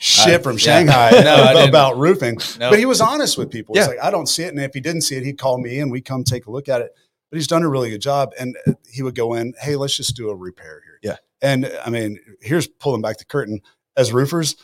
shit 0.00 0.40
I- 0.40 0.42
from 0.42 0.52
yeah. 0.54 0.58
Shanghai 0.58 1.10
No, 1.24 1.64
about 1.66 1.96
roofing, 1.96 2.38
No. 2.58 2.68
but 2.68 2.78
he 2.78 2.84
was 2.84 3.00
honest 3.00 3.38
with 3.38 3.50
people. 3.50 3.74
He's 3.74 3.84
Yeah. 3.84 3.88
like, 3.90 4.02
I 4.02 4.10
don't 4.10 4.26
see 4.26 4.42
it, 4.42 4.48
and 4.48 4.60
if 4.60 4.74
he 4.74 4.80
didn't 4.80 5.00
see 5.02 5.16
it, 5.16 5.24
he'd 5.24 5.38
call 5.38 5.58
me 5.58 5.78
and 5.80 5.90
we'd 5.90 6.04
come 6.04 6.24
take 6.24 6.46
a 6.46 6.50
look 6.50 6.68
at 6.68 6.82
it. 6.82 6.92
But 7.32 7.38
he's 7.38 7.46
done 7.46 7.62
a 7.62 7.68
really 7.68 7.88
good 7.88 8.02
job, 8.02 8.32
and 8.38 8.58
uh, 8.66 8.72
he 8.90 9.02
would 9.02 9.14
go 9.14 9.32
in, 9.32 9.54
hey, 9.58 9.74
let's 9.76 9.96
just 9.96 10.14
do 10.14 10.28
a 10.28 10.36
repair 10.36 10.82
here. 10.84 10.98
Yeah. 11.02 11.16
and 11.40 11.64
I 11.82 11.88
mean, 11.88 12.18
here's 12.42 12.66
pulling 12.66 13.00
back 13.00 13.16
the 13.16 13.24
curtain. 13.24 13.62
As 13.96 14.12
roofers, 14.12 14.54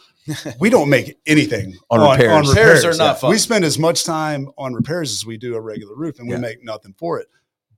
we 0.61 0.69
don't 0.69 0.91
make 0.91 1.19
anything 1.27 1.77
On 1.91 1.99
repairs. 2.11 2.49
Repairs 2.51 2.85
are 2.85 2.95
not 2.95 3.21
fun. 3.21 3.31
We 3.31 3.39
spend 3.39 3.65
as 3.65 3.79
much 3.79 4.05
time 4.05 4.51
on 4.59 4.75
repairs 4.75 5.13
as 5.13 5.25
we 5.25 5.39
do 5.39 5.55
a 5.57 5.61
regular 5.63 5.95
roof, 5.97 6.19
and 6.19 6.29
Yeah. 6.29 6.37
we 6.37 6.43
make 6.43 6.63
nothing 6.63 6.95
for 6.99 7.19
it. 7.21 7.29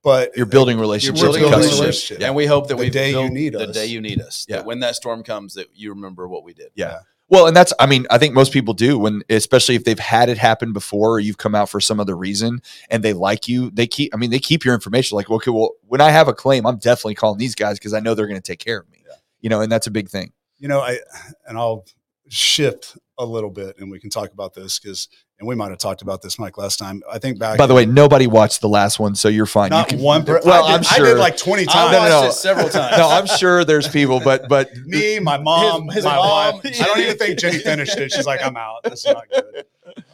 But 0.03 0.35
You're 0.35 0.45
building 0.45 0.77
relationships, 0.77 1.21
You're 1.21 1.29
relationships 1.29 1.51
building 1.61 1.79
with 1.79 1.87
a 1.87 1.91
customers. 1.91 2.21
and 2.27 2.35
we 2.35 2.45
hope 2.47 2.67
that 2.67 2.75
The 2.75 2.83
we 2.83 2.89
day 2.89 3.11
you 3.11 3.15
built 3.17 3.31
need 3.31 3.53
the 3.53 3.69
us. 3.69 3.73
day 3.73 3.85
you 3.85 4.01
need 4.01 4.19
us. 4.19 4.45
Yeah. 4.49 4.57
That 4.57 4.65
when 4.65 4.79
that 4.81 4.95
storm 4.95 5.23
comes, 5.23 5.53
that 5.53 5.67
you 5.73 5.91
remember 5.91 6.27
what 6.27 6.43
we 6.43 6.53
did. 6.53 6.71
Yeah. 6.75 6.99
Well, 7.31 7.47
and 7.47 7.55
that's 7.55 7.73
I 7.79 7.85
mean, 7.87 8.05
I 8.11 8.17
think 8.19 8.35
most 8.35 8.51
people 8.53 8.73
do 8.73 8.99
when 8.99 9.23
especially 9.29 9.75
if 9.75 9.85
they've 9.85 9.97
had 9.97 10.29
it 10.29 10.37
happen 10.37 10.73
before 10.73 11.11
or 11.11 11.19
you've 11.19 11.37
come 11.37 11.55
out 11.55 11.69
for 11.69 11.79
some 11.79 11.99
other 11.99 12.15
reason 12.15 12.61
and 12.89 13.03
they 13.03 13.13
like 13.13 13.47
you, 13.47 13.71
they 13.71 13.87
keep 13.87 14.13
I 14.13 14.17
mean, 14.17 14.29
they 14.29 14.39
keep 14.39 14.65
your 14.65 14.73
information 14.75 15.15
like, 15.15 15.31
okay, 15.31 15.49
well, 15.49 15.71
when 15.87 16.01
I 16.01 16.11
have 16.11 16.27
a 16.27 16.33
claim, 16.33 16.67
I'm 16.67 16.77
definitely 16.77 17.15
calling 17.15 17.39
these 17.39 17.55
guys 17.55 17.79
because 17.79 17.93
I 17.93 18.01
know 18.01 18.13
they're 18.13 18.27
going 18.27 18.41
to 18.41 18.51
take 18.51 18.59
care 18.59 18.79
of 18.79 18.89
me. 18.91 19.03
Yeah. 19.07 19.15
You 19.39 19.49
know, 19.49 19.61
and 19.61 19.71
that's 19.71 19.87
a 19.87 19.91
big 19.91 20.09
thing. 20.09 20.33
you 20.59 20.67
know, 20.67 20.79
I 20.79 20.99
and 21.47 21.57
I'll 21.57 21.85
shift 22.29 22.97
a 23.17 23.25
little 23.25 23.49
bit, 23.49 23.77
and 23.79 23.91
we 23.91 23.99
can 23.99 24.09
talk 24.09 24.31
about 24.31 24.53
this 24.53 24.79
because, 24.79 25.09
and 25.41 25.47
we 25.47 25.55
might 25.55 25.69
have 25.71 25.79
talked 25.79 26.03
about 26.03 26.21
this, 26.21 26.37
Mike, 26.37 26.57
last 26.59 26.77
time. 26.77 27.01
I 27.11 27.17
think 27.17 27.39
back. 27.39 27.57
By 27.57 27.65
the 27.65 27.73
way, 27.73 27.83
nobody 27.85 28.27
watched 28.27 28.61
the 28.61 28.69
last 28.69 28.99
one, 28.99 29.15
so 29.15 29.27
you're 29.27 29.47
fine. 29.47 29.71
not 29.71 29.91
you 29.91 29.97
can, 29.97 30.05
one. 30.05 30.23
Per- 30.23 30.39
well, 30.45 30.65
I 30.65 30.75
I'm 30.75 30.81
did, 30.81 30.85
sure. 30.87 31.05
I 31.05 31.09
did 31.09 31.17
like 31.17 31.35
twenty 31.35 31.63
I 31.63 31.65
times. 31.73 31.91
no, 31.93 31.99
watched 31.99 32.11
no. 32.11 32.27
it 32.29 32.33
several 32.33 32.69
times. 32.69 32.97
no, 32.97 33.09
I'm 33.09 33.25
sure 33.25 33.65
there's 33.65 33.87
people, 33.87 34.19
but 34.23 34.47
but 34.47 34.69
Me, 34.85 35.19
my 35.19 35.37
mom, 35.39 35.87
His- 35.87 35.95
his 35.95 36.05
my 36.05 36.15
mom. 36.15 36.55
wife. 36.63 36.65
I 36.81 36.83
don't 36.85 36.99
even 36.99 37.17
think 37.17 37.39
Jenny 37.39 37.57
finished 37.57 37.97
it. 37.97 38.11
She's 38.11 38.27
like, 38.27 38.41
I'm 38.45 38.55
out. 38.55 38.83
This 38.83 39.03
is 39.03 39.05
not 39.13 39.27
good. 39.29 39.65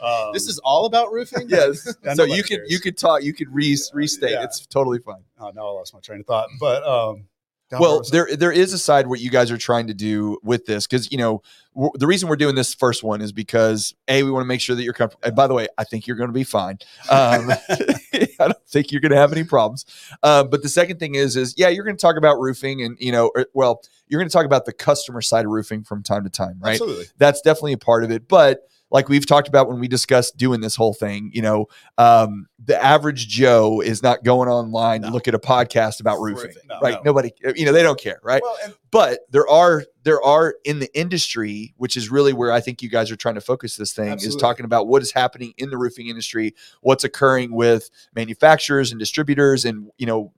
Um, 0.02 0.32
This 0.32 0.48
is 0.48 0.58
all 0.60 0.86
about 0.86 1.12
roofing. 1.12 1.46
yes. 1.50 1.82
So 1.84 1.92
nobody 2.04 2.32
you 2.32 2.42
could 2.42 2.60
you 2.66 2.80
could 2.80 2.96
talk, 2.96 3.22
you 3.22 3.34
could 3.34 3.52
re, 3.54 3.76
restate. 3.92 4.30
Yeah. 4.30 4.44
It's 4.44 4.66
totally 4.66 4.98
fine. 4.98 5.22
Oh, 5.38 5.50
no, 5.54 5.68
I 5.68 5.70
lost 5.72 5.92
my 5.94 6.00
train 6.00 6.20
of 6.20 6.26
thought. 6.26 6.48
But 6.58 6.82
um, 6.84 6.86
God, 6.86 7.18
where 7.18 7.37
well 7.72 8.02
there 8.10 8.28
there 8.34 8.52
is 8.52 8.72
a 8.72 8.78
side 8.78 9.06
what 9.06 9.20
you 9.20 9.30
guys 9.30 9.50
are 9.50 9.58
trying 9.58 9.86
to 9.86 9.94
do 9.94 10.38
with 10.42 10.66
this 10.66 10.86
because 10.86 11.10
you 11.12 11.18
know 11.18 11.42
w- 11.74 11.92
the 11.94 12.06
reason 12.06 12.28
we're 12.28 12.36
doing 12.36 12.54
this 12.54 12.72
first 12.74 13.02
one 13.02 13.20
is 13.20 13.32
because 13.32 13.94
a 14.08 14.22
we 14.22 14.30
want 14.30 14.42
to 14.42 14.46
make 14.46 14.60
sure 14.60 14.74
that 14.74 14.82
you're 14.82 14.92
comfortable 14.92 15.22
and 15.24 15.36
by 15.36 15.46
the 15.46 15.54
way 15.54 15.68
i 15.76 15.84
think 15.84 16.06
you're 16.06 16.16
going 16.16 16.28
to 16.28 16.34
be 16.34 16.44
fine. 16.44 16.78
Um, 17.10 17.50
i 18.12 18.28
don't 18.38 18.66
think 18.68 18.90
you're 18.90 19.00
going 19.00 19.12
to 19.12 19.18
have 19.18 19.32
any 19.32 19.44
problems. 19.44 19.84
Uh, 20.22 20.44
but 20.44 20.62
the 20.62 20.68
second 20.68 20.98
thing 20.98 21.14
is 21.14 21.36
is 21.36 21.54
yeah 21.56 21.68
you're 21.68 21.84
going 21.84 21.96
to 21.96 22.00
talk 22.00 22.16
about 22.16 22.38
roofing 22.38 22.82
and 22.82 22.96
you 23.00 23.12
know 23.12 23.30
or, 23.34 23.46
well 23.54 23.82
you're 24.08 24.20
going 24.20 24.28
to 24.28 24.32
talk 24.32 24.46
about 24.46 24.64
the 24.64 24.72
customer 24.72 25.20
side 25.20 25.44
of 25.44 25.50
roofing 25.50 25.82
from 25.82 26.02
time 26.02 26.24
to 26.24 26.30
time 26.30 26.58
right? 26.60 26.72
Absolutely. 26.72 27.06
that's 27.18 27.40
definitely 27.42 27.74
a 27.74 27.78
part 27.78 28.04
of 28.04 28.10
it 28.10 28.28
but 28.28 28.68
like 28.90 29.08
we've 29.08 29.26
talked 29.26 29.48
about 29.48 29.68
when 29.68 29.80
we 29.80 29.88
discussed 29.88 30.36
doing 30.36 30.60
this 30.60 30.76
whole 30.76 30.94
thing, 30.94 31.30
you 31.34 31.42
know, 31.42 31.66
um, 31.98 32.46
the 32.64 32.82
average 32.82 33.28
Joe 33.28 33.80
is 33.80 34.02
not 34.02 34.24
going 34.24 34.48
online 34.48 35.02
to 35.02 35.10
look 35.10 35.28
at 35.28 35.34
a 35.34 35.38
podcast 35.38 36.00
about 36.00 36.20
roofing. 36.20 36.52
No, 36.68 36.80
right? 36.80 36.94
no. 36.94 37.02
Nobody, 37.04 37.32
you 37.54 37.66
know, 37.66 37.72
they 37.72 37.82
don't 37.82 38.00
care, 38.00 38.20
right? 38.22 38.42
Well, 38.42 38.56
and 38.64 38.74
but 38.90 39.20
there 39.30 39.46
are 39.48 39.84
there 40.04 40.22
are 40.22 40.54
in 40.64 40.78
the 40.78 40.88
industry 40.98 41.74
which 41.76 41.96
is 41.96 42.10
really 42.10 42.32
where 42.32 42.50
i 42.50 42.60
think 42.60 42.80
you 42.80 42.88
guys 42.88 43.10
are 43.10 43.16
trying 43.16 43.34
to 43.34 43.40
focus 43.40 43.76
this 43.76 43.92
thing 43.92 44.12
is 44.14 44.34
talking 44.36 44.64
about 44.64 44.88
what 44.88 45.02
is 45.02 45.12
happening 45.12 45.52
in 45.58 45.68
the 45.70 45.76
roofing 45.76 46.08
industry 46.08 46.54
what's 46.80 47.04
occurring 47.04 47.52
with 47.52 47.90
manufacturers 48.14 48.90
and 48.90 48.98
distributors 48.98 49.64
and 49.64 49.90
you 49.98 50.06
know 50.06 50.32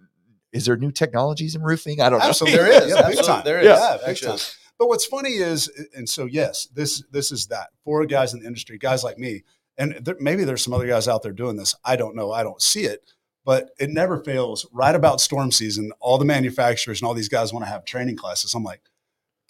is 0.52 0.64
there 0.64 0.76
new 0.76 0.90
technologies 0.90 1.54
in 1.54 1.62
roofing 1.62 2.00
i 2.00 2.10
don't 2.10 2.18
know 2.18 2.24
Absolutely. 2.28 2.58
There 2.58 2.82
is. 2.82 2.90
Yeah, 2.90 2.96
Absolutely. 3.06 3.42
There 3.44 3.60
is. 3.60 3.66
Yeah, 3.66 3.96
time. 4.28 4.38
But 4.80 4.88
what's 4.88 5.04
funny 5.04 5.34
is, 5.34 5.70
and 5.94 6.08
so 6.08 6.24
yes, 6.24 6.66
this 6.74 7.04
this 7.12 7.30
is 7.30 7.46
that 7.48 7.68
for 7.84 8.04
guys 8.06 8.32
in 8.34 8.40
the 8.40 8.46
industry, 8.46 8.78
guys 8.78 9.04
like 9.04 9.18
me, 9.18 9.44
and 9.76 9.94
there, 10.02 10.16
maybe 10.18 10.42
there's 10.42 10.62
some 10.64 10.72
other 10.72 10.86
guys 10.86 11.06
out 11.06 11.22
there 11.22 11.32
doing 11.32 11.56
this. 11.56 11.74
I 11.84 11.96
don't 11.96 12.16
know. 12.16 12.32
I 12.32 12.42
don't 12.42 12.62
see 12.62 12.84
it, 12.84 13.12
but 13.44 13.70
it 13.78 13.90
never 13.90 14.24
fails. 14.24 14.66
Right 14.72 14.94
about 14.94 15.20
storm 15.20 15.52
season, 15.52 15.92
all 16.00 16.16
the 16.16 16.24
manufacturers 16.24 17.00
and 17.02 17.06
all 17.06 17.12
these 17.12 17.28
guys 17.28 17.52
want 17.52 17.64
to 17.66 17.70
have 17.70 17.84
training 17.84 18.16
classes. 18.16 18.54
I'm 18.54 18.64
like, 18.64 18.80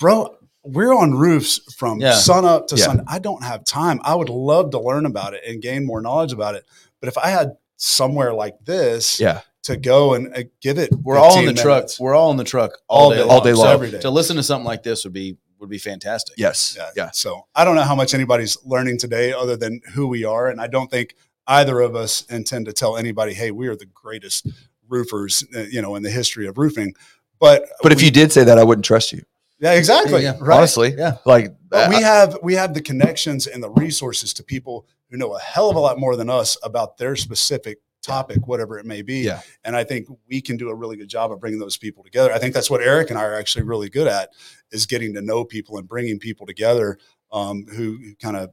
bro, 0.01 0.37
we're 0.65 0.93
on 0.93 1.15
roofs 1.15 1.61
from 1.75 2.01
Yeah. 2.01 2.15
sun 2.15 2.45
up 2.45 2.67
to 2.67 2.77
Yeah. 2.77 2.87
sun. 2.87 3.05
I 3.07 3.21
don't 3.21 3.45
have 3.45 3.65
time. 3.65 4.01
I 4.03 4.17
would 4.17 4.29
love 4.29 4.73
to 4.73 4.81
learn 4.81 5.07
about 5.07 5.35
it 5.35 5.45
and 5.47 5.63
gain 5.63 5.87
more 5.87 6.01
knowledge 6.03 6.33
about 6.33 6.57
it. 6.57 6.67
But 6.99 7.09
if 7.09 7.17
I 7.17 7.29
had 7.29 7.53
somewhere 7.77 8.35
like 8.35 8.57
this 8.65 9.19
yeah 9.21 9.41
to 9.71 9.77
go 9.77 10.15
and 10.15 10.35
uh, 10.37 10.43
give 10.61 10.79
it, 10.79 10.91
We're 10.93 11.17
all 11.19 11.39
in 11.39 11.45
15 11.47 11.55
the 11.55 11.63
truck. 11.63 11.77
minutes. 11.79 12.01
We're 12.01 12.15
all 12.15 12.31
in 12.31 12.37
the 12.37 12.45
truck 12.45 12.73
all, 12.89 13.05
All 13.05 13.11
day, 13.11 13.17
day- 13.17 13.23
long. 13.23 13.31
all 13.31 13.41
day 13.45 13.53
So 13.53 13.59
long. 13.63 13.73
every 13.73 13.91
day. 13.91 14.01
To 14.01 14.11
listen 14.11 14.37
to 14.37 14.43
something 14.43 14.67
like 14.67 14.83
this 14.83 15.05
would 15.05 15.13
be 15.13 15.37
would 15.59 15.69
be 15.69 15.79
fantastic. 15.79 16.37
yes 16.39 16.75
Yeah. 16.79 16.89
yeah 16.97 17.11
So 17.13 17.47
I 17.55 17.65
don't 17.67 17.77
know 17.77 17.83
how 17.83 17.95
much 17.95 18.15
anybody's 18.15 18.57
learning 18.65 18.97
today 18.99 19.33
other 19.35 19.57
than 19.59 19.81
who 19.95 20.07
we 20.09 20.25
are. 20.25 20.49
And 20.49 20.59
I 20.61 20.67
don't 20.69 20.91
think 20.91 21.15
either 21.47 21.81
of 21.81 21.95
us 21.95 22.25
intend 22.31 22.65
to 22.67 22.73
tell 22.73 22.97
anybody, 22.97 23.35
hey, 23.35 23.51
we 23.51 23.69
are 23.69 23.77
the 23.77 23.85
greatest 23.87 24.47
roofers, 24.89 25.45
uh, 25.55 25.61
you 25.71 25.83
know, 25.83 25.97
in 25.97 26.03
the 26.03 26.11
history 26.11 26.47
of 26.47 26.57
roofing. 26.59 26.95
But 27.39 27.67
but 27.83 27.93
if 27.93 27.99
we- 27.99 28.05
you 28.07 28.11
did 28.11 28.33
say 28.33 28.45
that 28.45 28.59
i 28.59 28.65
wouldn't 28.65 28.85
trust 28.85 29.13
you 29.13 29.23
yeah, 29.63 29.73
exactly. 29.73 30.23
Yeah, 30.23 30.37
Right. 30.41 30.57
honestly 30.57 30.95
Yeah. 30.97 31.19
like 31.27 31.55
But 31.69 31.89
uh, 31.89 31.97
we 31.97 32.03
have 32.03 32.39
we 32.43 32.55
have 32.55 32.73
the 32.73 32.81
connections 32.81 33.47
and 33.47 33.63
the 33.63 33.69
resources 33.71 34.33
to 34.35 34.43
people 34.43 34.87
who 35.11 35.19
know 35.19 35.35
a 35.35 35.41
hell 35.41 35.69
of 35.69 35.77
a 35.77 35.81
lot 35.81 35.99
more 35.99 36.17
than 36.17 36.31
us 36.31 36.57
about 36.63 36.97
their 36.97 37.15
specific 37.17 37.79
topic, 38.03 38.47
whatever 38.47 38.79
it 38.79 38.87
may 38.87 39.03
be. 39.03 39.21
Yeah. 39.21 39.41
And 39.65 39.77
I 39.77 39.85
think 39.85 40.09
we 40.29 40.41
can 40.41 40.57
do 40.57 40.71
a 40.71 40.75
really 40.75 40.97
good 40.97 41.09
job 41.09 41.33
of 41.33 41.41
bringing 41.41 41.59
those 41.59 41.77
people 41.77 42.03
together. 42.03 42.33
I 42.33 42.39
think 42.39 42.55
that's 42.55 42.71
what 42.71 42.83
Eric 42.83 43.11
and 43.11 43.19
I 43.19 43.25
are 43.25 43.35
actually 43.35 43.65
really 43.65 43.89
good 43.89 44.07
at 44.07 44.31
is 44.73 44.87
getting 44.87 45.15
to 45.15 45.23
know 45.23 45.45
people 45.45 45.79
and 45.79 45.87
bringing 45.89 46.19
people 46.19 46.47
together 46.47 46.99
um, 47.33 47.67
who, 47.67 47.99
who 47.99 48.15
kind 48.17 48.37
of 48.37 48.51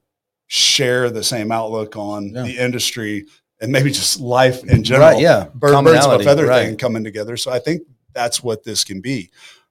share 0.47 1.09
the 1.09 1.23
same 1.23 1.51
outlook 1.51 1.95
on 1.95 2.29
Yeah. 2.33 2.43
the 2.43 2.57
industry 2.57 3.25
and 3.59 3.71
maybe 3.71 3.91
just 3.91 4.19
life 4.19 4.63
in 4.63 4.83
general. 4.83 5.09
Right. 5.09 5.21
Yeah. 5.21 5.47
Bird, 5.53 5.83
birds 5.83 6.05
of 6.05 6.21
a 6.21 6.23
feather 6.23 6.45
right. 6.45 6.65
thing 6.65 6.77
coming 6.77 7.03
together. 7.03 7.37
So 7.37 7.51
I 7.51 7.59
think 7.59 7.81
that's 8.13 8.43
what 8.43 8.63
this 8.63 8.83
can 8.83 9.01
be. 9.01 9.29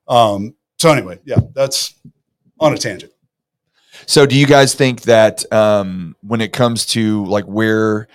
Um, 0.08 0.54
so 0.78 0.90
anyway, 0.90 1.18
yeah, 1.24 1.38
that's 1.54 1.94
on 2.60 2.74
a 2.74 2.78
tangent. 2.78 3.12
So, 4.04 4.26
do 4.26 4.36
you 4.36 4.46
guys 4.46 4.74
think 4.74 5.02
that 5.02 5.50
um, 5.52 6.16
when 6.20 6.42
it 6.42 6.52
comes 6.52 6.84
to 6.86 7.24
like 7.24 7.44
where 7.46 8.08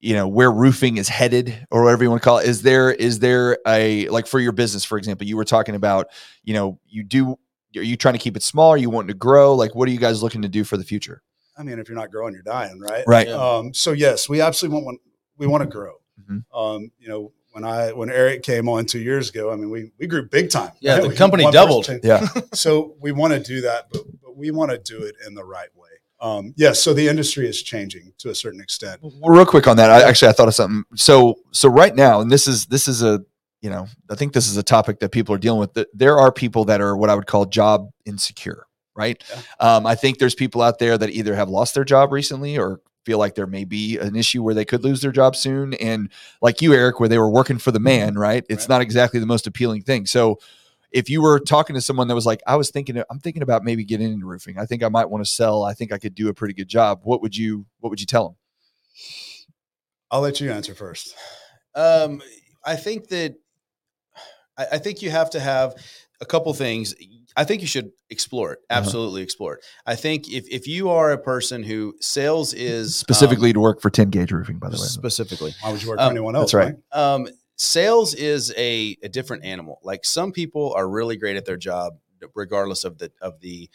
you 0.00 0.14
know 0.14 0.28
where 0.28 0.50
roofing 0.50 0.96
is 0.98 1.08
headed, 1.08 1.66
or 1.70 1.82
whatever 1.84 2.04
you 2.04 2.10
want 2.10 2.22
to 2.22 2.24
call 2.24 2.38
it, 2.38 2.46
is 2.48 2.62
there 2.62 2.90
is 2.92 3.18
there 3.20 3.58
a 3.66 4.08
like 4.08 4.26
for 4.26 4.38
your 4.40 4.52
business, 4.52 4.84
for 4.84 4.98
example, 4.98 5.26
you 5.26 5.36
were 5.36 5.44
talking 5.44 5.74
about, 5.74 6.06
you 6.44 6.54
know, 6.54 6.78
you 6.86 7.02
do 7.02 7.38
are 7.76 7.82
you 7.82 7.96
trying 7.96 8.14
to 8.14 8.20
keep 8.20 8.36
it 8.36 8.42
small? 8.42 8.70
Are 8.70 8.76
you 8.76 8.88
wanting 8.90 9.08
to 9.08 9.14
grow? 9.14 9.54
Like, 9.54 9.74
what 9.74 9.88
are 9.88 9.92
you 9.92 9.98
guys 9.98 10.22
looking 10.22 10.42
to 10.42 10.48
do 10.48 10.64
for 10.64 10.76
the 10.76 10.84
future? 10.84 11.22
I 11.58 11.62
mean, 11.62 11.78
if 11.78 11.88
you're 11.88 11.96
not 11.98 12.10
growing, 12.10 12.32
you're 12.34 12.42
dying, 12.42 12.78
right? 12.80 13.04
Right. 13.06 13.28
Yeah. 13.28 13.34
Um, 13.34 13.72
so 13.74 13.92
yes, 13.92 14.28
we 14.28 14.40
absolutely 14.40 14.74
want 14.76 14.86
one. 14.86 14.98
We 15.38 15.46
want 15.46 15.62
to 15.62 15.68
grow. 15.68 15.94
Mhm. 16.30 16.44
Um, 16.54 16.90
you 16.98 17.08
know, 17.08 17.32
when 17.52 17.64
I 17.64 17.92
when 17.92 18.10
Eric 18.10 18.42
came 18.42 18.68
on 18.68 18.84
two 18.86 19.00
years 19.00 19.30
ago, 19.30 19.50
I 19.50 19.56
mean, 19.56 19.70
we 19.70 19.90
we 19.98 20.06
grew 20.06 20.26
big 20.28 20.50
time. 20.50 20.72
Yeah, 20.80 20.94
right? 20.94 21.02
the 21.02 21.08
We- 21.08 21.16
company 21.16 21.50
doubled. 21.50 21.88
Yeah. 22.02 22.26
so 22.54 22.94
we 23.00 23.12
want 23.12 23.32
to 23.34 23.40
do 23.40 23.62
that, 23.62 23.86
but 23.90 24.02
but 24.22 24.36
we 24.36 24.50
want 24.50 24.70
to 24.70 24.78
do 24.78 25.02
it 25.02 25.14
in 25.26 25.34
the 25.34 25.44
right 25.44 25.68
way. 25.74 25.88
Um, 26.20 26.54
yes. 26.56 26.82
so 26.82 26.94
the 26.94 27.06
industry 27.08 27.46
is 27.48 27.62
changing 27.62 28.12
to 28.18 28.30
a 28.30 28.34
certain 28.34 28.60
extent. 28.60 29.00
Well, 29.02 29.12
real 29.34 29.46
quick 29.46 29.66
on 29.68 29.76
that, 29.76 29.90
I 29.90 30.02
actually 30.08 30.28
I 30.28 30.32
thought 30.32 30.48
of 30.48 30.54
something. 30.54 30.84
So 30.96 31.36
so 31.52 31.68
right 31.68 31.94
now, 31.94 32.20
and 32.20 32.30
this 32.30 32.48
is 32.48 32.66
this 32.66 32.88
is 32.88 33.02
a 33.02 33.22
you 33.62 33.70
know 33.70 33.86
I 34.10 34.14
think 34.14 34.32
this 34.32 34.48
is 34.48 34.56
a 34.56 34.62
topic 34.62 35.00
that 35.00 35.10
people 35.12 35.34
are 35.34 35.38
dealing 35.38 35.60
with. 35.60 35.74
That 35.74 35.88
there 35.92 36.18
are 36.18 36.32
people 36.32 36.64
that 36.66 36.80
are 36.80 36.96
what 36.96 37.10
I 37.10 37.14
would 37.14 37.26
call 37.26 37.44
job 37.46 37.90
insecure. 38.04 38.66
Right. 38.94 39.22
Um, 39.60 39.84
I 39.86 39.94
think 39.94 40.18
there's 40.18 40.34
people 40.34 40.62
out 40.62 40.78
there 40.78 40.96
that 40.96 41.10
either 41.10 41.34
have 41.34 41.50
lost 41.50 41.74
their 41.74 41.84
job 41.84 42.12
recently 42.12 42.56
or 42.56 42.80
feel 43.04 43.18
like 43.18 43.34
there 43.34 43.46
may 43.46 43.64
be 43.64 43.98
an 43.98 44.16
issue 44.16 44.42
where 44.42 44.54
they 44.54 44.64
could 44.64 44.82
lose 44.84 45.02
their 45.02 45.12
job 45.12 45.36
soon. 45.36 45.74
And 45.74 46.10
like 46.40 46.62
you, 46.62 46.72
Eric, 46.72 46.98
where 46.98 47.08
they 47.08 47.18
were 47.18 47.28
working 47.28 47.58
for 47.58 47.70
the 47.72 47.78
man, 47.78 48.14
right? 48.14 48.42
It's 48.48 48.64
Right. 48.64 48.68
not 48.76 48.80
exactly 48.80 49.20
the 49.20 49.26
most 49.26 49.46
appealing 49.46 49.82
thing. 49.82 50.06
So 50.06 50.38
if 50.92 51.08
you 51.10 51.20
were 51.22 51.38
talking 51.40 51.74
to 51.74 51.80
someone 51.80 52.08
that 52.08 52.14
was 52.14 52.26
like, 52.26 52.42
I 52.46 52.56
was 52.56 52.70
thinking, 52.70 53.02
I'm 53.10 53.18
thinking 53.20 53.42
about 53.42 53.64
maybe 53.64 53.84
getting 53.84 54.12
into 54.12 54.26
roofing. 54.26 54.58
I 54.58 54.66
think 54.66 54.82
I 54.82 54.88
might 54.88 55.10
want 55.10 55.24
to 55.24 55.30
sell. 55.30 55.64
I 55.64 55.74
think 55.74 55.92
I 55.92 55.98
could 55.98 56.14
do 56.14 56.28
a 56.28 56.34
pretty 56.34 56.54
good 56.54 56.68
job. 56.68 57.00
What 57.02 57.22
would 57.22 57.36
you 57.36 57.66
What 57.80 57.90
would 57.90 58.00
you 58.00 58.06
tell 58.06 58.28
them? 58.28 58.36
I'll 60.10 60.20
let 60.20 60.40
you 60.40 60.50
answer 60.50 60.74
first. 60.74 61.14
Um, 61.74 62.22
I 62.64 62.76
think 62.76 63.08
that 63.08 63.34
I, 64.56 64.66
I 64.72 64.78
think 64.78 65.02
you 65.02 65.10
have 65.10 65.30
to 65.30 65.40
have 65.40 65.74
a 66.20 66.26
couple 66.26 66.52
things. 66.54 66.94
I 67.36 67.44
think 67.44 67.60
you 67.60 67.66
should 67.66 67.90
explore 68.08 68.52
it. 68.52 68.60
Uh-huh. 68.70 68.78
Absolutely 68.80 69.22
explore 69.22 69.54
it. 69.56 69.64
I 69.84 69.94
think 69.96 70.30
if 70.32 70.48
if 70.48 70.66
you 70.66 70.88
are 70.90 71.10
a 71.12 71.18
person 71.18 71.62
who 71.62 71.94
sales 72.00 72.54
is 72.54 72.86
um, 72.86 72.90
Specifically 72.92 73.52
to 73.52 73.60
work 73.60 73.82
for 73.82 73.90
10 73.90 74.10
gauge 74.10 74.32
roofing, 74.32 74.58
by 74.58 74.68
the 74.68 74.76
way. 74.76 74.86
specifically 74.86 75.52
Why 75.60 75.72
would 75.72 75.82
you 75.82 75.88
work 75.88 75.98
for 75.98 76.04
Um, 76.04 76.12
anyone 76.12 76.34
else? 76.36 76.52
that's 76.52 76.54
right. 76.54 76.74
um, 76.92 77.28
sales 77.56 78.14
is 78.14 78.52
a, 78.56 78.96
a 79.02 79.08
different 79.08 79.44
animal. 79.44 79.80
Like 79.82 80.04
some 80.04 80.32
people 80.32 80.72
are 80.74 80.88
really 80.88 81.16
great 81.16 81.36
at 81.36 81.44
their 81.44 81.56
job, 81.56 81.94
regardless 82.34 82.84
of 82.84 82.98
the 82.98 83.10
of 83.20 83.40
the 83.40 83.68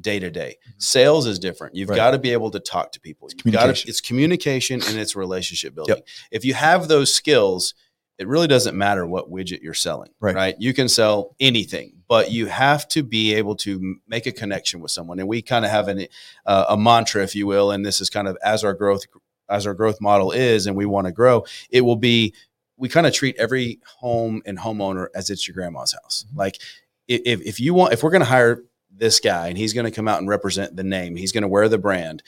day 0.00 0.18
to 0.18 0.30
day. 0.30 0.56
Sales 0.78 1.26
is 1.26 1.38
different. 1.38 1.74
You've 1.74 1.90
Right. 1.90 1.96
got 1.96 2.12
to 2.12 2.18
be 2.18 2.32
able 2.32 2.50
to 2.52 2.60
talk 2.60 2.92
to 2.92 3.00
people. 3.00 3.28
Got 3.28 3.38
communication. 3.42 3.86
to, 3.86 3.90
it's 3.90 4.00
communication 4.00 4.80
and 4.88 4.98
it's 4.98 5.14
relationship 5.14 5.74
building. 5.74 6.00
If 6.30 6.44
you 6.46 6.54
have 6.54 6.88
those 6.88 7.14
skills, 7.14 7.74
it 8.18 8.26
really 8.26 8.46
doesn't 8.46 8.76
matter 8.76 9.06
what 9.06 9.30
widget 9.30 9.60
you're 9.60 9.74
selling. 9.74 10.08
Right. 10.20 10.34
Right. 10.34 10.54
You 10.58 10.72
can 10.72 10.88
sell 10.88 11.36
anything, 11.38 11.98
but 12.08 12.32
you 12.32 12.46
have 12.46 12.88
to 12.88 13.02
be 13.02 13.34
able 13.34 13.56
to 13.56 13.96
make 14.08 14.26
a 14.26 14.32
connection 14.32 14.80
with 14.80 14.90
someone. 14.90 15.18
And 15.18 15.28
we 15.28 15.42
kind 15.42 15.66
of 15.66 15.70
have 15.70 15.88
an, 15.88 16.06
uh, 16.46 16.64
a 16.70 16.76
mantra, 16.78 17.22
if 17.22 17.36
you 17.36 17.46
will, 17.46 17.70
and 17.70 17.84
this 17.84 18.00
is 18.00 18.08
kind 18.08 18.26
of 18.26 18.38
as 18.42 18.64
our 18.64 18.72
growth 18.74 19.02
as 19.50 19.66
our 19.66 19.72
growth 19.72 19.98
model 20.00 20.30
is, 20.30 20.66
and 20.66 20.76
we 20.76 20.84
want 20.84 21.06
to 21.06 21.12
grow. 21.12 21.42
It 21.70 21.80
will 21.80 21.96
be 21.96 22.34
we 22.78 22.88
kind 22.88 23.06
of 23.06 23.12
treat 23.12 23.36
every 23.36 23.80
home 23.98 24.42
and 24.46 24.58
homeowner 24.58 25.08
as 25.14 25.30
it's 25.30 25.46
your 25.46 25.54
grandma's 25.54 25.92
house. 25.92 26.24
Like 26.34 26.58
if, 27.06 27.42
if 27.42 27.60
you 27.60 27.74
want, 27.74 27.92
if 27.92 28.02
we're 28.02 28.10
going 28.10 28.20
to 28.20 28.26
hire 28.26 28.62
this 28.90 29.20
guy 29.20 29.48
and 29.48 29.58
he's 29.58 29.72
going 29.72 29.84
to 29.84 29.90
come 29.90 30.08
out 30.08 30.20
and 30.20 30.28
represent 30.28 30.76
the 30.76 30.84
name, 30.84 31.16
he's 31.16 31.32
going 31.32 31.42
to 31.42 31.48
wear 31.48 31.68
the 31.68 31.78
brand. 31.78 32.22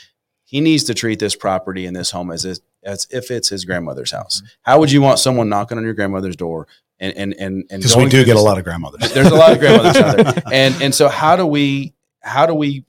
He 0.45 0.61
needs 0.61 0.85
to 0.85 0.95
treat 0.95 1.21
this 1.21 1.37
property 1.37 1.87
and 1.87 1.95
this 1.95 2.11
home 2.11 2.33
as 2.33 2.45
if, 2.45 2.59
as 2.83 3.07
if 3.11 3.31
it's 3.31 3.49
his 3.49 3.65
grandmother's 3.65 4.11
house. 4.11 4.43
How 4.63 4.81
would 4.81 4.91
you 4.91 5.01
want 5.01 5.21
someone 5.21 5.49
knocking 5.49 5.79
on 5.79 5.85
your 5.85 5.95
grandmother's 5.95 6.37
door 6.37 6.67
and 7.01 7.17
and 7.17 7.35
and 7.35 7.65
and 7.71 7.83
Because 7.83 7.97
we 7.97 8.09
do 8.09 8.25
get 8.25 8.37
a 8.37 8.41
lot 8.41 8.59
of 8.59 8.65
grandmothers. 8.65 9.11
There's 9.13 9.29
a 9.29 9.35
lot 9.35 9.53
of 9.53 9.59
grandmothers 9.59 9.97
out 9.97 10.17
there, 10.17 10.43
and 10.53 10.83
and 10.83 10.95
so 10.95 11.09
how 11.09 11.35
do 11.35 11.47
we 11.47 11.95
how 12.21 12.47
do 12.47 12.55
we 12.55 12.85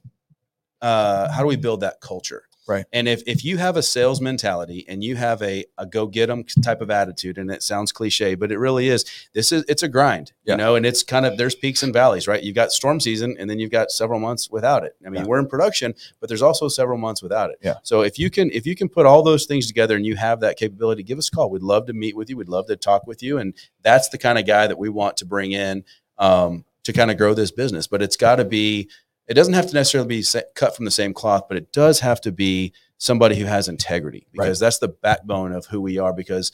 uh, 0.82 1.32
how 1.32 1.42
do 1.42 1.48
we 1.48 1.56
build 1.56 1.82
that 1.82 2.02
culture? 2.02 2.44
Right. 2.72 2.86
And 2.94 3.08
if 3.08 3.22
if 3.28 3.44
you 3.44 3.58
have 3.58 3.76
a 3.76 3.84
sales 3.84 4.22
mentality 4.22 4.86
and 4.88 5.04
you 5.04 5.16
have 5.18 5.42
a, 5.42 5.66
a 5.78 5.86
go 5.86 6.08
get 6.08 6.28
them 6.28 6.46
type 6.64 6.80
of 6.82 6.90
attitude, 6.90 7.38
and 7.38 7.52
it 7.52 7.62
sounds 7.64 7.92
cliche, 7.92 8.36
but 8.36 8.52
it 8.52 8.58
really 8.58 8.88
is. 8.88 9.04
This 9.34 9.52
is 9.52 9.66
it's 9.68 9.84
a 9.84 9.90
grind, 9.90 10.32
Yeah. 10.46 10.54
you 10.54 10.58
know, 10.58 10.76
and 10.76 10.86
it's 10.86 11.04
kind 11.04 11.26
of 11.26 11.38
there's 11.38 11.54
peaks 11.56 11.84
and 11.84 11.92
valleys, 11.92 12.28
right? 12.28 12.42
You've 12.42 12.56
got 12.56 12.72
storm 12.72 13.00
season, 13.00 13.36
and 13.38 13.50
then 13.50 13.60
you've 13.60 13.72
got 13.72 13.92
several 13.92 14.20
months 14.20 14.50
without 14.50 14.84
it. 14.86 14.96
I 15.06 15.10
mean, 15.10 15.22
Yeah. 15.24 15.28
we're 15.28 15.40
in 15.40 15.48
production, 15.48 15.94
but 16.20 16.30
there's 16.30 16.42
also 16.42 16.68
several 16.70 16.98
months 16.98 17.22
without 17.22 17.50
it. 17.50 17.58
Yeah. 17.62 17.76
So 17.84 18.02
if 18.02 18.18
you 18.18 18.30
can 18.30 18.50
if 18.52 18.66
you 18.66 18.76
can 18.76 18.88
put 18.88 19.06
all 19.06 19.22
those 19.22 19.46
things 19.46 19.68
together 19.68 19.96
and 19.98 20.06
you 20.06 20.16
have 20.16 20.40
that 20.40 20.58
capability, 20.58 21.04
give 21.04 21.18
us 21.18 21.28
a 21.28 21.32
call. 21.32 21.50
We'd 21.50 21.64
love 21.64 21.88
to 21.88 21.94
meet 21.94 22.16
with 22.16 22.30
you. 22.30 22.38
We'd 22.38 22.48
love 22.48 22.68
to 22.68 22.78
talk 22.78 23.06
with 23.06 23.22
you, 23.22 23.38
and 23.38 23.54
that's 23.84 24.10
the 24.10 24.18
kind 24.18 24.40
of 24.40 24.46
guy 24.48 24.68
that 24.68 24.78
we 24.78 24.88
want 24.90 25.18
to 25.18 25.26
bring 25.26 25.52
in 25.52 25.84
um, 26.18 26.64
to 26.84 26.94
kind 26.94 27.12
of 27.12 27.18
grow 27.18 27.34
this 27.34 27.52
business. 27.52 27.88
But 27.88 28.02
it's 28.02 28.16
got 28.18 28.38
to 28.38 28.46
be. 28.46 28.90
It 29.32 29.36
doesn't 29.36 29.54
have 29.54 29.68
to 29.68 29.74
necessarily 29.74 30.10
be 30.10 30.22
sa- 30.24 30.42
cut 30.56 30.76
from 30.76 30.84
the 30.84 30.92
same 30.92 31.14
cloth, 31.14 31.46
but 31.48 31.56
it 31.56 31.72
does 31.72 32.02
have 32.02 32.20
to 32.22 32.34
be 32.34 32.74
somebody 32.98 33.38
who 33.38 33.46
has 33.46 33.70
integrity 33.70 34.28
because 34.34 34.60
that's 34.60 34.80
the 34.80 34.90
backbone 34.90 35.54
of 35.54 35.66
who 35.68 35.80
we 35.80 35.98
are. 36.00 36.12
Because 36.12 36.52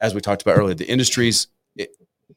as 0.00 0.14
we 0.14 0.20
talked 0.20 0.40
about 0.40 0.56
earlier, 0.56 0.74
the 0.74 0.88
industries 0.88 1.48
it, 1.74 1.90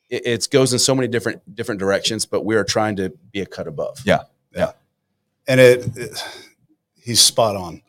it 0.09 0.23
it's 0.25 0.47
goes 0.47 0.73
in 0.73 0.79
so 0.79 0.95
many 0.95 1.07
different 1.07 1.55
different 1.55 1.77
directions, 1.77 2.25
but 2.25 2.43
we 2.43 2.55
are 2.55 2.63
trying 2.63 2.95
to 2.95 3.13
be 3.31 3.41
a 3.41 3.45
cut 3.45 3.67
above. 3.67 3.99
Yeah, 4.03 4.23
yeah. 4.55 4.71
and 5.47 5.59
it, 5.59 5.95
it- 5.95 6.23
he's 6.95 7.21
spot 7.21 7.55
on. 7.55 7.83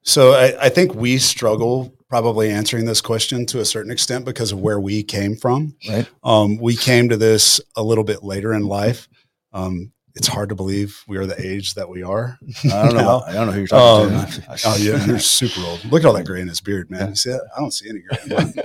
So 0.00 0.32
I, 0.32 0.66
I 0.66 0.68
think 0.70 0.94
we 0.94 1.18
struggle 1.18 1.94
probably 2.08 2.50
answering 2.50 2.86
this 2.86 3.02
question 3.02 3.44
to 3.46 3.60
a 3.60 3.66
certain 3.66 3.92
extent 3.92 4.24
because 4.24 4.50
of 4.50 4.60
where 4.60 4.80
we 4.80 5.02
came 5.02 5.36
from. 5.36 5.76
Right. 5.86 6.08
Um, 6.22 6.56
we 6.56 6.74
came 6.74 7.10
to 7.10 7.18
this 7.18 7.60
a 7.76 7.82
little 7.82 8.04
bit 8.04 8.22
later 8.24 8.54
in 8.54 8.62
life. 8.62 9.08
Um, 9.52 9.90
it's 10.14 10.28
hard 10.28 10.48
to 10.50 10.54
believe 10.54 11.02
we 11.08 11.16
are 11.16 11.26
the 11.26 11.40
age 11.44 11.74
that 11.74 11.88
we 11.88 12.02
are. 12.02 12.38
I 12.64 12.68
don't 12.86 12.94
know. 12.94 13.22
I 13.26 13.32
don't 13.32 13.46
know 13.46 13.52
who 13.52 13.58
you're 13.60 13.66
talking 13.68 14.14
Um, 14.16 14.26
to. 14.30 14.58
Oh 14.66 14.76
yeah, 14.78 15.04
you're 15.06 15.18
super 15.20 15.60
old. 15.66 15.84
Look 15.86 16.02
at 16.02 16.06
all 16.06 16.12
that 16.14 16.24
gray 16.26 16.40
in 16.40 16.48
his 16.48 16.60
beard, 16.60 16.90
man. 16.90 17.10
You 17.10 17.14
see 17.16 17.30
that? 17.30 17.42
I 17.56 17.60
don't 17.60 17.72
see 17.72 17.88
any 17.88 18.00
gray. 18.00 18.62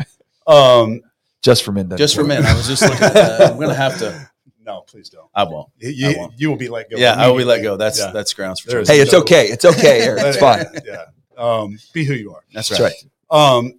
um, 0.47 1.01
Just 1.41 1.63
for 1.63 1.71
men. 1.71 1.91
Just 1.97 2.15
for 2.15 2.23
men. 2.23 2.45
I 2.45 2.53
was 2.55 2.67
just 2.67 2.81
looking 2.81 3.01
at 3.03 3.13
that. 3.13 3.51
I'm 3.51 3.55
going 3.57 3.69
to 3.69 3.75
have 3.75 3.97
to. 3.99 4.29
no, 4.63 4.81
please 4.81 5.09
don't. 5.09 5.29
I 5.33 5.43
won't. 5.43 5.69
You, 5.79 6.09
I 6.09 6.13
won't. 6.17 6.33
you 6.39 6.49
will 6.49 6.57
be 6.57 6.69
let 6.69 6.89
go. 6.89 6.97
Yeah, 6.97 7.13
I 7.13 7.27
will 7.29 7.37
be 7.37 7.43
let 7.45 7.61
go. 7.63 7.77
That's 7.77 7.99
Yeah. 7.99 8.11
that's 8.11 8.33
grounds 8.33 8.59
for 8.59 8.69
There's- 8.69 8.87
Hey, 8.87 8.99
it's 8.99 9.13
okay. 9.13 9.47
It's 9.47 9.65
okay, 9.65 10.01
Eric. 10.01 10.23
It's 10.25 10.37
fine. 10.37 10.65
Yeah. 10.85 11.05
Um, 11.37 11.77
be 11.93 12.03
who 12.03 12.13
you 12.13 12.33
are. 12.33 12.43
That's 12.53 12.69
That's 12.69 12.81
right. 12.81 12.93
right. 13.31 13.57
Um, 13.57 13.73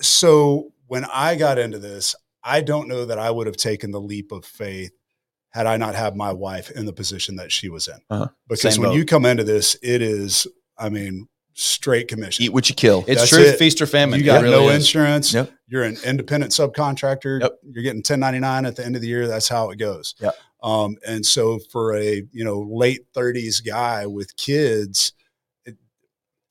so 0.00 0.72
when 0.86 1.04
I 1.04 1.34
got 1.36 1.58
into 1.58 1.78
this, 1.78 2.14
I 2.44 2.60
don't 2.60 2.88
know 2.88 3.06
that 3.06 3.18
I 3.18 3.30
would 3.30 3.46
have 3.46 3.56
taken 3.56 3.90
the 3.90 4.00
leap 4.00 4.30
of 4.32 4.44
faith 4.44 4.92
had 5.56 5.66
I 5.66 5.78
not 5.78 5.94
had 5.94 6.14
my 6.16 6.32
wife 6.34 6.70
in 6.70 6.84
the 6.84 6.92
position 6.92 7.36
that 7.36 7.50
she 7.50 7.70
was 7.70 7.88
in. 7.88 7.98
Uh-huh. 8.10 8.28
Because 8.46 8.74
Same 8.74 8.82
when 8.82 8.90
boat. 8.90 8.96
you 8.96 9.06
come 9.06 9.24
into 9.24 9.42
this, 9.42 9.74
it 9.82 10.02
is, 10.02 10.46
I 10.76 10.90
mean, 10.90 11.28
straight 11.54 12.08
commission. 12.08 12.44
Eat 12.44 12.52
what 12.52 12.68
you 12.68 12.74
kill. 12.74 13.04
It's 13.08 13.22
That's 13.22 13.30
true. 13.30 13.42
it. 13.42 13.58
Feast 13.58 13.80
or 13.80 13.86
famine. 13.86 14.20
you 14.20 14.26
got 14.26 14.42
really 14.42 14.54
no 14.54 14.68
is. 14.68 14.84
insurance. 14.84 15.32
Yep. 15.32 15.50
You're 15.66 15.84
an 15.84 15.96
independent 16.04 16.52
subcontractor. 16.52 17.40
Yep. 17.40 17.58
You're 17.70 17.82
getting 17.82 18.00
1099 18.00 18.66
at 18.66 18.76
the 18.76 18.84
end 18.84 18.96
of 18.96 19.00
the 19.00 19.08
year. 19.08 19.26
That's 19.26 19.48
how 19.48 19.70
it 19.70 19.76
goes. 19.76 20.14
Yep. 20.20 20.34
Um, 20.62 20.96
and 21.08 21.24
so 21.24 21.58
for 21.72 21.96
a 21.96 22.22
you 22.32 22.44
know 22.44 22.60
late 22.60 23.06
30s 23.14 23.64
guy 23.64 24.04
with 24.06 24.36
kids, 24.36 25.14
it, 25.64 25.76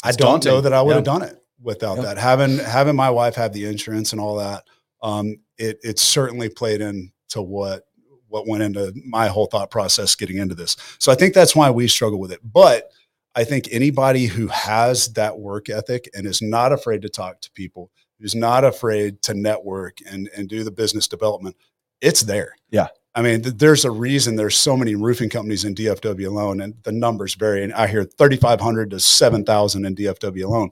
I 0.04 0.14
don't 0.14 0.42
daunting. 0.44 0.52
know 0.52 0.62
that 0.62 0.74
I 0.74 0.82
would 0.82 0.96
have 0.96 1.06
done 1.06 1.22
it 1.22 1.38
without 1.62 2.02
that. 2.02 2.18
Having 2.18 2.58
having 2.58 2.96
my 2.96 3.12
wife 3.12 3.36
have 3.36 3.54
the 3.54 3.66
insurance 3.66 4.14
and 4.14 4.20
all 4.20 4.38
that, 4.38 4.64
um, 5.04 5.36
it 5.60 5.78
it 5.84 6.00
certainly 6.00 6.50
played 6.50 6.82
into 6.82 7.42
what 7.42 7.84
what 8.28 8.48
went 8.48 8.64
into 8.64 8.94
my 9.06 9.28
whole 9.28 9.46
thought 9.46 9.72
process 9.72 10.16
getting 10.16 10.38
into 10.38 10.56
this. 10.56 10.76
So 11.00 11.12
I 11.12 11.16
think 11.16 11.34
that's 11.34 11.56
why 11.56 11.70
we 11.70 11.88
struggle 11.88 12.20
with 12.20 12.32
it. 12.32 12.40
But 12.44 12.92
I 13.36 13.44
think 13.44 13.68
anybody 13.72 14.26
who 14.26 14.48
has 14.48 15.14
that 15.14 15.38
work 15.38 15.70
ethic 15.70 16.10
and 16.14 16.26
is 16.26 16.42
not 16.42 16.72
afraid 16.72 17.02
to 17.02 17.10
talk 17.10 17.42
to 17.42 17.52
people, 17.52 17.92
who's 18.20 18.36
not 18.36 18.64
afraid 18.64 19.22
to 19.24 19.34
network 19.34 19.98
and 20.10 20.30
and 20.36 20.48
do 20.48 20.64
the 20.64 20.72
business 20.72 21.08
development, 21.08 21.56
it's 22.02 22.22
there. 22.22 22.56
Yeah. 22.70 22.88
I 23.14 23.22
mean, 23.22 23.42
th- 23.42 23.56
there's 23.58 23.86
a 23.86 23.92
reason 23.92 24.36
there's 24.36 24.58
so 24.58 24.76
many 24.76 24.96
roofing 24.96 25.30
companies 25.30 25.64
in 25.64 25.74
DFW 25.74 26.28
alone, 26.28 26.60
and 26.62 26.76
the 26.84 26.92
numbers 26.92 27.36
vary. 27.36 27.64
And 27.64 27.74
I 27.74 27.88
hear 27.88 28.04
3,500 28.04 28.92
to 28.92 29.00
7,000 29.00 29.86
in 29.86 29.96
DFW 29.96 30.44
alone, 30.44 30.72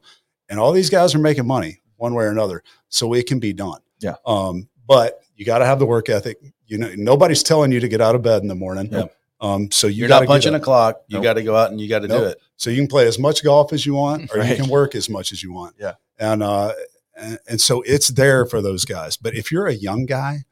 and 0.50 0.60
all 0.60 0.74
these 0.74 0.90
guys 0.90 1.16
are 1.16 1.20
making 1.20 1.48
money 1.48 1.82
one 1.96 2.14
way 2.14 2.26
or 2.26 2.32
another. 2.32 2.62
So 2.90 3.14
it 3.14 3.28
can 3.28 3.40
be 3.40 3.54
done. 3.54 3.80
Yeah. 4.00 4.16
Um, 4.26 4.68
but 4.86 5.22
you 5.44 5.46
got 5.46 5.58
to 5.60 5.66
have 5.66 5.78
the 5.80 5.86
work 5.86 6.08
ethic. 6.08 6.38
You 6.68 6.78
know, 6.78 6.90
nobody's 6.96 7.44
telling 7.44 7.74
you 7.74 7.82
to 7.82 7.88
get 7.90 8.00
out 8.00 8.16
of 8.16 8.22
bed 8.22 8.42
in 8.42 8.48
the 8.48 8.56
morning. 8.56 8.88
Yep. 8.92 9.14
Um, 9.42 9.70
so 9.72 9.88
you 9.88 9.96
You're 9.96 10.08
gotta 10.08 10.22
not 10.26 10.28
get 10.28 10.34
punching 10.36 10.56
a 10.56 10.60
clock. 10.62 11.02
You 11.10 11.16
Nope. 11.18 11.24
got 11.24 11.34
to 11.34 11.44
go 11.44 11.56
out 11.58 11.70
and 11.72 11.82
you 11.82 11.90
got 11.90 12.00
to 12.00 12.08
do 12.08 12.24
it. 12.24 12.38
So 12.56 12.70
you 12.70 12.78
can 12.78 12.88
play 12.88 13.06
as 13.08 13.20
much 13.20 13.44
golf 13.44 13.74
as 13.74 13.86
you 13.86 13.94
want, 13.94 14.32
or 14.34 14.42
you 14.42 14.56
can 14.56 14.70
work 14.70 14.96
as 14.96 15.10
much 15.10 15.34
as 15.34 15.44
you 15.44 15.52
want. 15.52 15.76
Yeah. 15.78 15.96
And 16.18 16.42
uh, 16.42 16.72
and, 17.18 17.38
and 17.50 17.60
so 17.62 17.82
it's 17.82 18.08
there 18.08 18.46
for 18.46 18.62
those 18.62 18.86
guys. 18.86 19.18
But 19.18 19.36
if 19.36 19.52
you're 19.52 19.68
a 19.68 19.74
young 19.74 20.06
guy 20.06 20.46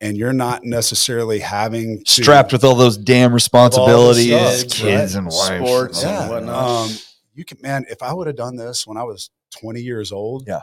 and 0.00 0.16
you're 0.16 0.32
not 0.32 0.64
necessarily 0.64 1.40
having 1.40 2.02
to, 2.04 2.10
Strapped 2.10 2.52
with 2.52 2.64
all 2.64 2.74
those 2.74 2.96
damn 2.96 3.34
responsibilities, 3.34 4.30
stuff, 4.60 4.70
kids 4.72 5.14
right? 5.14 5.18
and 5.18 5.26
wives. 5.26 5.68
Sports 5.68 6.04
Oh, 6.04 6.08
and 6.08 6.30
whatnot. 6.30 6.54
um, 6.90 6.90
you 7.34 7.44
can 7.44 7.58
man. 7.60 7.84
If 7.90 8.02
I 8.02 8.14
would 8.14 8.26
have 8.28 8.36
done 8.36 8.56
this 8.56 8.86
when 8.86 8.96
I 8.96 9.02
was 9.04 9.30
20 9.60 9.80
years 9.82 10.10
old, 10.10 10.44
Yeah. 10.46 10.60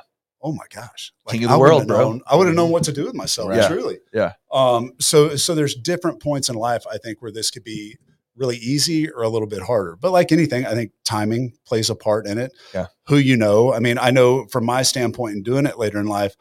Oh 0.47 0.51
my 0.53 0.65
gosh, 0.73 1.11
King 1.27 1.43
of 1.45 1.49
the 1.51 1.57
world, 1.59 1.87
bro. 1.87 1.97
known- 1.99 2.21
I 2.27 2.35
would 2.35 2.45
have 2.47 2.55
known 2.55 2.69
what 2.69 2.83
to 2.83 2.91
do 2.93 3.05
with 3.05 3.15
myself. 3.15 3.51
Yeah. 3.55 3.67
Truly. 3.67 3.97
Yeah. 4.13 4.33
Um. 4.51 4.91
So 4.99 5.35
so 5.35 5.55
there's 5.55 5.73
different 5.75 6.21
points 6.21 6.49
in 6.49 6.55
life 6.55 6.83
I 6.89 6.97
think 6.99 7.21
where 7.21 7.31
this 7.31 7.49
could 7.49 7.63
be 7.63 7.97
really 8.35 8.57
easy 8.57 9.09
or 9.09 9.23
a 9.23 9.29
little 9.29 9.47
bit 9.47 9.63
harder. 9.63 9.95
But 9.95 10.11
like 10.11 10.31
anything, 10.31 10.65
I 10.65 10.73
think 10.75 10.91
timing 11.05 11.53
plays 11.65 11.89
a 11.89 11.95
part 11.95 12.27
in 12.27 12.37
it. 12.37 12.51
Yeah. 12.73 12.87
Who 13.07 13.15
you 13.17 13.37
know. 13.37 13.73
I 13.73 13.79
mean, 13.79 13.97
I 13.97 14.11
know 14.11 14.45
from 14.47 14.65
my 14.65 14.83
standpoint 14.83 15.35
in 15.35 15.41
doing 15.41 15.65
it 15.65 15.79
later 15.79 15.99
in 15.99 16.05
life, 16.07 16.35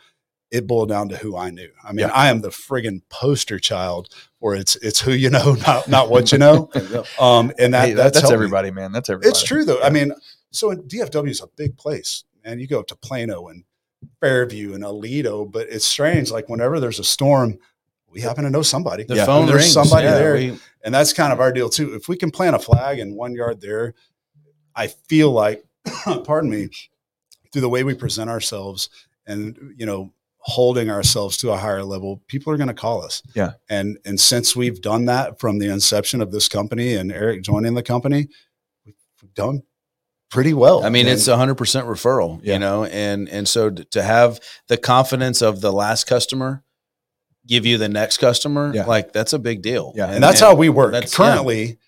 it 0.50 0.66
boiled 0.66 0.88
down 0.88 1.08
to 1.10 1.16
who 1.16 1.36
I 1.36 1.50
knew. 1.50 1.70
I 1.84 1.92
mean, 1.92 2.08
Yeah. 2.08 2.12
I 2.12 2.28
am 2.30 2.40
the 2.42 2.48
friggin' 2.50 3.00
poster 3.10 3.58
child 3.58 4.08
or 4.40 4.54
it's 4.56 4.76
it's 4.76 5.00
who 5.00 5.12
you 5.12 5.30
know, 5.30 5.54
not 5.66 5.88
not 5.88 6.10
what 6.10 6.30
you 6.32 6.38
know. 6.38 6.68
There 6.74 6.82
you 6.82 6.88
go. 6.88 7.04
Um, 7.24 7.52
and 7.58 7.72
that, 7.72 7.88
Hey, 7.88 7.94
that's, 7.94 8.18
that's 8.18 8.28
me. 8.30 8.34
everybody, 8.34 8.70
man. 8.70 8.92
That's 8.92 9.08
everybody. 9.08 9.30
It's 9.30 9.42
true 9.42 9.64
though. 9.64 9.80
I 9.80 9.88
mean, 9.90 10.12
so 10.50 10.70
in 10.72 10.82
DFW 10.82 11.30
is 11.30 11.40
a 11.40 11.48
big 11.56 11.76
place, 11.78 12.24
and 12.44 12.60
you 12.60 12.66
go 12.66 12.80
up 12.80 12.86
to 12.88 12.96
Plano 12.96 13.46
and 13.48 13.64
Fairview 14.20 14.74
and 14.74 14.84
Aledo, 14.84 15.50
but 15.50 15.68
it's 15.68 15.84
strange. 15.84 16.30
Like 16.30 16.48
whenever 16.48 16.80
there's 16.80 16.98
a 16.98 17.04
storm, 17.04 17.58
we 18.08 18.20
happen 18.20 18.44
to 18.44 18.50
know 18.50 18.62
somebody. 18.62 19.04
The 19.04 19.16
Yeah. 19.16 19.26
phone 19.26 19.46
There's 19.46 19.62
rings. 19.62 19.72
somebody 19.72 20.04
Yeah, 20.06 20.14
there. 20.14 20.34
we- 20.34 20.58
And 20.84 20.94
that's 20.94 21.12
kind 21.12 21.32
of 21.32 21.40
our 21.40 21.52
deal 21.52 21.68
too. 21.68 21.94
If 21.94 22.08
we 22.08 22.16
can 22.16 22.30
plant 22.30 22.54
a 22.54 22.58
flag 22.58 22.98
in 22.98 23.14
one 23.14 23.34
yard 23.34 23.60
there, 23.60 23.94
I 24.76 24.86
feel 24.88 25.30
like, 25.32 25.64
pardon 26.24 26.50
me, 26.50 26.68
through 27.52 27.62
the 27.62 27.68
way 27.68 27.84
we 27.84 27.94
present 27.94 28.28
ourselves 28.30 28.88
and 29.26 29.74
you 29.76 29.86
know 29.86 30.12
holding 30.38 30.90
ourselves 30.90 31.38
to 31.38 31.50
a 31.50 31.56
higher 31.56 31.82
level, 31.82 32.20
people 32.26 32.52
are 32.52 32.56
going 32.58 32.68
to 32.68 32.74
call 32.74 33.02
us. 33.02 33.22
Yeah. 33.34 33.52
And 33.70 33.98
and 34.04 34.20
since 34.20 34.54
we've 34.54 34.80
done 34.82 35.06
that 35.06 35.40
from 35.40 35.58
the 35.58 35.68
inception 35.68 36.20
of 36.20 36.32
this 36.32 36.48
company 36.48 36.94
and 36.94 37.10
Eric 37.10 37.42
joining 37.42 37.74
the 37.74 37.82
company, 37.82 38.28
we've 38.84 39.34
done 39.34 39.62
pretty 40.34 40.52
well. 40.52 40.84
I 40.84 40.88
mean, 40.90 41.06
And- 41.06 41.14
it's 41.16 41.28
a 41.28 41.36
hundred 41.36 41.54
percent 41.54 41.86
referral, 41.86 42.40
Yeah. 42.42 42.54
you 42.54 42.58
know, 42.58 42.84
and 42.84 43.28
and 43.28 43.48
so 43.48 43.70
to 43.70 44.02
have 44.02 44.40
the 44.68 44.76
confidence 44.76 45.40
of 45.42 45.60
the 45.60 45.72
last 45.72 46.06
customer 46.06 46.62
give 47.46 47.64
you 47.64 47.78
the 47.78 47.88
next 47.88 48.18
customer, 48.18 48.72
Yeah. 48.74 48.84
like 48.86 49.12
that's 49.12 49.32
a 49.32 49.38
big 49.38 49.62
deal. 49.62 49.92
Yeah. 49.94 50.10
and 50.10 50.22
that's 50.22 50.40
how 50.40 50.54
we 50.54 50.68
work. 50.68 50.92
that's- 50.92 51.14
Currently, 51.14 51.78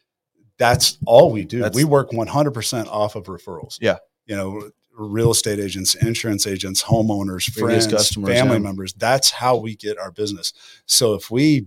that's 0.59 0.97
all 1.07 1.31
we 1.33 1.45
do. 1.45 1.59
That's- 1.59 1.75
we 1.75 1.85
work 1.85 2.13
100% 2.13 2.89
off 2.89 3.17
of 3.17 3.25
referrals. 3.25 3.79
Yeah. 3.81 3.97
You 4.27 4.37
know, 4.37 4.71
real 4.99 5.31
estate 5.33 5.59
agents, 5.59 5.95
insurance 5.95 6.47
agents, 6.47 6.85
homeowners, 6.85 7.51
friends, 7.53 7.87
customers, 7.87 8.31
family 8.31 8.55
yeah. 8.55 8.59
members. 8.63 8.93
That's 8.95 9.31
how 9.31 9.57
we 9.57 9.75
get 9.77 9.99
our 9.99 10.11
business. 10.11 10.53
So 10.87 11.15
if 11.15 11.31
we 11.31 11.67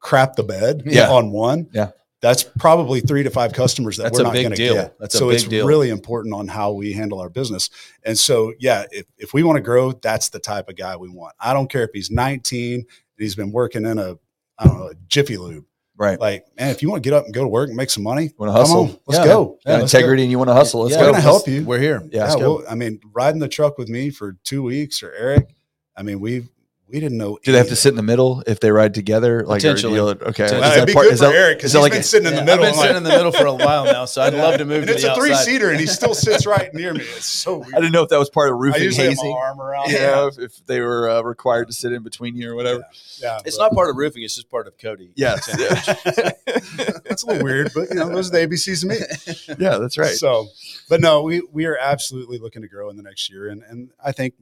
crap 0.00 0.36
the 0.36 0.42
bed 0.44 0.82
Yeah. 0.86 1.10
on 1.10 1.30
one, 1.32 1.68
Yeah. 1.72 1.90
That's 2.22 2.44
probably 2.44 3.00
three 3.00 3.22
to 3.24 3.30
five 3.30 3.52
customers 3.52 3.98
that 3.98 4.04
That's 4.04 4.18
we're 4.18 4.24
not 4.24 4.32
going 4.34 4.50
to 4.50 4.56
get. 4.56 4.98
That's 4.98 5.14
a 5.14 5.18
so 5.18 5.26
big 5.28 5.34
it's 5.34 5.44
deal. 5.44 5.66
really 5.66 5.90
important 5.90 6.34
on 6.34 6.48
how 6.48 6.72
we 6.72 6.92
handle 6.92 7.20
our 7.20 7.28
business. 7.28 7.68
And 8.04 8.16
so, 8.16 8.54
yeah, 8.58 8.84
if, 8.92 9.04
if 9.18 9.34
we 9.34 9.42
want 9.42 9.56
to 9.56 9.60
grow, 9.60 9.92
that's 9.92 10.28
the 10.30 10.38
type 10.38 10.68
of 10.70 10.76
guy 10.76 10.96
we 10.96 11.08
want. 11.10 11.34
I 11.40 11.52
don't 11.52 11.68
care 11.70 11.82
if 11.82 11.90
he's 11.92 12.10
19 12.10 12.74
and 12.76 12.86
he's 13.18 13.34
been 13.34 13.50
working 13.52 13.84
in 13.84 13.98
a, 13.98 14.14
I 14.58 14.64
don't 14.66 14.78
know, 14.78 14.86
a 14.88 14.94
Jiffy 15.08 15.36
Lube. 15.36 15.64
right. 15.96 16.18
Like, 16.18 16.46
man, 16.58 16.70
if 16.70 16.80
you 16.80 16.88
want 16.90 17.02
to 17.02 17.10
get 17.10 17.16
up 17.16 17.24
and 17.24 17.34
go 17.34 17.42
to 17.42 17.48
work 17.48 17.68
and 17.68 17.76
make 17.76 17.90
some 17.90 18.04
money, 18.04 18.30
Want 18.38 18.50
to 18.50 18.52
hustle? 18.52 18.80
on, 18.82 18.98
let's 19.06 19.18
Yeah. 19.18 19.24
go. 19.26 19.44
Got 19.66 19.80
let's 19.80 19.92
go. 19.92 19.98
integrity 19.98 20.22
and 20.22 20.30
you 20.30 20.38
want 20.38 20.48
to 20.48 20.54
hustle. 20.54 20.82
Let's 20.82 20.94
Yeah, 20.94 21.00
We're 21.00 21.06
go. 21.06 21.12
gonna 21.12 21.22
help 21.22 21.48
you. 21.48 21.64
We're 21.64 21.80
here. 21.80 22.02
Yeah. 22.12 22.28
Yeah, 22.32 22.38
go. 22.38 22.54
well, 22.58 22.64
I 22.70 22.76
mean, 22.76 23.00
riding 23.12 23.40
the 23.40 23.48
truck 23.48 23.78
with 23.78 23.88
me 23.88 24.10
for 24.10 24.36
two 24.44 24.62
weeks 24.62 25.02
or 25.02 25.12
Eric, 25.12 25.54
I 25.96 26.02
mean, 26.02 26.20
we 26.20 26.44
we 26.92 27.00
didn't 27.00 27.16
know. 27.18 27.38
Do 27.42 27.52
they 27.52 27.58
have 27.58 27.68
to 27.68 27.76
sit 27.76 27.88
in 27.88 27.96
the 27.96 28.02
middle 28.02 28.42
if 28.46 28.60
they 28.60 28.70
ride 28.70 28.92
together? 28.94 29.38
Like, 29.44 29.58
or 29.64 29.72
Potentially. 29.72 29.94
you'll- 29.94 30.08
okay. 30.10 30.20
Potentially. 30.44 30.44
Is 30.44 30.52
Well, 30.52 30.60
that 30.70 30.76
it'd 30.76 30.86
be 30.86 30.92
part- 30.92 31.04
good 31.06 31.12
is 31.14 31.18
for 31.20 31.24
that- 31.26 31.34
Eric 31.34 31.56
is 31.56 31.56
because 31.56 31.72
that 31.72 31.78
he's 31.78 31.82
like 31.82 31.92
been 31.92 32.00
a- 32.00 32.04
sitting 32.04 32.28
in 32.28 32.34
the 32.36 32.44
middle. 32.44 32.64
I've 32.64 32.72
been 32.72 32.80
sitting 32.80 32.96
in 32.98 33.02
the 33.02 33.08
middle 33.08 33.32
for 33.32 33.46
a 33.46 33.54
while 33.54 33.84
now, 33.86 34.04
so 34.04 34.20
I'd 34.22 34.34
love 34.34 34.58
to 34.58 34.64
move 34.64 34.78
and 34.78 34.86
to 34.88 34.92
it's 34.94 35.02
the 35.02 35.12
a 35.12 35.16
three 35.16 35.34
seater, 35.34 35.70
and 35.70 35.80
he 35.80 35.86
still 35.86 36.14
sits 36.26 36.44
right 36.46 36.72
near 36.74 36.92
me. 36.92 37.00
It's 37.00 37.24
so 37.26 37.58
weird. 37.58 37.74
I 37.74 37.80
didn't 37.80 37.92
know 37.92 38.02
if 38.02 38.10
that 38.10 38.18
was 38.18 38.28
part 38.30 38.50
of 38.50 38.56
I 38.56 38.58
roofing 38.58 38.82
usually 38.82 39.08
have 39.08 39.16
my 39.16 39.22
hazing. 39.22 39.36
arm 39.36 39.60
around. 39.60 39.90
You 39.90 39.96
him. 39.96 40.02
know, 40.10 40.26
if, 40.28 40.38
if 40.38 40.66
they 40.66 40.80
were 40.80 41.08
uh, 41.10 41.22
required 41.22 41.68
to 41.68 41.72
sit 41.72 41.92
in 41.92 42.02
between 42.02 42.36
you 42.36 42.50
or 42.50 42.54
whatever. 42.54 42.84
Yeah, 43.22 43.38
It's 43.44 43.56
but- 43.56 43.64
not 43.64 43.72
part 43.72 43.88
of 43.90 43.96
roofing; 43.96 44.22
it's 44.22 44.34
just 44.34 44.50
part 44.50 44.66
of 44.66 44.76
Cody. 44.78 45.12
Yes. 45.16 45.48
It's 47.06 47.22
a 47.24 47.26
little 47.26 47.42
weird, 47.44 47.72
but 47.74 47.88
you 47.88 47.94
know, 47.96 48.08
those 48.08 48.28
are 48.28 48.32
the 48.32 48.46
ABCs 48.46 48.82
of 48.84 48.90
me. 48.90 49.56
yeah, 49.64 49.78
that's 49.78 49.96
right. 49.98 50.14
So, 50.14 50.48
but 50.88 51.00
no, 51.00 51.22
we 51.22 51.42
we 51.52 51.64
are 51.66 51.76
absolutely 51.78 52.38
looking 52.38 52.62
to 52.62 52.68
grow 52.68 52.90
in 52.90 52.96
the 52.96 53.02
next 53.02 53.30
year, 53.30 53.48
and 53.48 53.62
and 53.62 53.90
I 54.04 54.12
think 54.12 54.34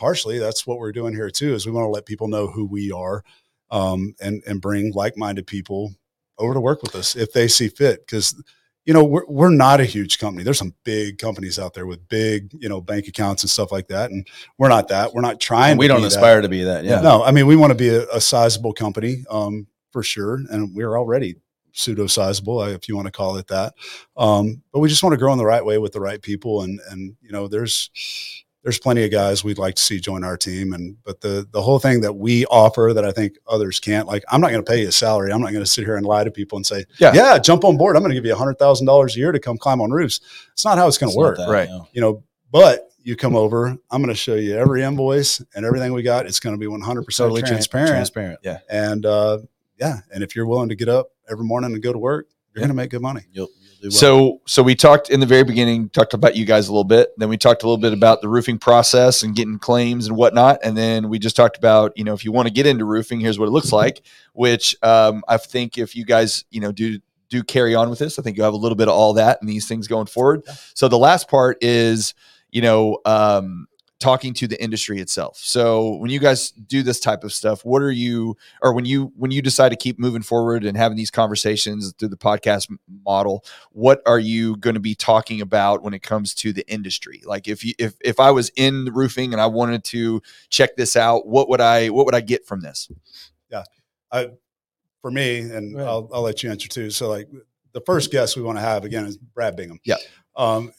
partially 0.00 0.38
that's 0.40 0.66
what 0.66 0.78
we're 0.78 0.92
doing 1.00 1.14
here 1.14 1.30
too. 1.30 1.54
Is 1.54 1.66
we 1.66 1.72
want 1.72 1.84
to 1.84 1.90
let 1.90 2.06
people 2.06 2.26
know 2.26 2.48
who 2.48 2.64
we 2.64 2.90
are, 2.90 3.22
um, 3.70 4.14
and 4.20 4.42
and 4.48 4.60
bring 4.60 4.92
like 4.94 5.16
minded 5.16 5.46
people 5.46 5.92
over 6.38 6.54
to 6.54 6.60
work 6.60 6.82
with 6.82 6.96
us 6.96 7.14
if 7.14 7.32
they 7.32 7.46
see 7.46 7.68
fit, 7.68 8.06
because. 8.06 8.34
You 8.86 8.94
know, 8.94 9.04
we're, 9.04 9.26
we're 9.28 9.50
not 9.50 9.78
a 9.80 9.84
huge 9.84 10.18
company. 10.18 10.42
There's 10.42 10.58
some 10.58 10.74
big 10.84 11.18
companies 11.18 11.58
out 11.58 11.74
there 11.74 11.86
with 11.86 12.08
big, 12.08 12.50
you 12.58 12.68
know, 12.68 12.80
bank 12.80 13.08
accounts 13.08 13.42
and 13.42 13.50
stuff 13.50 13.70
like 13.70 13.88
that. 13.88 14.10
And 14.10 14.26
we're 14.56 14.70
not 14.70 14.88
that. 14.88 15.12
We're 15.12 15.20
not 15.20 15.38
trying 15.38 15.76
we 15.76 15.84
to 15.84 15.88
don't 15.88 15.98
be 15.98 16.08
that. 16.08 16.16
aspire 16.16 16.40
to 16.40 16.48
be 16.48 16.64
that. 16.64 16.84
Yeah. 16.84 17.02
No, 17.02 17.22
I 17.22 17.30
mean, 17.30 17.46
we 17.46 17.56
want 17.56 17.72
to 17.72 17.76
be 17.76 17.90
a, 17.90 18.08
a 18.08 18.20
sizable 18.20 18.72
company 18.72 19.22
um, 19.30 19.66
for 19.92 20.02
sure. 20.02 20.40
And 20.50 20.74
we're 20.74 20.96
already 20.96 21.36
pseudo 21.72 22.06
sizable, 22.06 22.62
if 22.62 22.88
you 22.88 22.96
want 22.96 23.06
to 23.06 23.12
call 23.12 23.36
it 23.36 23.48
that. 23.48 23.74
Um, 24.16 24.62
but 24.72 24.80
we 24.80 24.88
just 24.88 25.02
want 25.02 25.12
to 25.12 25.18
grow 25.18 25.30
in 25.32 25.38
the 25.38 25.44
right 25.44 25.64
way 25.64 25.76
with 25.76 25.92
the 25.92 26.00
right 26.00 26.20
people. 26.20 26.62
And, 26.62 26.80
and, 26.90 27.16
you 27.20 27.32
know, 27.32 27.48
there's, 27.48 27.90
there's 28.62 28.78
plenty 28.78 29.04
of 29.04 29.10
guys 29.10 29.42
we'd 29.42 29.56
like 29.58 29.74
to 29.76 29.82
see 29.82 29.98
join 30.00 30.22
our 30.22 30.36
team. 30.36 30.72
And, 30.74 30.96
but 31.04 31.20
the, 31.22 31.46
the 31.50 31.62
whole 31.62 31.78
thing 31.78 32.02
that 32.02 32.12
we 32.12 32.44
offer 32.46 32.92
that 32.94 33.04
I 33.04 33.10
think 33.12 33.36
others 33.46 33.80
can't, 33.80 34.06
like, 34.06 34.22
I'm 34.30 34.40
not 34.40 34.50
going 34.50 34.62
to 34.62 34.70
pay 34.70 34.82
you 34.82 34.88
a 34.88 34.92
salary. 34.92 35.32
I'm 35.32 35.40
not 35.40 35.52
going 35.52 35.64
to 35.64 35.70
sit 35.70 35.84
here 35.84 35.96
and 35.96 36.04
lie 36.04 36.24
to 36.24 36.30
people 36.30 36.56
and 36.56 36.66
say, 36.66 36.84
Yeah. 36.98 37.12
yeah, 37.14 37.38
jump 37.38 37.64
on 37.64 37.76
board. 37.78 37.96
I'm 37.96 38.02
going 38.02 38.10
to 38.10 38.14
give 38.14 38.26
you 38.26 38.34
a 38.34 38.36
hundred 38.36 38.58
thousand 38.58 38.86
dollars 38.86 39.16
a 39.16 39.18
year 39.18 39.32
to 39.32 39.38
come 39.40 39.56
climb 39.56 39.80
on 39.80 39.90
roofs. 39.90 40.20
It's 40.52 40.64
not 40.64 40.76
how 40.76 40.86
it's 40.88 40.98
going 40.98 41.12
to 41.12 41.16
work 41.18 41.38
that, 41.38 41.48
Right. 41.48 41.68
no. 41.70 41.88
you 41.92 42.00
know, 42.02 42.22
but 42.52 42.88
you 43.02 43.16
come 43.16 43.34
over, 43.34 43.68
I'm 43.90 44.02
going 44.02 44.08
to 44.08 44.14
show 44.14 44.34
you 44.34 44.56
every 44.58 44.82
invoice 44.82 45.40
and 45.54 45.64
everything 45.64 45.94
we 45.94 46.02
got. 46.02 46.26
It's 46.26 46.38
going 46.40 46.54
to 46.54 46.58
be 46.58 46.66
100% 46.66 47.16
Totally 47.16 47.40
transparent. 47.40 47.90
transparent. 47.90 48.40
And, 48.68 49.06
uh, 49.06 49.38
yeah, 49.78 50.00
and 50.12 50.22
if 50.22 50.36
you're 50.36 50.46
willing 50.46 50.68
to 50.68 50.74
get 50.74 50.90
up 50.90 51.06
every 51.30 51.46
morning 51.46 51.72
and 51.72 51.82
go 51.82 51.94
to 51.94 51.98
work, 51.98 52.26
you're 52.54 52.60
Yeah. 52.60 52.66
going 52.66 52.76
to 52.76 52.82
make 52.82 52.90
good 52.90 53.00
money. 53.00 53.22
You'll, 53.32 53.48
you'll 53.58 53.59
do 53.59 53.59
well. 53.82 53.90
So, 53.90 54.40
so 54.46 54.62
we 54.62 54.74
talked 54.74 55.10
in 55.10 55.20
the 55.20 55.26
very 55.26 55.44
beginning, 55.44 55.88
talked 55.88 56.14
about 56.14 56.36
you 56.36 56.44
guys 56.44 56.68
a 56.68 56.72
little 56.72 56.84
bit. 56.84 57.10
Then 57.16 57.28
we 57.28 57.36
talked 57.36 57.62
a 57.62 57.66
little 57.66 57.80
bit 57.80 57.92
about 57.92 58.20
the 58.20 58.28
roofing 58.28 58.58
process 58.58 59.22
and 59.22 59.34
getting 59.34 59.58
claims 59.58 60.06
and 60.06 60.16
whatnot. 60.16 60.60
And 60.62 60.76
then 60.76 61.08
we 61.08 61.18
just 61.18 61.36
talked 61.36 61.56
about, 61.56 61.96
you 61.96 62.04
know, 62.04 62.12
if 62.12 62.24
you 62.24 62.32
want 62.32 62.48
to 62.48 62.52
get 62.52 62.66
into 62.66 62.84
roofing, 62.84 63.20
here's 63.20 63.38
what 63.38 63.46
it 63.46 63.52
looks 63.52 63.72
like. 63.72 64.02
Which 64.32 64.76
um, 64.82 65.22
I 65.28 65.36
think 65.36 65.78
if 65.78 65.96
you 65.96 66.04
guys, 66.04 66.44
you 66.50 66.60
know, 66.60 66.72
do 66.72 66.98
do 67.28 67.42
carry 67.42 67.74
on 67.74 67.88
with 67.88 67.98
this, 67.98 68.18
I 68.18 68.22
think 68.22 68.36
you 68.36 68.42
have 68.42 68.54
a 68.54 68.58
little 68.58 68.76
bit 68.76 68.88
of 68.88 68.94
all 68.94 69.14
that 69.14 69.38
and 69.40 69.48
these 69.48 69.66
things 69.66 69.86
going 69.86 70.06
forward. 70.06 70.42
So 70.74 70.88
the 70.88 70.98
last 70.98 71.28
part 71.28 71.58
is, 71.62 72.14
you 72.50 72.60
know, 72.60 72.98
um, 73.04 73.66
talking 74.00 74.34
to 74.34 74.48
the 74.48 74.60
industry 74.62 75.00
itself. 75.00 75.38
So 75.38 75.96
when 75.96 76.10
you 76.10 76.18
guys 76.18 76.50
do 76.50 76.82
this 76.82 76.98
type 76.98 77.22
of 77.22 77.32
stuff, 77.32 77.64
what 77.64 77.82
are 77.82 77.90
you, 77.90 78.36
or 78.62 78.72
when 78.72 78.84
you 78.84 79.12
when 79.16 79.30
you 79.30 79.42
decide 79.42 79.68
to 79.68 79.76
keep 79.76 79.98
moving 79.98 80.22
forward 80.22 80.64
and 80.64 80.76
having 80.76 80.96
these 80.96 81.10
conversations 81.10 81.92
through 81.98 82.08
the 82.08 82.16
podcast 82.16 82.74
model, 83.06 83.44
what 83.70 84.02
are 84.06 84.18
you 84.18 84.56
going 84.56 84.74
to 84.74 84.80
be 84.80 84.94
talking 84.94 85.40
about 85.40 85.82
when 85.82 85.94
it 85.94 86.02
comes 86.02 86.34
to 86.34 86.52
the 86.52 86.68
industry? 86.68 87.22
Like 87.24 87.46
if 87.46 87.64
you 87.64 87.74
if 87.78 87.94
if 88.00 88.18
I 88.18 88.30
was 88.32 88.50
in 88.56 88.84
the 88.86 88.92
roofing 88.92 89.32
and 89.32 89.40
I 89.40 89.46
wanted 89.46 89.84
to 89.84 90.20
check 90.48 90.76
this 90.76 90.96
out, 90.96 91.26
what 91.26 91.48
would 91.48 91.60
I 91.60 91.90
what 91.90 92.06
would 92.06 92.14
I 92.14 92.20
get 92.20 92.46
from 92.46 92.62
this? 92.62 92.88
Yeah. 93.50 93.64
I 94.10 94.30
for 95.00 95.10
me, 95.10 95.40
and 95.40 95.80
I'll, 95.80 96.08
I'll 96.12 96.22
let 96.22 96.42
you 96.42 96.50
answer 96.50 96.68
too. 96.68 96.90
So, 96.90 97.08
like 97.08 97.28
the 97.72 97.80
first 97.82 98.10
guest 98.10 98.36
we 98.36 98.42
want 98.42 98.58
to 98.58 98.62
have 98.62 98.84
again 98.84 99.06
is 99.06 99.16
Brad 99.16 99.56
Bingham. 99.56 99.80
Yeah. 99.84 99.96
Um, 100.36 100.72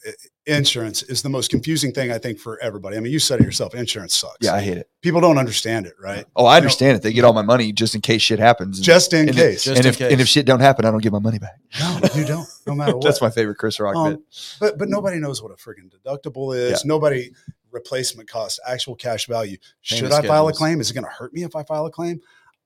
insurance 0.46 1.02
is 1.04 1.22
the 1.22 1.28
most 1.28 1.50
confusing 1.50 1.92
thing 1.92 2.10
I 2.10 2.18
think 2.18 2.38
for 2.38 2.60
everybody. 2.62 2.96
I 2.96 3.00
mean, 3.00 3.12
you 3.12 3.18
said 3.18 3.40
it 3.40 3.44
yourself. 3.44 3.74
Insurance 3.74 4.14
sucks. 4.14 4.38
Yeah, 4.40 4.54
I 4.54 4.60
hate 4.60 4.78
it. 4.78 4.88
People 5.02 5.20
don't 5.20 5.38
understand 5.38 5.86
it, 5.86 5.94
right? 6.02 6.24
Oh, 6.34 6.46
I 6.46 6.56
understand 6.56 6.96
it. 6.96 7.02
They 7.02 7.12
get 7.12 7.24
all 7.24 7.32
my 7.32 7.42
money 7.42 7.72
just 7.72 7.94
in 7.94 8.00
case 8.00 8.22
shit 8.22 8.38
happens. 8.38 8.80
Just 8.80 9.12
in 9.12 9.28
and 9.28 9.36
case. 9.36 9.64
just 9.64 9.76
and 9.76 9.86
in 9.86 9.90
if 9.90 9.98
case. 9.98 10.12
and 10.12 10.20
if 10.20 10.26
shit 10.28 10.46
don't 10.46 10.60
happen, 10.60 10.84
I 10.84 10.90
don't 10.90 11.02
get 11.02 11.12
my 11.12 11.18
money 11.20 11.38
back. 11.38 11.58
no, 11.78 12.00
you 12.14 12.24
don't. 12.24 12.48
No 12.66 12.74
matter 12.74 12.92
what. 12.96 13.04
That's 13.04 13.20
my 13.20 13.30
favorite 13.30 13.56
Chris 13.58 13.78
Rock 13.78 13.94
Um, 13.94 14.10
bit. 14.14 14.20
But 14.58 14.78
but 14.78 14.88
nobody 14.88 15.18
knows 15.18 15.42
what 15.42 15.52
a 15.52 15.56
friggin' 15.56 15.92
deductible 15.92 16.56
is. 16.56 16.70
Yeah. 16.72 16.76
Nobody 16.88 17.30
replacement 17.70 18.28
cost, 18.28 18.58
actual 18.66 18.94
cash 18.94 19.26
value. 19.26 19.56
Should 19.82 20.10
Payment 20.10 20.24
I 20.24 20.28
file 20.28 20.48
a 20.48 20.52
claim? 20.52 20.80
Is 20.80 20.90
it 20.90 20.94
going 20.94 21.04
to 21.04 21.10
hurt 21.10 21.32
me 21.32 21.42
if 21.42 21.54
I 21.56 21.62
file 21.62 21.86
a 21.86 21.90
claim? 21.90 22.20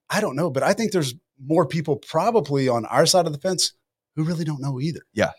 I 0.09 0.21
don't 0.21 0.37
know, 0.37 0.51
but 0.51 0.63
I 0.63 0.73
think 0.73 0.93
there's 0.93 1.15
more 1.45 1.67
people 1.67 1.97
probably 1.97 2.69
on 2.69 2.87
our 2.87 3.07
side 3.07 3.27
of 3.27 3.33
the 3.33 3.39
fence 3.39 3.73
who 4.17 4.25
really 4.25 4.45
don't 4.45 4.61
know 4.61 4.81
either. 4.81 5.01
Yeah. 5.13 5.31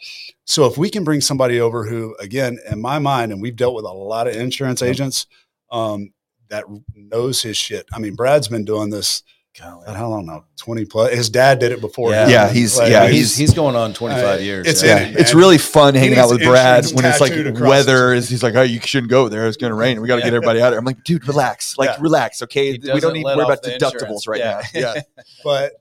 So 0.45 0.65
if 0.65 0.77
we 0.77 0.89
can 0.89 1.03
bring 1.03 1.19
somebody 1.19 1.59
over 1.59 1.85
who, 1.85 2.15
again, 2.19 2.59
in 2.71 2.79
my 2.79 2.99
mind, 2.99 3.31
and 3.33 3.41
we've 3.41 3.55
dealt 3.55 3.75
with 3.75 3.85
a 3.85 3.91
lot 3.91 4.27
of 4.27 4.35
insurance 4.35 4.81
agents 4.81 5.25
um, 5.71 6.13
that 6.49 6.63
knows 6.95 7.41
his 7.41 7.57
shit. 7.57 7.85
I 7.91 7.99
mean, 7.99 8.15
Brad's 8.15 8.47
been 8.47 8.63
doing 8.65 8.89
this. 8.89 9.23
Golly. 9.59 9.87
I 9.87 9.97
don't 9.97 10.27
know, 10.27 10.45
twenty 10.55 10.85
plus. 10.85 11.11
His 11.15 11.31
dad 11.31 11.57
did 11.57 11.71
it 11.71 11.81
before. 11.81 12.11
Yeah. 12.11 12.27
Yeah, 12.27 12.47
he's- 12.49 12.77
Like, 12.77 12.91
yeah, 12.91 13.07
he's- 13.07 13.29
he's 13.29 13.35
he's 13.37 13.53
going 13.55 13.75
on 13.75 13.91
25 13.91 14.23
Uh, 14.23 14.43
years. 14.43 14.67
it's 14.67 14.83
yeah. 14.83 14.99
in 14.99 15.17
it's 15.17 15.33
really 15.33 15.57
fun 15.57 15.95
hanging 15.95 16.19
out 16.19 16.29
with 16.29 16.43
Brad 16.43 16.85
when 16.93 17.03
it's 17.05 17.19
like 17.19 17.33
weather 17.59 18.13
is. 18.13 18.29
He's 18.29 18.43
like, 18.43 18.53
oh, 18.53 18.61
you 18.61 18.79
shouldn't 18.81 19.09
go 19.09 19.29
there. 19.29 19.47
It's 19.47 19.57
going 19.57 19.71
to 19.71 19.75
rain. 19.75 19.99
We 19.99 20.07
got 20.07 20.17
to 20.17 20.21
get 20.21 20.27
everybody 20.35 20.61
out 20.61 20.67
of 20.67 20.73
here. 20.73 20.77
I'm 20.79 20.85
like, 20.85 21.03
dude, 21.03 21.27
relax. 21.27 21.75
Like, 21.75 21.89
Yeah. 21.89 21.97
relax. 22.01 22.43
Okay, 22.43 22.73
we 22.73 22.99
don't 22.99 23.13
need 23.13 23.23
to 23.23 23.35
worry 23.35 23.45
about 23.45 23.63
deductibles 23.63 23.93
insurance. 23.93 24.27
right 24.27 24.39
Yeah. 24.41 24.61
now. 24.75 24.79
Yeah, 24.93 25.01
but 25.43 25.71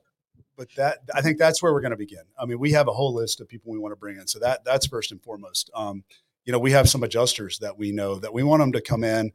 but 0.57 0.67
that 0.75 0.99
I 1.13 1.21
think 1.21 1.37
that's 1.37 1.61
where 1.61 1.71
we're 1.71 1.81
going 1.81 1.91
to 1.91 1.97
begin. 1.97 2.23
I 2.39 2.45
mean, 2.45 2.59
we 2.59 2.71
have 2.71 2.87
a 2.87 2.93
whole 2.93 3.13
list 3.13 3.39
of 3.39 3.47
people 3.47 3.71
we 3.71 3.79
want 3.79 3.91
to 3.91 3.97
bring 3.97 4.17
in, 4.17 4.27
so 4.27 4.39
that 4.39 4.65
that's 4.65 4.87
first 4.87 5.11
and 5.11 5.21
foremost. 5.21 5.69
Um, 5.73 6.03
you 6.45 6.51
know, 6.51 6.59
we 6.59 6.71
have 6.71 6.89
some 6.89 7.03
adjusters 7.03 7.59
that 7.59 7.77
we 7.77 7.91
know 7.91 8.15
that 8.15 8.33
we 8.33 8.43
want 8.43 8.61
them 8.61 8.71
to 8.71 8.81
come 8.81 9.03
in. 9.03 9.31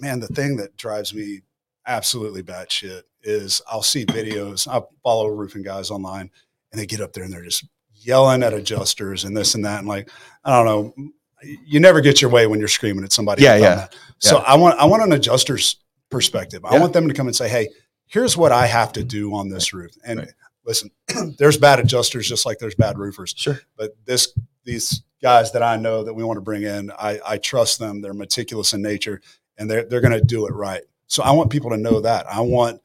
Man, 0.00 0.20
the 0.20 0.28
thing 0.28 0.56
that 0.56 0.76
drives 0.76 1.12
me 1.12 1.42
absolutely 1.86 2.42
batshit 2.42 3.02
is 3.22 3.60
I'll 3.70 3.82
see 3.82 4.06
videos. 4.06 4.66
I 4.66 4.80
follow 5.02 5.28
roofing 5.28 5.62
guys 5.62 5.90
online, 5.90 6.30
and 6.72 6.80
they 6.80 6.86
get 6.86 7.00
up 7.00 7.12
there 7.12 7.24
and 7.24 7.32
they're 7.32 7.42
just 7.44 7.66
yelling 7.94 8.42
at 8.42 8.52
adjusters 8.54 9.24
and 9.24 9.36
this 9.36 9.54
and 9.54 9.64
that, 9.64 9.80
and 9.80 9.88
like 9.88 10.10
I 10.44 10.62
don't 10.62 10.66
know. 10.66 11.10
You 11.42 11.78
never 11.78 12.00
get 12.00 12.22
your 12.22 12.30
way 12.30 12.46
when 12.46 12.58
you're 12.58 12.68
screaming 12.68 13.04
at 13.04 13.12
somebody. 13.12 13.42
Yeah, 13.42 13.56
yeah, 13.56 13.74
that. 13.74 13.96
So 14.18 14.38
I 14.38 14.56
want 14.56 14.78
I 14.78 14.86
want 14.86 15.02
an 15.02 15.12
adjuster's 15.12 15.76
perspective. 16.08 16.64
I 16.64 16.74
Yeah. 16.74 16.80
want 16.80 16.94
them 16.94 17.06
to 17.08 17.12
come 17.12 17.26
and 17.26 17.36
say, 17.36 17.50
"Hey, 17.50 17.68
here's 18.06 18.34
what 18.36 18.50
I 18.52 18.66
have 18.66 18.92
to 18.94 19.04
do 19.04 19.34
on 19.34 19.50
this 19.50 19.74
roof." 19.74 19.90
And 20.04 20.20
Right. 20.20 20.28
Listen, 20.64 20.90
there's 21.38 21.58
bad 21.58 21.80
adjusters 21.80 22.28
just 22.28 22.46
like 22.46 22.58
there's 22.58 22.74
bad 22.74 22.98
roofers. 22.98 23.34
Sure. 23.36 23.60
But 23.76 23.96
this 24.04 24.32
these 24.64 25.02
guys 25.22 25.52
that 25.52 25.62
I 25.62 25.76
know 25.76 26.04
that 26.04 26.14
we 26.14 26.24
want 26.24 26.38
to 26.38 26.42
bring 26.42 26.62
in, 26.62 26.90
I, 26.92 27.20
I 27.26 27.38
trust 27.38 27.78
them. 27.78 28.00
They're 28.00 28.14
meticulous 28.14 28.72
in 28.72 28.82
nature 28.82 29.20
and 29.58 29.70
they're 29.70 29.84
they're 29.84 30.00
going 30.00 30.18
to 30.18 30.24
do 30.24 30.46
it 30.46 30.52
right. 30.52 30.82
So 31.06 31.22
I 31.22 31.32
want 31.32 31.50
people 31.50 31.70
to 31.70 31.76
know 31.76 32.00
that. 32.00 32.26
I 32.26 32.40
want 32.40 32.80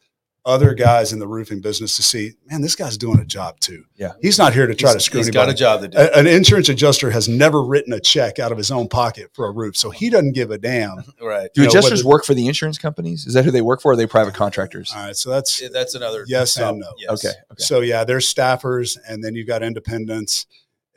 other 0.50 0.74
guys 0.74 1.14
in 1.14 1.20
the 1.20 1.28
roofing 1.28 1.62
business 1.62 1.96
to 1.96 2.04
see, 2.04 2.32
man, 2.48 2.62
this 2.62 2.76
guy's 2.76 2.98
doing 2.98 3.20
a 3.20 3.26
job 3.26 3.60
too. 3.60 3.86
Yeah. 3.96 4.14
He's 4.22 4.38
not 4.38 4.54
here 4.54 4.68
to 4.68 4.74
try 4.76 4.90
He's- 4.90 5.04
to 5.04 5.06
screw 5.06 5.20
he's 5.20 5.28
anybody. 5.28 5.48
got 5.48 5.54
a 5.54 5.58
job 5.58 5.82
to 5.82 5.88
do. 5.88 5.98
A- 5.98 6.20
An 6.20 6.28
insurance 6.28 6.68
adjuster 6.70 7.12
has 7.12 7.30
never 7.30 7.64
written 7.64 7.94
a 7.94 8.00
check 8.00 8.40
out 8.40 8.52
of 8.52 8.58
his 8.58 8.72
own 8.72 8.88
pocket 8.90 9.30
for 9.34 9.46
a 9.48 9.52
roof, 9.52 9.78
so 9.78 9.90
he 9.92 10.10
doesn't 10.10 10.34
give 10.34 10.52
a 10.52 10.58
damn. 10.58 10.98
right. 11.22 11.50
Do 11.54 11.62
You 11.62 11.68
know, 11.68 11.70
adjusters 11.72 12.04
whether- 12.04 12.10
work 12.16 12.26
for 12.26 12.34
the 12.34 12.48
insurance 12.48 12.78
companies? 12.78 13.26
Is 13.28 13.34
that 13.36 13.46
who 13.46 13.52
they 13.52 13.62
work 13.62 13.82
for? 13.82 13.92
Or 13.92 13.94
are 13.94 13.96
they 13.96 14.08
private 14.08 14.34
contractors? 14.34 14.92
All 14.96 15.06
right, 15.06 15.16
so 15.16 15.30
that's 15.30 15.62
Yeah, 15.62 15.70
That's 15.72 15.96
another. 15.96 16.26
Yes 16.28 16.54
sub- 16.54 16.70
and 16.72 16.80
no. 16.80 16.88
yes. 16.98 17.12
Okay, 17.26 17.36
okay. 17.52 17.64
So 17.64 17.82
yeah, 17.82 18.04
there's 18.04 18.32
staffers, 18.34 18.98
and 19.08 19.24
then 19.24 19.36
you've 19.36 19.48
got 19.48 19.64
independents, 19.64 20.46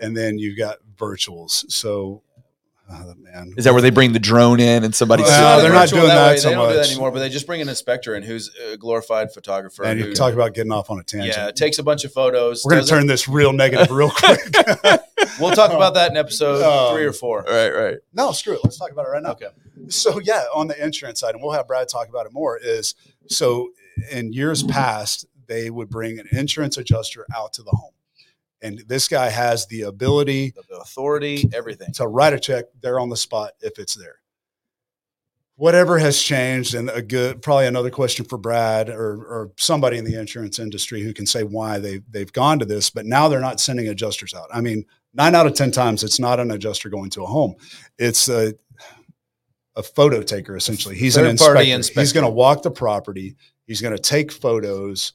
and 0.00 0.16
then 0.16 0.38
you've 0.38 0.58
got 0.58 0.78
virtuals. 0.96 1.70
So, 1.70 2.22
oh, 2.90 3.14
man, 3.18 3.54
Is 3.56 3.64
that 3.64 3.72
where 3.72 3.82
they 3.82 3.90
bring 3.90 4.12
the 4.12 4.18
drone 4.18 4.60
in 4.60 4.84
and 4.84 4.94
somebody? 4.94 5.22
Well, 5.22 5.30
It's 5.30 5.36
sits 5.36 5.42
not 5.42 5.60
they're 5.62 5.72
not 5.72 5.88
doing 5.88 6.08
that 6.08 6.30
way. 6.32 6.36
so 6.38 6.48
They 6.48 6.54
don't 6.54 6.68
do 6.68 6.74
that 6.76 6.90
anymore, 6.90 7.10
but 7.10 7.20
they 7.20 7.28
just 7.28 7.46
bring 7.46 7.60
an 7.60 7.68
inspector 7.68 8.14
in 8.14 8.22
who's 8.22 8.50
a 8.70 8.76
glorified 8.76 9.32
photographer. 9.32 9.84
and 9.84 10.00
who, 10.00 10.08
you 10.08 10.14
talk 10.14 10.34
about 10.34 10.54
getting 10.54 10.72
off 10.72 10.90
on 10.90 10.98
a 10.98 11.02
tangent. 11.02 11.34
yeah, 11.36 11.48
it 11.48 11.56
takes 11.56 11.78
a 11.78 11.82
bunch 11.82 12.04
of 12.04 12.12
photos. 12.12 12.64
We're 12.64 12.72
going 12.72 12.84
to 12.84 12.88
turn 12.90 13.06
this 13.06 13.28
real 13.28 13.52
negative 13.52 13.90
real 13.90 14.10
quick. 14.14 14.40
We'll 15.40 15.52
talk 15.52 15.72
about 15.72 15.94
that 15.94 16.10
in 16.10 16.16
episode 16.16 16.62
Um, 16.62 16.94
three 16.94 17.06
or 17.06 17.12
four. 17.12 17.42
Right, 17.48 17.70
right. 17.70 17.96
no, 18.12 18.32
screw 18.32 18.54
it. 18.54 18.60
Let's 18.62 18.76
talk 18.76 18.90
about 18.90 19.06
it 19.06 19.10
right 19.10 19.22
now. 19.22 19.30
Okay. 19.30 19.46
So 19.88 20.20
yeah, 20.20 20.44
on 20.54 20.66
the 20.68 20.84
insurance 20.84 21.20
side, 21.20 21.34
and 21.34 21.42
we'll 21.42 21.52
have 21.52 21.66
Brad 21.66 21.88
talk 21.88 22.08
about 22.08 22.26
it 22.26 22.32
more. 22.32 22.58
Is 22.62 22.94
so 23.28 23.70
in 24.10 24.32
years 24.32 24.62
past, 24.62 25.26
they 25.46 25.70
would 25.70 25.88
bring 25.88 26.18
an 26.18 26.26
insurance 26.32 26.76
adjuster 26.76 27.24
out 27.34 27.52
to 27.54 27.62
the 27.62 27.70
home, 27.70 27.92
and 28.62 28.82
this 28.86 29.08
guy 29.08 29.28
has 29.28 29.66
the 29.66 29.82
ability 29.82 30.54
The 30.70 30.78
authority, 30.78 31.48
everything. 31.52 31.92
to 31.94 32.06
write 32.06 32.32
a 32.32 32.40
check 32.40 32.66
there 32.80 33.00
on 33.00 33.08
the 33.08 33.16
spot 33.16 33.52
if 33.60 33.78
it's 33.78 33.94
there. 33.94 34.16
Whatever 35.56 35.98
has 35.98 36.20
changed, 36.20 36.74
and 36.74 36.88
a 36.90 37.02
good 37.02 37.42
probably 37.42 37.66
another 37.66 37.90
question 37.90 38.24
for 38.24 38.38
Brad 38.38 38.88
or 38.88 39.12
or 39.12 39.52
somebody 39.58 39.98
in 39.98 40.04
the 40.04 40.18
insurance 40.18 40.58
industry 40.58 41.02
who 41.02 41.12
can 41.12 41.26
say 41.26 41.42
why 41.42 41.78
they 41.78 42.00
they've 42.10 42.32
gone 42.32 42.58
to 42.58 42.64
this, 42.64 42.88
but 42.90 43.04
now 43.04 43.28
they're 43.28 43.40
not 43.40 43.60
sending 43.60 43.88
adjusters 43.88 44.34
out. 44.34 44.48
I 44.52 44.60
mean, 44.60 44.84
nine 45.14 45.34
out 45.34 45.46
of 45.46 45.54
ten 45.54 45.70
times 45.70 46.02
it's 46.02 46.18
not 46.18 46.40
an 46.40 46.50
adjuster 46.50 46.88
going 46.88 47.10
to 47.10 47.22
a 47.22 47.26
home; 47.26 47.54
it's 47.98 48.28
a 48.28 48.54
a 49.76 49.82
photo 49.82 50.22
taker 50.22 50.56
essentially. 50.56 50.96
He's 50.96 51.16
an 51.16 51.36
Third-party 51.36 51.70
inspector. 51.70 52.00
He's 52.00 52.12
going 52.12 52.26
to 52.26 52.32
walk 52.32 52.62
the 52.62 52.70
property. 52.70 53.36
He's 53.66 53.80
going 53.80 53.94
to 53.96 54.02
take 54.02 54.32
photos, 54.32 55.12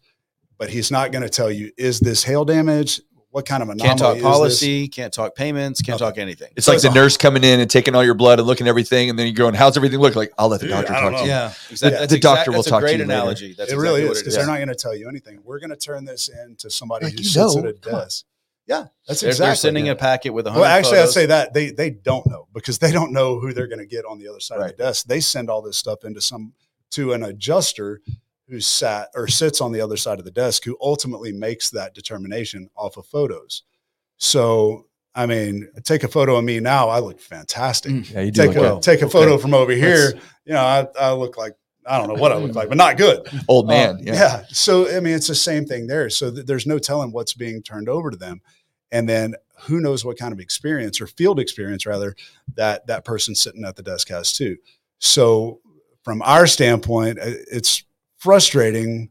but 0.58 0.70
he's 0.70 0.92
not 0.92 1.12
going 1.12 1.24
to 1.24 1.30
tell 1.30 1.52
you 1.52 1.72
is 1.78 2.00
this 2.00 2.24
hail 2.24 2.46
damage? 2.46 3.02
What 3.38 3.46
kind 3.46 3.62
of 3.62 3.70
anomaly 3.70 3.88
Can't 3.88 4.00
talk 4.00 4.16
is 4.18 4.24
this? 4.24 4.32
policy, 4.32 4.88
can't 4.88 5.14
talk 5.14 5.36
payments, 5.36 5.80
can't 5.84 6.00
Nothing. 6.00 6.16
talk 6.16 6.18
anything. 6.20 6.50
It's 6.56 6.66
So 6.66 6.72
like 6.72 6.78
it's 6.78 6.86
the 6.86 6.90
a- 6.90 6.94
nurse 6.96 7.18
coming 7.18 7.44
in 7.44 7.60
and 7.60 7.70
taking 7.70 7.94
all 7.94 8.04
your 8.04 8.16
blood 8.16 8.40
and 8.40 8.48
looking 8.48 8.66
at 8.66 8.70
everything, 8.72 9.12
and 9.12 9.20
then 9.20 9.28
you're 9.28 9.36
going, 9.36 9.54
"How's 9.54 9.78
everything 9.78 10.00
look?" 10.00 10.16
Like, 10.16 10.32
I'll 10.40 10.48
let 10.48 10.60
the 10.60 10.66
Dude, 10.66 10.72
doctor 10.76 10.94
I 10.96 11.02
talk 11.02 11.12
don't 11.12 11.20
to 11.20 11.26
you. 11.26 11.30
Yeah, 11.30 11.54
exactly. 11.70 11.76
The- 11.92 11.96
That's 12.00 12.10
the 12.14 12.16
exact- 12.18 12.22
doctor 12.38 12.52
will 12.52 12.58
that's 12.64 12.70
talk 12.70 12.78
a 12.78 12.82
to 12.82 12.86
great 12.88 12.92
you 13.00 13.06
later. 13.06 13.12
analogy. 13.12 13.48
That's 13.56 13.72
it 13.72 13.76
exactly 13.76 13.84
really 14.02 14.02
is 14.12 14.18
because 14.18 14.34
they're 14.34 14.48
not 14.48 14.56
going 14.56 14.68
to 14.70 14.76
tell 14.76 14.96
you 14.96 15.08
anything. 15.08 15.40
We're 15.44 15.60
going 15.60 15.70
to 15.70 15.76
turn 15.76 16.06
this 16.06 16.30
into 16.30 16.72
somebody 16.72 17.06
Like, 17.06 17.14
who 17.14 17.20
you 17.20 17.26
sits 17.26 17.56
know, 17.56 17.62
at 17.62 17.68
a 17.68 17.74
desk. 17.74 18.26
Yeah, 18.66 18.86
that's 19.08 19.22
They're, 19.22 19.30
exactly. 19.30 19.46
they're 19.50 19.56
sending 19.56 19.86
yeah. 19.86 19.92
a 19.92 19.96
packet 19.96 20.32
with 20.34 20.48
a 20.48 20.50
Well, 20.50 20.64
hundred. 20.64 20.74
actually, 20.74 20.98
I'd 20.98 21.10
say 21.10 21.28
that 21.28 21.54
they 21.54 21.70
they 21.70 21.92
don't 21.92 22.26
know 22.26 22.48
because 22.56 22.80
they 22.80 22.92
don't 22.92 23.12
know 23.12 23.40
who 23.40 23.54
they're 23.54 23.68
going 23.68 23.78
to 23.78 23.86
get 23.86 24.04
on 24.06 24.18
the 24.18 24.28
other 24.30 24.40
side 24.40 24.58
Right. 24.58 24.72
of 24.72 24.78
the 24.78 24.84
desk. 24.84 25.06
They 25.06 25.20
send 25.20 25.52
all 25.52 25.62
this 25.62 25.78
stuff 25.78 26.04
into 26.04 26.22
some 26.22 26.54
to 26.94 27.14
an 27.14 27.22
adjuster 27.22 28.02
who 28.50 28.60
sat 28.60 29.10
or 29.16 29.28
sits 29.28 29.60
on 29.62 29.72
the 29.72 29.82
other 29.82 29.98
side 29.98 30.20
of 30.20 30.26
the 30.26 30.32
desk 30.32 30.64
who 30.64 30.78
ultimately 30.82 31.32
makes 31.34 31.70
that 31.72 31.94
determination 31.94 32.70
off 32.76 32.96
of 32.98 33.06
photos. 33.06 33.64
So, 34.18 34.86
I 35.16 35.26
mean, 35.26 35.70
take 35.84 36.04
a 36.04 36.08
photo 36.08 36.38
of 36.38 36.44
me 36.46 36.60
now. 36.60 36.90
I 36.90 37.00
look 37.00 37.20
fantastic. 37.20 37.92
Mm. 37.92 38.14
Yeah, 38.14 38.22
you 38.22 38.32
do 38.32 38.48
Take 38.48 38.56
a 38.56 38.62
well. 38.62 38.80
take 38.80 39.02
a 39.02 39.06
Okay. 39.06 39.12
photo 39.12 39.38
from 39.38 39.54
over 39.54 39.72
here. 39.72 40.12
Let's- 40.14 40.26
You 40.46 40.54
know, 40.54 40.62
I, 40.62 40.88
I 41.00 41.12
look 41.14 41.38
like 41.38 41.54
I 41.90 41.98
don't 41.98 42.10
know 42.10 42.22
what 42.22 42.34
I 42.34 42.36
look 42.38 42.54
like, 42.54 42.68
but 42.68 42.78
not 42.78 42.98
good. 42.98 43.28
old 43.48 43.68
man. 43.68 43.92
Um, 43.96 44.00
yeah. 44.02 44.44
So 44.50 44.94
I 44.96 45.00
mean, 45.00 45.14
it's 45.14 45.28
the 45.28 45.36
same 45.36 45.66
thing 45.66 45.88
there. 45.88 46.10
So 46.10 46.32
th- 46.32 46.46
there's 46.46 46.68
no 46.68 46.80
telling 46.80 47.12
what's 47.14 47.34
being 47.34 47.62
turned 47.64 47.88
over 47.90 48.12
to 48.12 48.18
them, 48.18 48.42
and 48.92 49.08
then 49.08 49.36
who 49.62 49.80
knows 49.80 50.04
what 50.06 50.18
kind 50.18 50.34
of 50.34 50.40
experience 50.40 51.00
or 51.02 51.08
field 51.08 51.40
experience 51.40 51.86
rather 51.86 52.16
that 52.56 52.88
that 52.88 53.06
person 53.06 53.36
sitting 53.36 53.64
at 53.66 53.76
the 53.78 53.84
desk 53.84 54.10
has 54.10 54.32
too. 54.34 54.58
So 55.00 55.62
from 56.04 56.22
our 56.24 56.46
standpoint, 56.48 57.20
uh, 57.20 57.24
it's 57.52 57.84
frustrating 58.18 59.10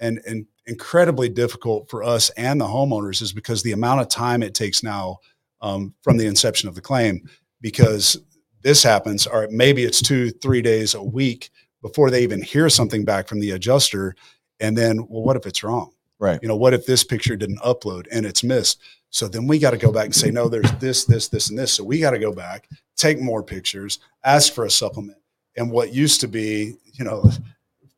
and 0.00 0.20
and 0.26 0.46
incredibly 0.66 1.28
difficult 1.28 1.88
for 1.88 2.04
us 2.04 2.30
and 2.30 2.60
the 2.60 2.64
homeowners 2.64 3.22
is 3.22 3.32
because 3.32 3.62
the 3.62 3.72
amount 3.72 4.00
of 4.00 4.08
time 4.08 4.42
it 4.42 4.54
takes 4.54 4.82
now 4.82 5.16
um, 5.62 5.94
from 6.02 6.16
the 6.16 6.26
inception 6.26 6.68
of 6.68 6.74
the 6.74 6.80
claim 6.80 7.26
because 7.60 8.18
this 8.62 8.82
happens 8.82 9.26
or 9.26 9.48
maybe 9.50 9.84
it's 9.84 10.02
two 10.02 10.30
three 10.30 10.60
days 10.60 10.94
a 10.94 11.02
week 11.02 11.50
before 11.80 12.10
they 12.10 12.22
even 12.22 12.42
hear 12.42 12.68
something 12.68 13.04
back 13.04 13.26
from 13.26 13.40
the 13.40 13.52
adjuster 13.52 14.14
and 14.60 14.76
then 14.76 14.98
well 15.08 15.22
what 15.22 15.36
if 15.36 15.46
it's 15.46 15.64
wrong 15.64 15.90
Right. 16.18 16.38
You 16.42 16.48
know, 16.48 16.56
what 16.56 16.74
if 16.74 16.84
this 16.84 17.04
picture 17.04 17.36
didn't 17.36 17.60
upload 17.60 18.06
and 18.10 18.26
it's 18.26 18.42
missed? 18.42 18.80
So 19.10 19.28
then 19.28 19.46
we 19.46 19.58
got 19.58 19.70
to 19.70 19.78
go 19.78 19.92
back 19.92 20.06
and 20.06 20.14
say, 20.14 20.30
no, 20.30 20.48
there's 20.48 20.70
this, 20.72 21.04
this, 21.04 21.28
this, 21.28 21.48
and 21.48 21.58
this. 21.58 21.72
So 21.72 21.84
we 21.84 22.00
got 22.00 22.10
to 22.10 22.18
go 22.18 22.32
back, 22.32 22.68
take 22.96 23.20
more 23.20 23.42
pictures, 23.42 24.00
ask 24.24 24.52
for 24.52 24.64
a 24.64 24.70
supplement. 24.70 25.18
And 25.56 25.70
what 25.70 25.94
used 25.94 26.20
to 26.20 26.28
be, 26.28 26.74
you 26.92 27.04
know, 27.04 27.30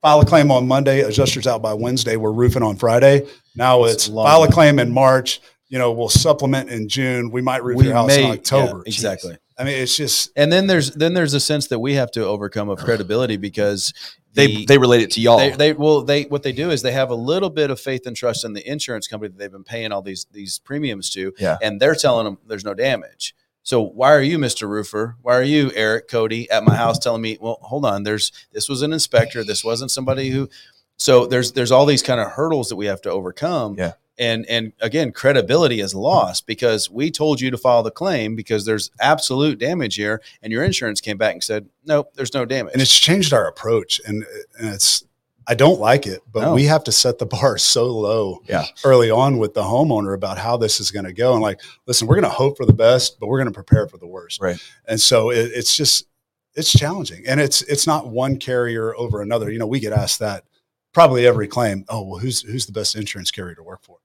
file 0.03 0.21
a 0.21 0.25
claim 0.27 0.51
on 0.51 0.67
Monday, 0.67 1.01
adjusters 1.03 1.47
out 1.47 1.63
by 1.63 1.75
Wednesday, 1.75 2.17
we're 2.17 2.33
roofing 2.33 2.63
on 2.63 2.77
Friday. 2.77 3.27
Now 3.55 3.85
It's 3.85 4.07
it's 4.07 4.15
file 4.15 4.43
a 4.45 4.51
claim 4.51 4.79
in 4.79 4.93
March, 4.93 5.41
you 5.69 5.79
know, 5.79 5.93
we'll 5.93 6.09
supplement 6.09 6.71
in 6.71 6.89
June. 6.89 7.31
We 7.31 7.43
might 7.43 7.63
roof 7.63 7.79
We 7.79 7.85
your 7.85 7.95
house 7.95 8.09
may- 8.09 8.25
in 8.25 8.31
October. 8.31 8.79
yeah, 8.79 8.83
exactly. 8.87 9.37
I 9.59 9.65
mean, 9.65 9.75
it's 9.75 9.95
just, 9.95 10.31
And 10.37 10.51
then 10.51 10.67
there's 10.67 10.93
then 10.93 11.13
there's 11.13 11.35
a 11.35 11.41
sense 11.41 11.67
that 11.67 11.79
we 11.81 11.95
have 11.95 12.11
to 12.13 12.25
overcome 12.25 12.71
of 12.71 12.79
credibility 12.79 13.37
because 13.37 13.93
They 14.33 14.47
the- 14.47 14.65
they 14.67 14.79
relate 14.79 15.03
it 15.03 15.11
to 15.13 15.21
y'all. 15.21 15.37
They, 15.39 15.51
they 15.51 15.73
well 15.75 16.03
they 16.03 16.23
what 16.25 16.43
they 16.43 16.53
do 16.53 16.71
is 16.71 16.81
they 16.83 16.93
have 16.93 17.11
a 17.11 17.15
little 17.15 17.51
bit 17.51 17.71
of 17.71 17.79
faith 17.79 18.07
and 18.07 18.17
trust 18.17 18.45
in 18.45 18.55
the 18.55 18.67
insurance 18.67 19.07
company 19.07 19.29
that 19.29 19.39
they've 19.39 19.53
been 19.53 19.65
paying 19.65 19.93
all 19.93 20.01
these 20.03 20.27
these 20.33 20.59
premiums 20.61 21.11
to, 21.11 21.33
Yeah. 21.39 21.59
and 21.61 21.79
they're 21.81 21.95
telling 21.95 22.25
them 22.25 22.39
there's 22.47 22.65
no 22.65 22.73
damage. 22.75 23.35
So 23.63 23.83
why 23.83 24.13
are 24.13 24.23
you, 24.23 24.39
Mr. 24.39 24.69
Roofer? 24.69 25.17
Why 25.23 25.35
are 25.35 25.43
you, 25.43 25.71
Eric, 25.75 26.09
Cody, 26.09 26.51
at 26.51 26.65
my 26.65 26.75
house 26.75 26.99
telling 26.99 27.23
me, 27.23 27.39
well, 27.41 27.59
hold 27.63 27.85
on, 27.85 28.03
there's 28.05 28.33
this 28.53 28.69
was 28.69 28.83
an 28.83 28.93
inspector, 28.93 29.45
this 29.45 29.65
wasn't 29.65 29.91
somebody 29.91 30.31
who. 30.31 30.49
So 30.97 31.27
there's 31.27 31.53
there's 31.53 31.73
all 31.73 31.87
these 31.87 32.03
kind 32.03 32.21
of 32.21 32.33
hurdles 32.33 32.69
that 32.69 32.77
we 32.77 32.87
have 32.87 33.01
to 33.03 33.11
overcome. 33.11 33.77
Yeah. 33.79 33.93
And 34.19 34.45
and 34.51 34.73
again, 34.81 35.13
credibility 35.13 35.81
is 35.81 35.95
lost 35.95 36.47
because 36.47 36.91
we 36.91 37.11
told 37.11 37.41
you 37.41 37.51
to 37.51 37.57
file 37.57 37.83
the 37.83 37.91
claim 37.91 38.37
because 38.37 38.67
there's 38.67 38.91
absolute 39.01 39.59
damage 39.59 39.97
here, 39.97 40.21
and 40.43 40.53
your 40.53 40.63
insurance 40.63 41.01
came 41.01 41.17
back 41.17 41.33
and 41.33 41.43
said, 41.43 41.69
nope, 41.87 42.13
there's 42.15 42.35
no 42.35 42.45
damage. 42.45 42.75
and 42.75 42.83
it's 42.83 42.99
changed 42.99 43.33
our 43.33 43.47
approach 43.47 44.01
and, 44.07 44.27
and 44.59 44.75
it's, 44.75 45.05
I 45.51 45.55
don't 45.55 45.81
like 45.81 46.07
it, 46.07 46.21
but 46.33 46.43
No. 46.43 46.55
we 46.55 46.65
have 46.67 46.85
to 46.85 46.93
set 46.93 47.19
the 47.19 47.27
bar 47.27 47.59
so 47.75 47.87
low 47.87 48.41
Yeah. 48.49 48.65
early 48.85 49.11
on 49.11 49.39
with 49.39 49.53
the 49.55 49.63
homeowner 49.63 50.15
about 50.15 50.39
how 50.39 50.57
this 50.57 50.79
is 50.79 50.91
going 50.93 51.05
to 51.07 51.13
go. 51.13 51.33
And 51.33 51.43
like, 51.43 51.61
listen, 51.87 52.07
we're 52.07 52.15
going 52.15 52.31
to 52.31 52.31
hope 52.31 52.57
for 52.57 52.65
the 52.65 52.73
best, 52.73 53.19
but 53.19 53.27
we're 53.27 53.39
going 53.39 53.53
to 53.53 53.55
prepare 53.55 53.89
for 53.89 53.99
the 53.99 54.07
worst. 54.07 54.41
Right. 54.41 54.59
And 54.87 55.01
so 55.01 55.31
it, 55.31 55.51
it's 55.53 55.77
just, 55.77 56.07
it's 56.55 56.71
challenging 56.71 57.25
and 57.27 57.41
it's, 57.41 57.63
it's 57.63 57.87
not 57.87 58.09
one 58.09 58.37
carrier 58.37 58.95
over 58.97 59.21
another. 59.23 59.51
You 59.51 59.59
know, 59.59 59.67
we 59.67 59.81
get 59.81 59.93
asked 59.93 60.21
that 60.21 60.45
probably 60.93 61.27
every 61.27 61.49
claim. 61.49 61.85
Oh, 61.89 62.03
well, 62.03 62.19
who's, 62.21 62.43
who's 62.43 62.67
the 62.67 62.73
best 62.73 62.95
insurance 62.95 63.31
carrier 63.33 63.55
to 63.57 63.63
work 63.65 63.83
for? 63.83 63.97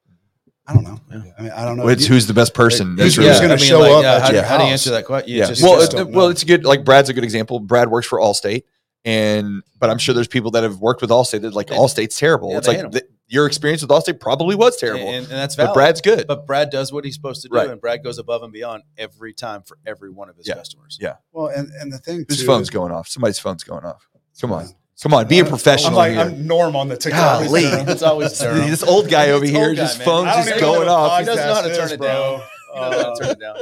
I 0.68 0.74
don't 0.74 0.84
know. 0.84 1.00
Yeah. 1.12 1.22
I 1.38 1.41
mean, 1.43 1.52
I 1.52 1.64
don't 1.64 1.78
know. 1.78 1.84
Well, 1.84 1.93
it's 1.93 2.08
who's 2.08 2.26
the 2.26 2.34
best 2.34 2.56
person. 2.56 2.98
Who's- 2.98 2.98
That's 2.98 3.16
who's 3.18 3.26
really- 3.28 3.39
gonna 3.39 3.54
I 3.54 3.58
mean, 3.58 3.66
show 3.66 3.80
like, 3.82 3.91
up 3.91 4.02
yeah, 4.04 4.16
at 4.16 4.22
how, 4.24 4.32
your 4.32 4.43
how 4.43 4.58
do 4.58 4.64
you 4.64 4.70
answer 4.72 4.89
that 4.91 5.06
question? 5.06 5.32
Yeah. 5.36 5.46
just- 5.46 5.62
well, 5.62 5.80
just 5.80 5.93
it- 5.93 6.10
well, 6.10 6.30
it's 6.30 6.43
good. 6.43 6.66
Like 6.66 6.84
Brad's 6.84 7.08
a 7.10 7.14
good 7.14 7.24
example. 7.24 7.60
Brad 7.60 7.91
works 7.91 8.08
for 8.08 8.18
Allstate, 8.20 8.64
and 9.06 9.62
but 9.80 9.89
I'm 9.89 9.97
sure 9.99 10.14
there's 10.14 10.28
people 10.28 10.51
that 10.51 10.64
have 10.64 10.80
worked 10.80 10.99
with 11.01 11.10
Allstate 11.12 11.41
that 11.41 11.53
like 11.53 11.68
They- 11.68 11.76
Allstate's 11.76 12.18
terrible. 12.20 12.51
yeah, 12.51 12.58
it's 12.58 12.68
like 12.68 12.78
hate 12.78 12.86
'em. 12.86 12.91
the, 12.91 13.03
your 13.28 13.45
experience 13.47 13.82
with 13.82 13.89
Allstate 13.91 14.20
probably 14.20 14.56
was 14.56 14.76
terrible, 14.78 15.08
and, 15.08 15.18
and 15.26 15.28
that's 15.28 15.56
but. 15.56 15.74
Brad's 15.74 15.99
good. 16.01 16.28
But 16.28 16.45
Brad 16.45 16.70
does 16.70 16.91
what 16.93 17.06
he's 17.06 17.16
supposed 17.16 17.41
to 17.43 17.47
do, 17.49 17.56
Right. 17.56 17.70
and 17.70 17.80
Brad 17.82 18.03
goes 18.03 18.18
above 18.20 18.43
and 18.43 18.51
beyond 18.53 18.84
every 18.97 19.34
time 19.34 19.64
for 19.64 19.78
every 19.86 20.12
one 20.12 20.30
of 20.30 20.36
his 20.38 20.47
Yeah. 20.47 20.56
customers. 20.56 20.97
Yeah. 21.01 21.16
well, 21.32 21.47
and, 21.47 21.72
and 21.80 21.91
the 21.91 21.97
thing 21.97 22.26
Whose 22.28 22.39
too 22.41 22.45
phone's 22.45 22.64
is- 22.64 22.70
going 22.72 22.91
off? 22.91 23.08
Somebody's 23.08 23.39
phone's 23.39 23.64
going 23.64 23.84
off. 23.86 24.08
Come 24.41 24.51
on, 24.51 24.68
come 25.01 25.14
on, 25.14 25.28
be 25.28 25.39
a 25.39 25.43
I'm 25.43 25.49
professional 25.49 25.95
like, 25.97 26.12
here. 26.14 26.22
I'm 26.22 26.45
Norm 26.45 26.76
on 26.76 26.88
the 26.88 26.97
TikTok. 26.97 27.45
Golly. 27.45 27.64
It's 27.64 28.03
always 28.03 28.38
Durham. 28.39 28.70
this 28.70 28.84
old 28.84 29.10
guy 29.10 29.32
over 29.32 29.43
It's 29.45 29.53
here, 29.53 29.70
old 29.70 29.76
guy, 29.78 29.82
just 29.84 29.97
man. 29.99 30.06
phone's 30.06 30.36
just 30.47 30.60
going 30.60 30.88
off. 30.89 31.20
He 31.20 31.26
doesn't 31.26 31.47
know 31.47 31.53
how 31.56 31.62
to 31.62 31.76
turn 31.76 31.86
is, 31.86 31.91
it 31.93 31.99
bro. 31.99 32.08
down. 32.08 32.41
He 32.76 32.82
know 32.82 32.88
Uh, 32.88 33.15
turn 33.15 33.30
it 33.30 33.39
down. 33.39 33.57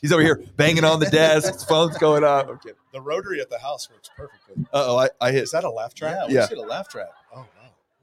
He's 0.00 0.12
over 0.12 0.22
here 0.22 0.42
banging 0.56 0.84
on 0.84 1.00
the 1.00 1.10
desk. 1.10 1.52
His 1.52 1.64
phone's 1.68 1.96
going 1.98 2.24
off. 2.24 2.46
Okay. 2.46 2.70
the 2.92 3.00
rotary 3.00 3.40
at 3.40 3.50
the 3.50 3.58
house 3.58 3.90
works 3.90 4.10
perfectly. 4.16 4.64
Uh 4.72 4.84
oh, 4.88 4.96
I, 4.98 5.08
I 5.20 5.32
hit. 5.32 5.42
Is 5.44 5.50
that 5.52 5.64
a 5.64 5.70
laugh 5.70 5.94
track? 5.94 6.14
Yeah, 6.20 6.26
we 6.28 6.34
Yeah. 6.34 6.46
should 6.48 6.58
have 6.58 6.66
laugh 6.68 6.88
track. 6.88 7.08
Oh 7.34 7.38
wow, 7.40 7.46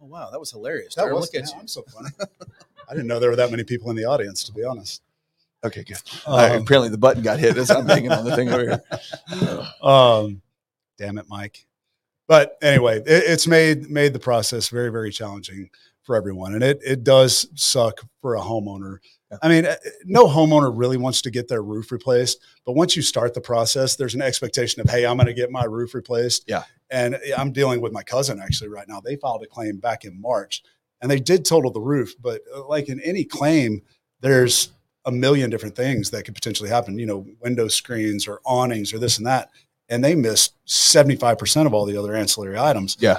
Oh 0.01 0.05
wow, 0.05 0.30
that 0.32 0.39
was 0.39 0.51
hilarious. 0.51 0.95
that 0.95 1.03
Durham, 1.03 1.16
was. 1.16 1.26
look 1.34 1.36
at 1.41 1.49
yeah, 1.49 1.55
you. 1.55 1.62
I'm 1.62 1.68
so 1.68 1.84
funny. 1.84 2.10
I 2.89 2.93
didn't 2.93 3.07
know 3.07 3.20
there 3.20 3.30
were 3.30 3.36
that 3.36 3.51
many 3.51 3.64
people 3.64 3.89
in 3.89 3.95
the 3.95 4.05
audience. 4.05 4.43
To 4.45 4.51
be 4.53 4.64
honest. 4.64 5.01
Okay, 5.64 5.84
good. 5.84 5.97
All 6.26 6.38
right, 6.38 6.51
Um, 6.55 6.62
apparently 6.64 6.89
the 6.89 6.97
button 6.97 7.22
got 7.22 7.38
hit 7.39 7.57
as 7.57 7.70
I'm 7.70 7.86
banging 7.86 8.12
on 8.14 8.24
the 8.26 8.36
thing 8.36 8.49
over 8.49 8.64
here. 8.64 9.64
Um, 9.82 10.41
damn 10.97 11.18
it, 11.18 11.26
Mike. 11.30 11.66
But 12.28 12.57
anyway, 12.62 12.99
it, 12.99 13.05
it's 13.07 13.47
made 13.47 13.89
made 13.89 14.14
the 14.14 14.20
process 14.20 14.70
very 14.70 14.89
very 14.91 15.12
challenging 15.12 15.70
for 16.03 16.16
everyone, 16.16 16.53
and 16.53 16.64
it 16.64 16.80
it 16.86 17.03
does 17.03 17.47
suck 17.55 18.01
for 18.22 18.36
a 18.36 18.39
homeowner. 18.41 18.97
I 19.42 19.50
mean, 19.50 19.66
uh, 19.66 19.76
no 20.06 20.26
homeowner 20.26 20.72
really 20.74 20.98
wants 20.98 21.22
to 21.22 21.32
get 21.32 21.48
their 21.48 21.62
roof 21.62 21.92
replaced, 21.92 22.40
but 22.66 22.74
once 22.74 22.96
you 22.96 23.02
start 23.02 23.34
the 23.34 23.42
process, 23.42 23.96
there's 23.96 24.16
an 24.16 24.22
expectation 24.22 24.82
of, 24.82 24.90
hey, 24.90 25.06
I'm 25.06 25.18
going 25.18 25.28
to 25.28 25.34
get 25.34 25.52
my 25.52 25.66
roof 25.66 25.94
replaced. 25.94 26.46
Yeah. 26.48 26.64
And 26.90 27.20
I'm 27.38 27.52
dealing 27.52 27.82
with 27.82 27.94
my 27.94 28.02
cousin 28.02 28.42
actually 28.42 28.70
right 28.70 28.88
now. 28.88 29.00
They 29.00 29.16
filed 29.16 29.44
a 29.44 29.48
claim 29.48 29.78
back 29.78 30.06
in 30.06 30.20
March, 30.20 30.64
and 31.02 31.12
they 31.12 31.20
did 31.20 31.46
total 31.46 31.72
the 31.72 31.80
roof, 31.80 32.16
but 32.20 32.42
uh, 32.54 32.66
like 32.68 32.90
in 32.90 33.00
any 33.02 33.24
claim, 33.24 33.82
there's 34.22 34.72
a 35.06 35.12
million 35.12 35.50
different 35.50 35.76
things 35.76 36.10
that 36.10 36.24
could 36.24 36.36
potentially 36.36 36.70
happen. 36.70 36.98
You 36.98 37.06
know, 37.06 37.26
window 37.42 37.68
screens 37.68 38.28
or 38.28 38.42
awnings 38.46 38.94
or 38.94 39.00
this 39.00 39.18
and 39.18 39.28
that 39.28 39.50
and 39.90 40.04
they 40.04 40.16
missed 40.16 40.54
75% 40.68 41.66
of 41.66 41.74
all 41.74 41.86
the 41.86 41.98
other 41.98 42.16
ancillary 42.16 42.58
items. 42.58 42.96
Yeah. 43.00 43.18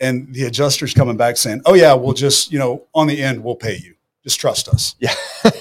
And 0.00 0.32
the 0.34 0.44
adjuster's 0.44 0.94
coming 0.94 1.16
back 1.16 1.36
saying, 1.36 1.62
oh, 1.64 1.74
yeah, 1.74 1.94
we'll 1.94 2.14
just, 2.14 2.52
you 2.52 2.58
know, 2.58 2.84
on 2.94 3.06
the 3.06 3.22
end, 3.22 3.42
we'll 3.42 3.56
pay 3.56 3.76
you. 3.76 3.94
Just 4.28 4.40
trust 4.40 4.68
us. 4.68 4.94
Yeah. 4.98 5.14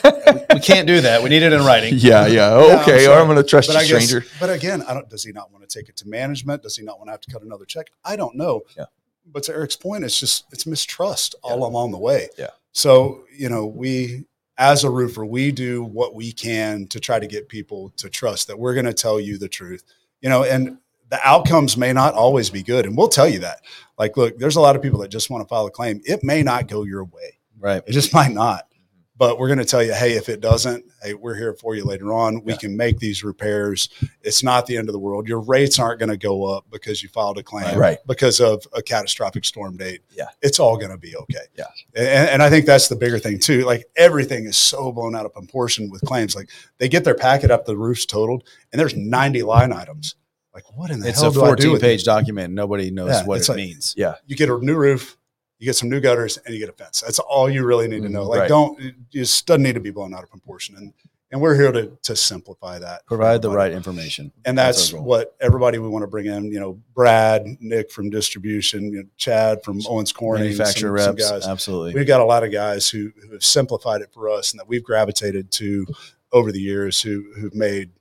We 0.54 0.60
can't 0.62 0.88
do 0.88 1.02
that. 1.02 1.22
We 1.24 1.30
need 1.30 1.44
it 1.44 1.54
in 1.54 1.64
writing. 1.64 1.94
yeah, 1.98 2.26
yeah. 2.26 2.50
Yeah, 2.60 2.74
I'm 2.74 2.80
Okay, 2.80 3.08
or. 3.08 3.14
I'm 3.20 3.28
going 3.28 3.38
to 3.38 3.44
trust 3.44 3.70
But 3.70 3.88
you, 3.88 3.94
guess, 3.94 4.08
stranger. 4.08 4.28
but 4.40 4.50
again, 4.50 4.82
I 4.88 4.94
don't, 4.94 5.08
does 5.08 5.24
he 5.24 5.32
not 5.32 5.52
want 5.52 5.70
to 5.70 5.80
take 5.80 5.88
it 5.88 5.96
to 5.98 6.08
management? 6.10 6.64
Does 6.64 6.76
he 6.76 6.84
not 6.84 6.98
want 6.98 7.08
to 7.10 7.12
have 7.12 7.22
to 7.22 7.32
cut 7.32 7.44
another 7.44 7.64
check? 7.64 7.88
I 8.04 8.16
don't 8.16 8.36
know. 8.36 8.64
Yeah. 8.76 8.86
But 9.32 9.44
to 9.44 9.54
Eric's 9.54 9.76
point, 9.76 10.04
it's 10.04 10.20
just, 10.20 10.46
it's 10.52 10.66
mistrust 10.66 11.36
all 11.44 11.66
along 11.66 11.92
the 11.92 12.00
way. 12.00 12.30
Yeah. 12.40 12.50
So, 12.72 13.24
you 13.32 13.48
know, 13.50 13.68
we, 13.68 14.26
as 14.58 14.84
a 14.84 14.90
roofer, 14.90 15.26
we 15.26 15.52
do 15.52 15.84
what 15.84 16.16
we 16.16 16.32
can 16.32 16.88
to 16.88 17.00
try 17.00 17.20
to 17.20 17.28
get 17.28 17.48
people 17.50 17.92
to 17.98 18.10
trust 18.10 18.48
that 18.48 18.58
we're 18.58 18.74
going 18.74 18.88
to 18.88 18.94
tell 18.94 19.20
you 19.20 19.38
the 19.38 19.48
truth, 19.50 19.84
you 20.22 20.30
know, 20.30 20.44
and 20.44 20.80
the 21.10 21.20
outcomes 21.24 21.78
may 21.78 21.94
not 21.94 22.16
always 22.16 22.50
be 22.50 22.64
good. 22.64 22.86
And 22.88 22.98
we'll 22.98 23.08
tell 23.10 23.30
you 23.30 23.40
that. 23.40 23.62
Like, 24.00 24.18
look, 24.18 24.40
there's 24.40 24.56
a 24.56 24.62
lot 24.62 24.76
of 24.76 24.82
people 24.82 25.00
that 25.02 25.10
just 25.10 25.30
want 25.30 25.44
to 25.44 25.48
file 25.48 25.68
a 25.68 25.72
claim. 25.72 26.02
It 26.04 26.24
may 26.24 26.42
not 26.42 26.68
go 26.68 26.84
your 26.84 27.04
way. 27.06 27.37
Right. 27.68 27.84
It 27.86 27.92
just 27.92 28.14
might 28.20 28.32
not. 28.32 28.64
Mm-hmm. 28.66 28.74
But 29.20 29.40
we're 29.40 29.48
going 29.48 29.58
to 29.58 29.66
tell 29.66 29.82
you, 29.82 29.94
hey, 29.96 30.12
if 30.14 30.30
it 30.30 30.42
doesn't, 30.42 30.86
hey, 31.02 31.16
we're 31.16 31.34
here 31.34 31.56
for 31.56 31.74
you 31.76 31.84
later 31.84 32.14
on. 32.14 32.44
We 32.44 32.52
Yeah. 32.54 32.60
can 32.60 32.78
make 32.78 33.00
these 33.00 33.24
repairs. 33.24 33.90
It's 34.22 34.44
not 34.44 34.68
the 34.68 34.78
end 34.78 34.90
of 34.90 34.94
the 34.94 35.00
world. 35.00 35.28
Your 35.28 35.40
rates 35.42 35.80
aren't 35.80 35.98
going 36.00 36.12
to 36.12 36.18
go 36.18 36.44
up 36.46 36.66
because 36.72 37.02
you 37.02 37.10
filed 37.10 37.40
a 37.40 37.44
claim 37.44 37.76
Right. 37.80 37.98
because 38.06 38.40
of 38.40 38.68
a 38.74 38.84
catastrophic 38.84 39.44
storm 39.44 39.76
date. 39.76 40.02
Yeah. 40.12 40.28
It's 40.44 40.60
all 40.60 40.78
going 40.78 40.92
to 40.92 41.00
be 41.00 41.16
okay. 41.16 41.46
Yeah. 41.58 41.66
And, 41.96 42.30
and 42.30 42.44
I 42.44 42.52
think 42.52 42.68
that's 42.68 42.90
the 42.90 42.96
bigger 42.96 43.18
thing 43.18 43.40
too. 43.40 43.64
Like 43.66 43.86
everything 43.96 44.46
is 44.46 44.56
so 44.56 44.92
blown 44.92 45.16
out 45.16 45.26
of 45.26 45.34
proportion 45.34 45.90
with 45.90 46.02
claims. 46.02 46.36
Like 46.36 46.52
they 46.78 46.88
get 46.88 47.04
their 47.04 47.16
packet 47.16 47.50
up, 47.50 47.66
the 47.66 47.76
roof's 47.76 48.06
totaled, 48.06 48.44
and 48.72 48.80
there's 48.80 48.96
90 48.96 49.42
line 49.42 49.74
items. 49.74 50.14
Like 50.54 50.66
what 50.78 50.92
in 50.92 51.00
the 51.00 51.10
It's 51.10 51.22
hell 51.22 51.32
a 51.32 51.34
do 51.34 51.40
I 51.42 51.56
do 51.56 51.64
14 51.70 51.72
with 51.72 51.82
page 51.82 52.02
it? 52.04 52.06
document. 52.06 52.54
Nobody 52.54 52.92
knows 52.92 53.10
Yeah, 53.10 53.26
what 53.26 53.42
it 53.42 53.50
like- 53.50 53.56
means. 53.56 53.96
Yeah. 53.98 54.14
You 54.28 54.36
get 54.36 54.50
a 54.50 54.60
new 54.60 54.76
roof, 54.76 55.18
you 55.60 55.66
get 55.66 55.76
some 55.76 55.90
new 55.90 56.00
gutters, 56.00 56.38
and 56.38 56.54
you 56.54 56.60
get 56.60 56.70
a 56.70 56.74
fence. 56.74 57.02
That's 57.02 57.20
all 57.20 57.50
you 57.50 57.66
really 57.66 57.88
need 57.88 58.04
to 58.04 58.10
know. 58.10 58.26
Mm, 58.26 58.30
like 58.30 58.40
Right. 58.42 58.50
don't 58.50 58.80
it 58.82 58.96
just 59.12 59.46
doesn't 59.48 59.64
need 59.64 59.74
to 59.74 59.80
be 59.80 59.92
blown 59.92 60.14
out 60.14 60.24
of 60.24 60.30
proportion. 60.30 60.76
And 60.76 60.94
and 61.30 61.42
we're 61.42 61.56
here 61.56 61.72
to 61.74 61.92
to 62.04 62.16
simplify 62.16 62.80
that. 62.80 63.06
Provide 63.06 63.42
the 63.42 63.50
right 63.50 63.72
information. 63.74 64.32
and 64.46 64.58
that's 64.58 64.94
goal. 64.94 65.04
what 65.04 65.36
everybody 65.42 65.78
we 65.78 65.90
want 65.90 66.04
to 66.04 66.08
bring 66.08 66.28
in. 66.28 66.46
You 66.52 66.60
know, 66.62 66.80
Brad, 66.94 67.46
Nick 67.60 67.92
from 67.92 68.10
distribution, 68.10 68.92
you 68.94 69.00
know, 69.04 69.10
Chad 69.18 69.62
from 69.64 69.82
Owens 69.90 70.14
Corning, 70.14 70.44
manufacturer 70.46 70.98
some- 71.00 71.18
some 71.20 71.34
guys. 71.40 71.46
Absolutely. 71.48 71.96
We've 71.96 72.08
got 72.08 72.22
a 72.22 72.26
lot 72.26 72.44
of 72.46 72.52
guys 72.54 72.88
who, 72.90 73.12
who 73.22 73.34
have 73.34 73.44
simplified 73.44 74.02
it 74.02 74.10
for 74.14 74.30
us, 74.30 74.52
and 74.54 74.60
that 74.60 74.68
we've 74.70 74.84
gravitated 74.84 75.52
to 75.54 75.86
over 76.32 76.52
the 76.54 76.62
years, 76.62 77.02
who 77.02 77.26
who've 77.38 77.56
made 77.56 77.92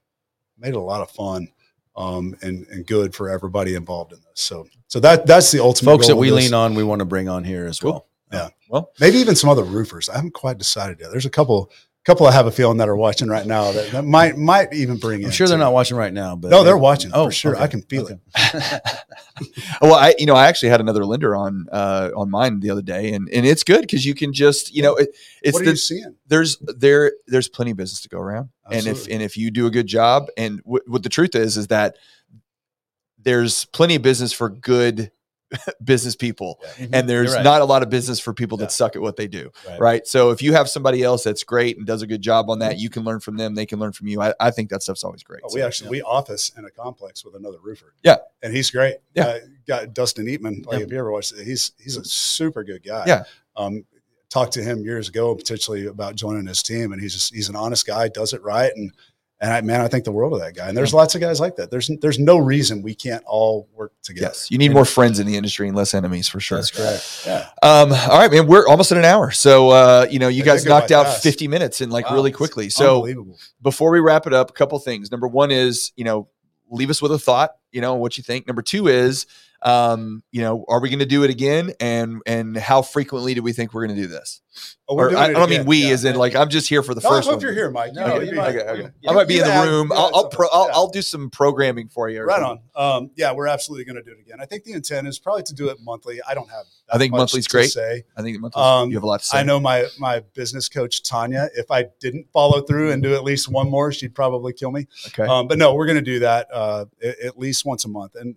made 0.58 0.70
it 0.70 0.76
a 0.76 0.80
lot 0.80 1.00
of 1.02 1.10
fun 1.10 1.48
um, 1.96 2.36
and 2.42 2.66
and 2.68 2.86
good 2.86 3.14
for 3.14 3.30
everybody 3.30 3.74
involved 3.74 4.12
in 4.12 4.18
this. 4.20 4.40
So 4.40 4.66
so 4.88 5.00
that 5.00 5.26
that's 5.26 5.50
the 5.50 5.60
ultimate 5.60 5.92
Folks 5.92 6.06
that 6.06 6.16
we 6.16 6.30
lean 6.30 6.54
on, 6.54 6.74
we 6.74 6.84
want 6.84 7.00
to 7.00 7.04
bring 7.04 7.28
on 7.28 7.44
here 7.44 7.66
as 7.66 7.82
well. 7.82 8.06
Yeah. 8.32 8.48
Well, 8.68 8.92
maybe 9.00 9.18
even 9.18 9.36
some 9.36 9.50
other 9.50 9.62
roofers. 9.62 10.08
I 10.08 10.16
haven't 10.16 10.34
quite 10.34 10.58
decided 10.58 10.98
yet. 11.00 11.10
There's 11.10 11.26
a 11.26 11.30
couple 11.30 11.70
couple 12.06 12.26
I 12.26 12.32
have 12.32 12.46
a 12.46 12.50
feeling 12.52 12.78
that 12.78 12.88
are 12.88 12.96
watching 12.96 13.28
right 13.28 13.44
now 13.44 13.72
that, 13.72 13.90
that 13.90 14.04
might 14.04 14.36
might 14.38 14.72
even 14.72 14.96
bring 14.96 15.20
in. 15.20 15.26
I'm 15.26 15.32
sure 15.32 15.48
they're 15.48 15.58
not 15.58 15.72
watching 15.72 15.96
right 15.96 16.12
now, 16.12 16.36
but 16.36 16.50
No, 16.52 16.62
they're 16.62 16.78
watching 16.78 17.10
Oh, 17.12 17.26
for 17.26 17.32
sure. 17.32 17.54
okay. 17.54 17.64
I 17.64 17.66
can 17.66 17.82
feel 17.82 18.04
Okay. 18.04 18.14
it. 18.36 18.92
well, 19.82 19.94
I 19.94 20.14
you 20.18 20.24
know 20.26 20.34
I 20.36 20.46
actually 20.46 20.68
had 20.68 20.80
another 20.80 21.04
lender 21.04 21.34
on 21.34 21.66
uh, 21.72 22.10
on 22.16 22.30
mine 22.30 22.60
the 22.60 22.70
other 22.70 22.82
day, 22.82 23.12
and 23.12 23.28
and 23.30 23.44
it's 23.44 23.64
good 23.64 23.80
because 23.82 24.06
you 24.06 24.14
can 24.14 24.32
just 24.32 24.72
you 24.74 24.82
know 24.82 24.94
it, 24.94 25.08
it's 25.42 25.52
what 25.54 25.62
are 25.62 25.64
the, 25.64 25.70
you 25.72 25.76
seeing? 25.76 26.14
there's 26.28 26.56
there 26.60 27.12
there's 27.26 27.48
plenty 27.48 27.72
of 27.72 27.76
business 27.76 28.00
to 28.02 28.08
go 28.08 28.18
around, 28.20 28.50
and 28.70 28.86
if 28.86 29.06
and 29.08 29.20
if 29.22 29.36
you 29.36 29.50
do 29.50 29.66
a 29.66 29.70
good 29.70 29.86
job, 29.88 30.26
and 30.36 30.62
w- 30.62 30.82
what 30.86 31.02
the 31.02 31.08
truth 31.08 31.34
is 31.34 31.56
is 31.56 31.66
that 31.68 31.96
there's 33.18 33.64
plenty 33.66 33.96
of 33.96 34.02
business 34.02 34.32
for 34.32 34.48
good 34.48 35.10
business 35.84 36.16
people, 36.16 36.60
and 36.92 37.08
there's 37.08 37.34
right. 37.34 37.44
not 37.44 37.60
a 37.60 37.64
lot 37.64 37.82
of 37.82 37.90
business 37.90 38.18
for 38.18 38.32
people 38.34 38.58
Yeah. 38.58 38.64
that 38.66 38.72
suck 38.72 38.96
at 38.96 39.02
what 39.02 39.16
they 39.16 39.28
do. 39.28 39.50
Right. 39.68 39.80
Right. 39.80 40.06
So 40.06 40.30
if 40.30 40.42
you 40.42 40.52
have 40.52 40.68
somebody 40.68 41.02
else 41.02 41.24
that's 41.24 41.44
great 41.44 41.76
and 41.76 41.86
does 41.86 42.02
a 42.02 42.06
good 42.06 42.22
job 42.22 42.50
on 42.50 42.58
that, 42.60 42.78
you 42.78 42.90
can 42.90 43.04
learn 43.04 43.20
from 43.20 43.36
them. 43.36 43.54
They 43.54 43.66
can 43.66 43.78
learn 43.78 43.92
from 43.92 44.08
you. 44.08 44.20
I, 44.20 44.34
I 44.40 44.50
think 44.50 44.70
that 44.70 44.82
stuff's 44.82 45.04
always 45.04 45.22
great. 45.22 45.42
Oh, 45.44 45.50
we 45.54 45.62
actually 45.62 45.90
we 45.90 46.02
office 46.02 46.50
in 46.56 46.64
a 46.64 46.70
complex 46.70 47.24
with 47.24 47.34
another 47.34 47.58
roofer. 47.62 47.94
Yeah. 48.02 48.16
and 48.42 48.54
he's 48.54 48.70
great. 48.70 48.96
Yeah. 49.14 49.26
uh, 49.26 49.38
got 49.66 49.94
Dustin 49.94 50.26
Eatman. 50.26 50.66
Like 50.66 50.78
Yeah. 50.78 50.84
if 50.86 50.92
you 50.92 50.98
ever 50.98 51.12
watched 51.12 51.32
it, 51.32 51.44
he's 51.44 51.72
he's 51.78 51.96
a 51.96 52.04
super 52.04 52.64
good 52.64 52.82
guy. 52.82 53.04
Yeah. 53.06 53.24
um, 53.56 53.84
talked 54.28 54.52
to 54.54 54.62
him 54.62 54.82
years 54.82 55.08
ago 55.08 55.34
potentially 55.34 55.86
about 55.86 56.16
joining 56.16 56.46
his 56.46 56.62
team, 56.62 56.92
and 56.92 57.00
he's 57.00 57.14
just, 57.14 57.32
he's 57.32 57.48
an 57.48 57.54
honest 57.56 57.86
guy, 57.86 58.08
does 58.08 58.32
it 58.32 58.42
right, 58.42 58.72
and 58.74 58.90
and 59.40 59.52
I, 59.52 59.60
man, 59.60 59.82
I 59.82 59.88
think 59.88 60.04
the 60.04 60.12
world 60.12 60.32
of 60.32 60.40
that 60.40 60.56
guy. 60.56 60.68
And 60.68 60.76
there's 60.76 60.94
lots 60.94 61.14
of 61.14 61.20
guys 61.20 61.40
like 61.40 61.56
that. 61.56 61.70
There's 61.70 61.90
there's 62.00 62.18
no 62.18 62.38
reason 62.38 62.80
we 62.82 62.94
can't 62.94 63.22
all 63.26 63.68
work 63.74 63.92
together. 64.02 64.28
Yes, 64.28 64.50
you 64.50 64.56
need 64.56 64.72
more 64.72 64.86
friends 64.86 65.18
in 65.18 65.26
the 65.26 65.36
industry 65.36 65.68
and 65.68 65.76
less 65.76 65.92
enemies 65.92 66.28
for 66.28 66.40
sure. 66.40 66.58
That's 66.58 66.70
correct. 66.70 67.22
Yeah. 67.26 67.48
Um, 67.62 67.92
all 67.92 68.18
right, 68.18 68.30
man, 68.30 68.46
we're 68.46 68.66
almost 68.66 68.92
at 68.92 68.98
an 68.98 69.04
hour. 69.04 69.30
So, 69.30 69.70
uh, 69.70 70.06
you 70.10 70.18
know, 70.18 70.28
you 70.28 70.42
They 70.42 70.50
guys 70.50 70.64
knocked 70.64 70.90
out 70.90 71.06
fast. 71.06 71.22
50 71.22 71.48
minutes 71.48 71.80
in 71.80 71.90
like 71.90 72.08
Wow, 72.08 72.14
really 72.14 72.32
quickly. 72.32 72.70
So 72.70 73.06
before 73.60 73.90
we 73.90 74.00
wrap 74.00 74.26
it 74.26 74.32
up, 74.32 74.50
a 74.50 74.52
couple 74.54 74.78
things. 74.78 75.10
Number 75.10 75.28
one 75.28 75.50
is, 75.50 75.92
you 75.96 76.04
know, 76.04 76.28
leave 76.70 76.90
us 76.90 77.02
with 77.02 77.12
a 77.12 77.18
thought, 77.18 77.56
you 77.72 77.80
know, 77.80 77.94
what 77.94 78.16
you 78.16 78.24
think. 78.24 78.46
Number 78.46 78.62
two 78.62 78.88
is, 78.88 79.26
um, 79.66 80.22
you 80.30 80.40
know, 80.42 80.64
are 80.68 80.80
we 80.80 80.88
going 80.88 81.00
to 81.00 81.06
do 81.06 81.24
it 81.24 81.30
again? 81.30 81.72
And, 81.80 82.22
and 82.24 82.56
how 82.56 82.82
frequently 82.82 83.34
do 83.34 83.42
we 83.42 83.52
think 83.52 83.74
we're 83.74 83.84
going 83.86 83.96
to 83.96 84.02
do 84.02 84.08
this? 84.08 84.40
Oh, 84.88 84.94
Or 84.96 85.14
I, 85.14 85.24
I 85.24 85.32
don't 85.32 85.50
mean 85.50 85.66
we 85.66 85.84
Yeah. 85.88 85.90
as 85.90 86.04
in 86.04 86.14
like, 86.16 86.34
I'm 86.36 86.48
just 86.48 86.68
here 86.68 86.82
for 86.82 86.94
the 86.94 87.00
No, 87.02 87.08
first 87.10 87.26
I 87.26 87.32
one. 87.32 87.34
hope 87.34 87.42
you're 87.42 87.52
here, 87.52 87.70
Mike. 87.70 87.92
No, 87.92 88.20
You 88.20 88.30
you 88.30 88.36
might- 88.36 88.54
Okay, 88.56 88.64
okay. 88.70 88.90
Yeah. 89.02 89.10
I 89.10 89.14
might 89.14 89.26
be 89.28 89.34
You 89.34 89.42
in 89.44 89.48
the 89.48 89.70
room. 89.70 89.92
I'll, 89.92 90.10
I'll, 90.14 90.28
pro, 90.28 90.46
I'll, 90.52 90.66
Yeah. 90.68 90.72
I'll 90.74 90.88
do 90.88 91.02
some 91.02 91.28
programming 91.30 91.88
for 91.88 92.08
you. 92.08 92.22
Right 92.22 92.40
something. 92.40 92.62
on. 92.76 92.96
Um, 93.02 93.10
yeah, 93.16 93.32
we're 93.32 93.48
absolutely 93.48 93.84
going 93.84 93.96
to 93.96 94.02
do 94.02 94.12
it 94.12 94.20
again. 94.20 94.38
I 94.40 94.46
think 94.46 94.62
the 94.64 94.72
intent 94.72 95.08
is 95.08 95.18
probably 95.18 95.42
to 95.42 95.54
do 95.54 95.68
it 95.68 95.78
monthly. 95.82 96.20
I 96.26 96.32
don't 96.34 96.48
have. 96.48 96.64
I 96.90 96.96
think 96.98 97.12
monthly's 97.12 97.46
to 97.48 97.50
great. 97.50 97.70
Say. 97.72 98.04
I 98.16 98.22
think 98.22 98.38
monthly, 98.40 98.62
Um, 98.62 98.88
you 98.90 98.96
have 98.96 99.02
a 99.02 99.06
lot 99.08 99.20
to 99.20 99.26
say. 99.26 99.38
I 99.38 99.42
know 99.42 99.58
my 99.58 99.86
my 99.98 100.20
business 100.34 100.68
coach 100.68 101.02
Tanya. 101.02 101.48
If 101.56 101.68
I 101.72 101.86
didn't 101.98 102.28
follow 102.32 102.60
through 102.62 102.92
and 102.92 103.02
do 103.02 103.12
at 103.14 103.24
least 103.24 103.48
one 103.48 103.68
more, 103.68 103.90
she'd 103.90 104.14
probably 104.14 104.52
kill 104.52 104.70
me. 104.70 104.86
Okay. 105.08 105.24
Um, 105.24 105.48
but 105.48 105.58
no, 105.58 105.74
we're 105.74 105.86
going 105.86 105.96
to 105.96 106.02
do 106.02 106.20
that 106.20 106.46
uh, 106.52 106.84
at, 107.02 107.18
at 107.18 107.38
least 107.38 107.64
once 107.66 107.84
a 107.84 107.88
month. 107.88 108.14
And 108.14 108.36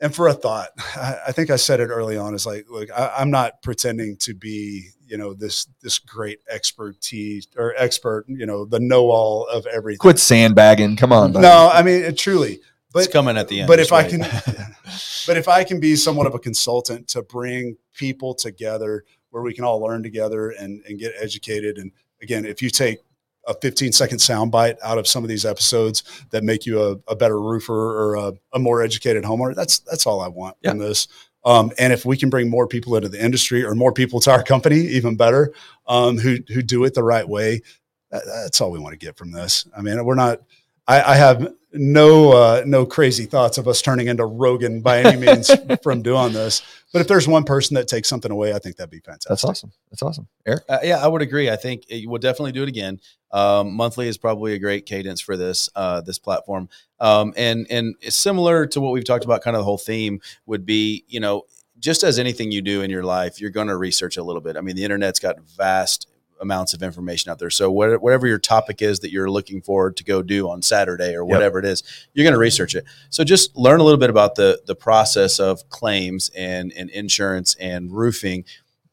and 0.00 0.14
for 0.14 0.28
a 0.28 0.32
thought, 0.32 0.70
I, 0.96 1.16
I 1.28 1.32
think 1.32 1.50
I 1.50 1.56
said 1.56 1.80
it 1.80 1.88
early 1.88 2.16
on. 2.16 2.34
Is 2.34 2.46
like, 2.46 2.66
look, 2.70 2.88
I, 2.90 3.14
I'm 3.18 3.30
not 3.30 3.62
pretending 3.62 4.16
to 4.18 4.34
be, 4.34 4.90
you 5.06 5.16
know, 5.16 5.34
this 5.34 5.66
this 5.82 5.98
great 5.98 6.40
expertise 6.48 7.46
or 7.56 7.74
expert, 7.76 8.24
you 8.28 8.46
know, 8.46 8.64
the 8.64 8.80
know 8.80 9.10
all 9.10 9.46
of 9.46 9.66
everything. 9.66 9.98
Quit 9.98 10.18
sandbagging. 10.18 10.96
Come 10.96 11.12
on. 11.12 11.32
buddy. 11.32 11.42
No, 11.42 11.70
I 11.72 11.82
mean 11.82 12.02
it, 12.02 12.18
truly. 12.18 12.60
But 12.92 13.04
it's 13.04 13.12
coming 13.12 13.36
at 13.36 13.46
the 13.48 13.60
end. 13.60 13.68
but 13.68 13.78
just 13.78 13.90
if 13.90 13.92
I 13.92 14.08
can, 14.08 14.20
but 15.26 15.36
if 15.36 15.46
I 15.46 15.62
can 15.62 15.78
be 15.78 15.94
somewhat 15.94 16.26
of 16.26 16.34
a 16.34 16.40
consultant 16.40 17.06
to 17.08 17.22
bring 17.22 17.76
people 17.94 18.34
together 18.34 19.04
where 19.30 19.42
we 19.42 19.54
can 19.54 19.64
all 19.64 19.80
learn 19.80 20.02
together 20.02 20.50
and, 20.50 20.82
and 20.86 20.98
get 20.98 21.12
educated. 21.18 21.78
And 21.78 21.92
again, 22.20 22.44
if 22.44 22.62
you 22.62 22.70
take 22.70 22.98
a 23.46 23.54
15 23.54 23.92
second 23.92 24.18
soundbite 24.18 24.76
out 24.82 24.98
of 24.98 25.06
some 25.06 25.24
of 25.24 25.28
these 25.28 25.44
episodes 25.44 26.02
that 26.30 26.44
make 26.44 26.66
you 26.66 26.82
a, 26.82 26.96
a 27.10 27.16
better 27.16 27.40
roofer 27.40 27.72
or 27.72 28.14
a, 28.16 28.32
a 28.52 28.58
more 28.58 28.82
educated 28.82 29.24
homeowner, 29.24 29.54
that's, 29.54 29.80
that's 29.80 30.06
all 30.06 30.20
I 30.20 30.28
want 30.28 30.56
from 30.64 30.78
this. 30.78 31.08
Um, 31.44 31.72
and 31.78 31.92
if 31.92 32.04
we 32.04 32.16
can 32.16 32.28
bring 32.28 32.50
more 32.50 32.66
people 32.66 32.96
into 32.96 33.08
the 33.08 33.22
industry 33.22 33.64
or 33.64 33.74
more 33.74 33.92
people 33.92 34.20
to 34.20 34.30
our 34.30 34.42
company, 34.42 34.80
even 34.80 35.16
better, 35.16 35.52
um, 35.86 36.18
who, 36.18 36.38
who 36.48 36.62
do 36.62 36.84
it 36.84 36.94
the 36.94 37.02
right 37.02 37.26
way, 37.26 37.62
that, 38.10 38.22
that's 38.26 38.60
all 38.60 38.70
we 38.70 38.78
want 38.78 38.92
to 38.92 38.98
get 38.98 39.16
from 39.16 39.32
this. 39.32 39.66
I 39.76 39.80
mean, 39.80 40.04
we're 40.04 40.14
not, 40.14 40.42
I, 40.86 41.02
I 41.02 41.16
have 41.16 41.54
no 41.72 42.32
uh, 42.32 42.62
no 42.66 42.84
crazy 42.86 43.26
thoughts 43.26 43.58
of 43.58 43.68
us 43.68 43.80
turning 43.82 44.08
into 44.08 44.24
Rogan 44.24 44.80
by 44.80 45.00
any 45.00 45.20
means 45.20 45.50
from 45.82 46.02
doing 46.02 46.32
this. 46.32 46.62
But 46.92 47.00
if 47.00 47.08
there's 47.08 47.28
one 47.28 47.44
person 47.44 47.74
that 47.76 47.86
takes 47.86 48.08
something 48.08 48.30
away, 48.32 48.52
I 48.52 48.58
think 48.58 48.76
that'd 48.76 48.90
be 48.90 48.98
fantastic. 48.98 49.28
That's 49.28 49.44
awesome. 49.44 49.72
That's 49.90 50.02
awesome. 50.02 50.26
Eric? 50.46 50.64
Uh, 50.68 50.78
yeah, 50.82 50.98
I 51.02 51.06
would 51.06 51.22
agree. 51.22 51.48
I 51.48 51.56
think 51.56 51.84
it- 51.88 52.08
we'll 52.08 52.18
definitely 52.18 52.52
do 52.52 52.62
it 52.64 52.68
again. 52.68 53.00
Um, 53.30 53.74
monthly 53.74 54.08
is 54.08 54.18
probably 54.18 54.54
a 54.54 54.58
great 54.58 54.86
cadence 54.86 55.20
for 55.20 55.36
this 55.36 55.68
uh, 55.76 56.00
this 56.00 56.18
platform, 56.18 56.68
um, 56.98 57.32
and 57.36 57.66
and 57.70 57.94
similar 58.08 58.66
to 58.66 58.80
what 58.80 58.92
we've 58.92 59.04
talked 59.04 59.24
about. 59.24 59.42
Kind 59.42 59.54
of 59.56 59.60
the 59.60 59.64
whole 59.64 59.78
theme 59.78 60.20
would 60.46 60.66
be, 60.66 61.04
you 61.06 61.20
know, 61.20 61.44
just 61.78 62.02
as 62.02 62.18
anything 62.18 62.50
you 62.50 62.60
do 62.60 62.82
in 62.82 62.90
your 62.90 63.04
life, 63.04 63.40
you're 63.40 63.50
going 63.50 63.68
to 63.68 63.76
research 63.76 64.16
a 64.16 64.22
little 64.24 64.42
bit. 64.42 64.56
I 64.56 64.60
mean, 64.62 64.74
the 64.74 64.82
internet's 64.84 65.20
got 65.20 65.38
vast 65.40 66.08
amounts 66.40 66.74
of 66.74 66.82
information 66.82 67.30
out 67.30 67.38
there. 67.38 67.50
So 67.50 67.70
what- 67.70 68.00
whatever 68.02 68.26
your 68.26 68.38
topic 68.38 68.80
is 68.82 69.00
that 69.00 69.10
you're 69.10 69.30
looking 69.30 69.60
forward 69.60 69.96
to 69.98 70.04
go 70.04 70.22
do 70.22 70.48
on 70.48 70.62
Saturday 70.62 71.14
or 71.14 71.24
whatever 71.24 71.58
it 71.58 71.64
is, 71.64 71.82
you're 72.14 72.24
going 72.24 72.34
to 72.34 72.38
research 72.38 72.74
it. 72.74 72.84
So 73.10 73.24
just 73.24 73.56
learn 73.56 73.80
a 73.80 73.84
little 73.84 73.98
bit 74.00 74.10
about 74.10 74.34
the 74.34 74.60
the 74.66 74.74
process 74.74 75.38
of 75.38 75.68
claims 75.68 76.30
and 76.36 76.72
and 76.76 76.90
insurance 76.90 77.54
and 77.60 77.92
roofing 77.92 78.44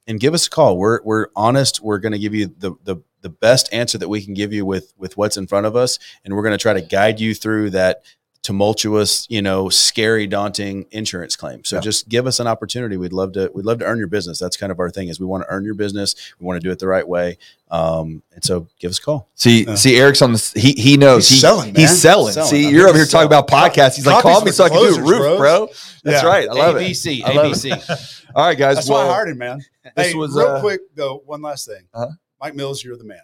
and 0.08 0.20
give 0.20 0.34
us 0.34 0.48
a 0.48 0.50
call. 0.50 0.78
We're 0.78 1.02
we're 1.04 1.28
honest. 1.36 1.82
We're 1.82 2.00
going 2.00 2.14
to 2.14 2.20
give 2.20 2.34
you 2.34 2.48
the 2.58 2.76
the 2.84 2.98
the 3.22 3.30
best 3.30 3.68
answer 3.74 3.98
that 3.98 4.10
we 4.10 4.24
can 4.24 4.34
give 4.34 4.54
you 4.54 4.66
with 4.66 4.94
with 4.98 5.18
what's 5.18 5.38
in 5.38 5.48
front 5.48 5.66
of 5.66 5.76
us, 5.76 6.00
and 6.24 6.36
we're 6.36 6.44
going 6.44 6.52
to 6.54 6.62
try 6.62 6.74
to 6.74 6.82
guide 6.82 7.20
you 7.20 7.34
through 7.34 7.72
that 7.72 8.04
tumultuous, 8.44 9.26
you 9.30 9.42
know, 9.42 9.70
scary, 9.70 10.28
daunting 10.28 10.86
insurance 10.92 11.36
claim. 11.36 11.64
So 11.64 11.78
Yeah. 11.78 11.82
just 11.82 12.10
give 12.10 12.26
us 12.28 12.40
an 12.40 12.48
opportunity. 12.48 12.98
We'd 12.98 13.14
love 13.14 13.34
to 13.34 13.52
we'd 13.54 13.66
love 13.66 13.80
to 13.80 13.86
earn 13.86 13.98
your 13.98 14.08
business. 14.08 14.40
That's 14.40 14.58
kind 14.58 14.72
of 14.72 14.80
our 14.80 14.90
thing 14.90 15.10
is 15.10 15.20
we 15.20 15.26
want 15.26 15.44
to 15.44 15.50
earn 15.50 15.64
your 15.66 15.74
business. 15.74 16.16
We 16.40 16.46
want 16.46 16.62
to 16.62 16.66
do 16.68 16.72
it 16.72 16.80
the 16.80 16.88
right 16.88 17.08
way. 17.08 17.38
Um, 17.70 18.24
and 18.34 18.44
so 18.44 18.68
give 18.80 18.90
us 18.92 19.00
a 19.00 19.02
call. 19.02 19.28
See, 19.36 19.66
Yeah. 19.66 19.76
see, 19.76 19.98
Eric's 19.98 20.22
on 20.22 20.32
the. 20.34 20.52
He 20.56 20.72
he 20.74 20.98
knows 20.98 21.28
He's 21.28 21.38
He- 21.38 21.42
selling, 21.42 21.74
man. 21.74 21.82
He's 21.82 22.02
selling. 22.02 22.34
Selling. 22.34 22.50
See, 22.50 22.68
I'm 22.68 22.72
you're 22.74 22.82
here 22.82 22.88
over 22.90 22.98
here 22.98 23.06
to 23.06 23.12
talking 23.12 23.28
about 23.28 23.48
podcasts. 23.50 23.96
He's 23.96 24.06
like, 24.06 24.22
call 24.22 24.42
me 24.42 24.48
for 24.48 24.54
so 24.54 24.64
I 24.66 24.70
can 24.70 24.78
do 24.82 24.96
a 24.96 25.02
roof, 25.02 25.18
bros. 25.18 25.38
bro. 25.38 25.68
That's 26.04 26.24
Yeah. 26.24 26.30
right. 26.30 26.48
I 26.50 26.54
love 26.54 26.78
it. 26.78 26.84
ABC, 26.84 27.24
I 27.24 27.34
love 27.34 27.46
it. 27.48 27.50
ABC. 27.58 28.24
All 28.36 28.46
right, 28.46 28.58
guys. 28.58 28.76
That's 28.76 28.90
why 28.90 29.06
I 29.06 29.08
hired 29.14 29.30
him, 29.30 29.38
man. 29.40 29.60
this 29.96 30.08
hey, 30.08 30.14
was, 30.14 30.34
real 30.36 30.48
uh, 30.48 30.62
quick 30.62 30.82
though. 30.96 31.22
One 31.26 31.42
last 31.42 31.66
thing, 31.68 31.84
Uh-huh. 31.94 32.12
Mike 32.40 32.56
Mills, 32.56 32.84
you're 32.84 32.98
the 32.98 33.04
man. 33.04 33.20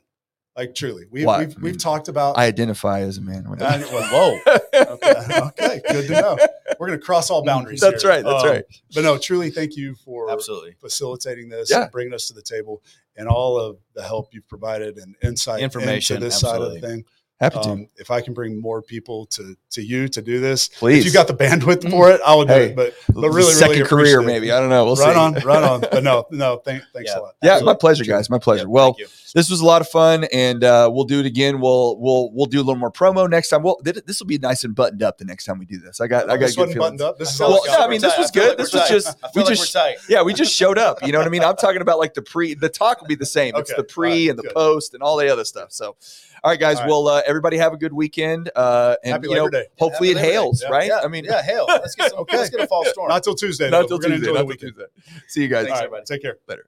Like 0.55 0.75
truly, 0.75 1.05
we, 1.09 1.25
Why? 1.25 1.39
we've 1.45 1.55
we've 1.61 1.77
talked 1.79 2.09
about. 2.09 2.37
I 2.37 2.45
identify 2.45 2.99
as 3.01 3.17
a 3.17 3.21
man. 3.21 3.49
when 3.49 3.59
I- 3.61 3.77
I- 3.77 3.79
well, 3.91 4.39
whoa. 4.45 4.53
Okay, 4.73 5.39
okay, 5.39 5.81
good 5.89 6.07
to 6.07 6.13
know. 6.21 6.37
We're 6.79 6.87
gonna 6.87 6.99
cross 6.99 7.29
all 7.31 7.43
boundaries. 7.43 7.79
That's 7.79 8.03
here. 8.03 8.11
right. 8.11 8.23
That's 8.23 8.43
Um, 8.43 8.49
right. 8.49 8.63
But 8.93 9.03
no, 9.03 9.17
truly, 9.17 9.49
thank 9.49 9.75
you 9.75 9.95
for 9.95 10.29
Absolutely. 10.31 10.75
facilitating 10.79 11.49
this, 11.49 11.71
Yeah. 11.71 11.83
and 11.83 11.91
bringing 11.91 12.13
us 12.13 12.27
to 12.27 12.33
the 12.35 12.41
table, 12.43 12.83
and 13.15 13.27
all 13.27 13.57
of 13.59 13.77
the 13.95 14.03
help 14.03 14.29
you've 14.33 14.47
provided 14.47 14.97
and 14.97 15.15
insight 15.23 15.61
Information, 15.61 16.17
into 16.17 16.25
this 16.27 16.39
side 16.39 16.61
of 16.61 16.73
the 16.73 16.79
thing. 16.79 17.05
Happy 17.43 17.59
to. 17.63 17.69
Um, 17.71 17.87
if 17.97 18.09
I 18.09 18.21
can 18.21 18.33
bring 18.33 18.59
more 18.59 18.81
people 18.81 19.25
to 19.27 19.55
to 19.71 19.81
you 19.83 20.07
to 20.07 20.21
do 20.21 20.39
this, 20.39 20.69
Please. 20.69 20.99
if 20.99 21.05
you 21.05 21.11
got 21.11 21.27
the 21.27 21.33
bandwidth 21.33 21.89
for 21.91 22.09
it, 22.11 22.21
I 22.25 22.33
will 22.35 22.45
do 22.45 22.53
Hey, 22.53 22.65
it. 22.69 22.75
But 22.75 22.93
but 23.09 23.29
really, 23.31 23.51
second 23.53 23.75
really 23.77 23.89
career, 23.89 24.21
it. 24.21 24.25
maybe. 24.25 24.51
I 24.51 24.59
don't 24.59 24.69
know. 24.69 24.85
We'll 24.85 24.95
right 24.95 25.13
see. 25.13 25.19
on, 25.19 25.33
right 25.45 25.63
on. 25.63 25.81
But 25.81 26.03
no, 26.03 26.25
no, 26.31 26.57
thank, 26.57 26.83
thanks 26.93 27.11
Yeah. 27.13 27.19
a 27.19 27.21
lot. 27.21 27.35
Yeah, 27.43 27.59
my 27.59 27.73
pleasure, 27.73 28.05
guys. 28.05 28.29
My 28.29 28.39
pleasure. 28.39 28.63
Yeah, 28.63 28.69
well, 28.69 28.95
this 29.35 29.49
was 29.49 29.61
a 29.61 29.65
lot 29.65 29.81
of 29.81 29.89
fun, 29.89 30.25
and 30.31 30.63
uh, 30.63 30.89
we'll 30.93 31.03
do 31.05 31.19
it 31.19 31.25
again. 31.25 31.59
We'll 31.59 31.97
we'll 31.99 32.31
we'll 32.33 32.45
do 32.45 32.57
a 32.59 32.63
little 32.63 32.75
more 32.77 32.91
promo 32.91 33.29
next 33.29 33.49
time. 33.49 33.61
Well, 33.63 33.79
this 33.83 34.19
will 34.19 34.27
be 34.27 34.37
nice 34.37 34.63
and 34.63 34.73
buttoned 34.73 35.03
up 35.03 35.17
the 35.17 35.25
next 35.25 35.45
time 35.45 35.59
we 35.59 35.65
do 35.65 35.79
this. 35.79 35.99
I 35.99 36.07
got 36.07 36.29
I 36.29 36.37
got 36.37 36.39
this 36.45 36.55
good 36.55 36.61
wasn't 36.61 36.73
feelings. 36.75 36.91
buttoned 36.99 37.01
up. 37.01 37.19
This 37.19 37.33
is 37.33 37.41
I 37.41 37.45
all 37.45 37.51
Well, 37.51 37.61
we 37.65 37.69
no. 37.71 37.79
I 37.79 37.87
mean, 37.89 38.01
this 38.01 38.17
was 38.17 38.31
good. 38.31 38.49
like 38.49 38.57
This 38.57 38.71
was 38.73 38.81
tight. 38.83 38.89
just- 38.89 39.17
I 39.23 39.27
we 39.35 39.41
like 39.41 39.49
just- 39.53 39.75
we're 39.75 39.81
tight. 39.81 39.97
Yeah, 40.07 40.21
we 40.23 40.33
just 40.33 40.53
showed 40.55 40.77
up. 40.77 41.05
You 41.05 41.11
know 41.11 41.17
what 41.17 41.27
I 41.27 41.31
mean? 41.31 41.43
I'm 41.43 41.55
talking 41.57 41.81
about 41.81 41.99
like 41.99 42.13
the 42.13 42.21
pre, 42.21 42.53
the 42.53 42.69
talk 42.69 43.01
will 43.01 43.07
be 43.07 43.15
the 43.15 43.25
same. 43.25 43.53
It's 43.57 43.73
the 43.73 43.83
pre 43.83 44.29
and 44.29 44.39
the 44.39 44.49
post 44.53 44.93
and 44.93 45.03
all 45.03 45.17
the 45.17 45.27
other 45.29 45.43
stuff. 45.45 45.71
So, 45.73 45.95
all 46.43 46.51
right, 46.51 46.59
guys. 46.59 46.77
All 46.77 46.81
right. 46.83 46.89
Well, 46.89 47.07
uh, 47.07 47.21
everybody 47.25 47.57
have 47.57 47.73
a 47.73 47.77
good 47.77 47.93
weekend. 47.93 48.51
Uh, 48.55 48.95
and 49.03 49.13
Happy 49.13 49.27
you 49.29 49.35
know, 49.35 49.43
Labor 49.45 49.51
Day. 49.61 49.65
hopefully 49.79 50.09
Happy 50.13 50.19
it 50.19 50.31
hails, 50.31 50.61
Yeah. 50.63 50.69
right? 50.69 50.87
Yeah, 50.87 50.99
I 51.03 51.07
mean, 51.07 51.25
yeah, 51.25 51.41
hell, 51.41 51.65
let's 51.67 51.95
get 51.95 52.11
some, 52.11 52.19
Okay. 52.19 52.37
let's 52.37 52.49
get 52.49 52.59
a 52.61 52.67
fall 52.67 52.83
storm. 52.87 53.09
Not 53.09 53.23
till 53.23 53.35
Tuesday. 53.35 53.69
not 53.69 53.87
till 53.87 53.99
Tuesday. 53.99 54.31
Not 54.33 54.47
till. 54.47 54.55
Tuesday. 54.57 54.83
See 55.27 55.41
you 55.41 55.47
guys. 55.47 55.65
All 55.65 55.71
right, 55.71 55.83
everybody. 55.85 56.05
take 56.05 56.21
care. 56.21 56.37
Later. 56.47 56.65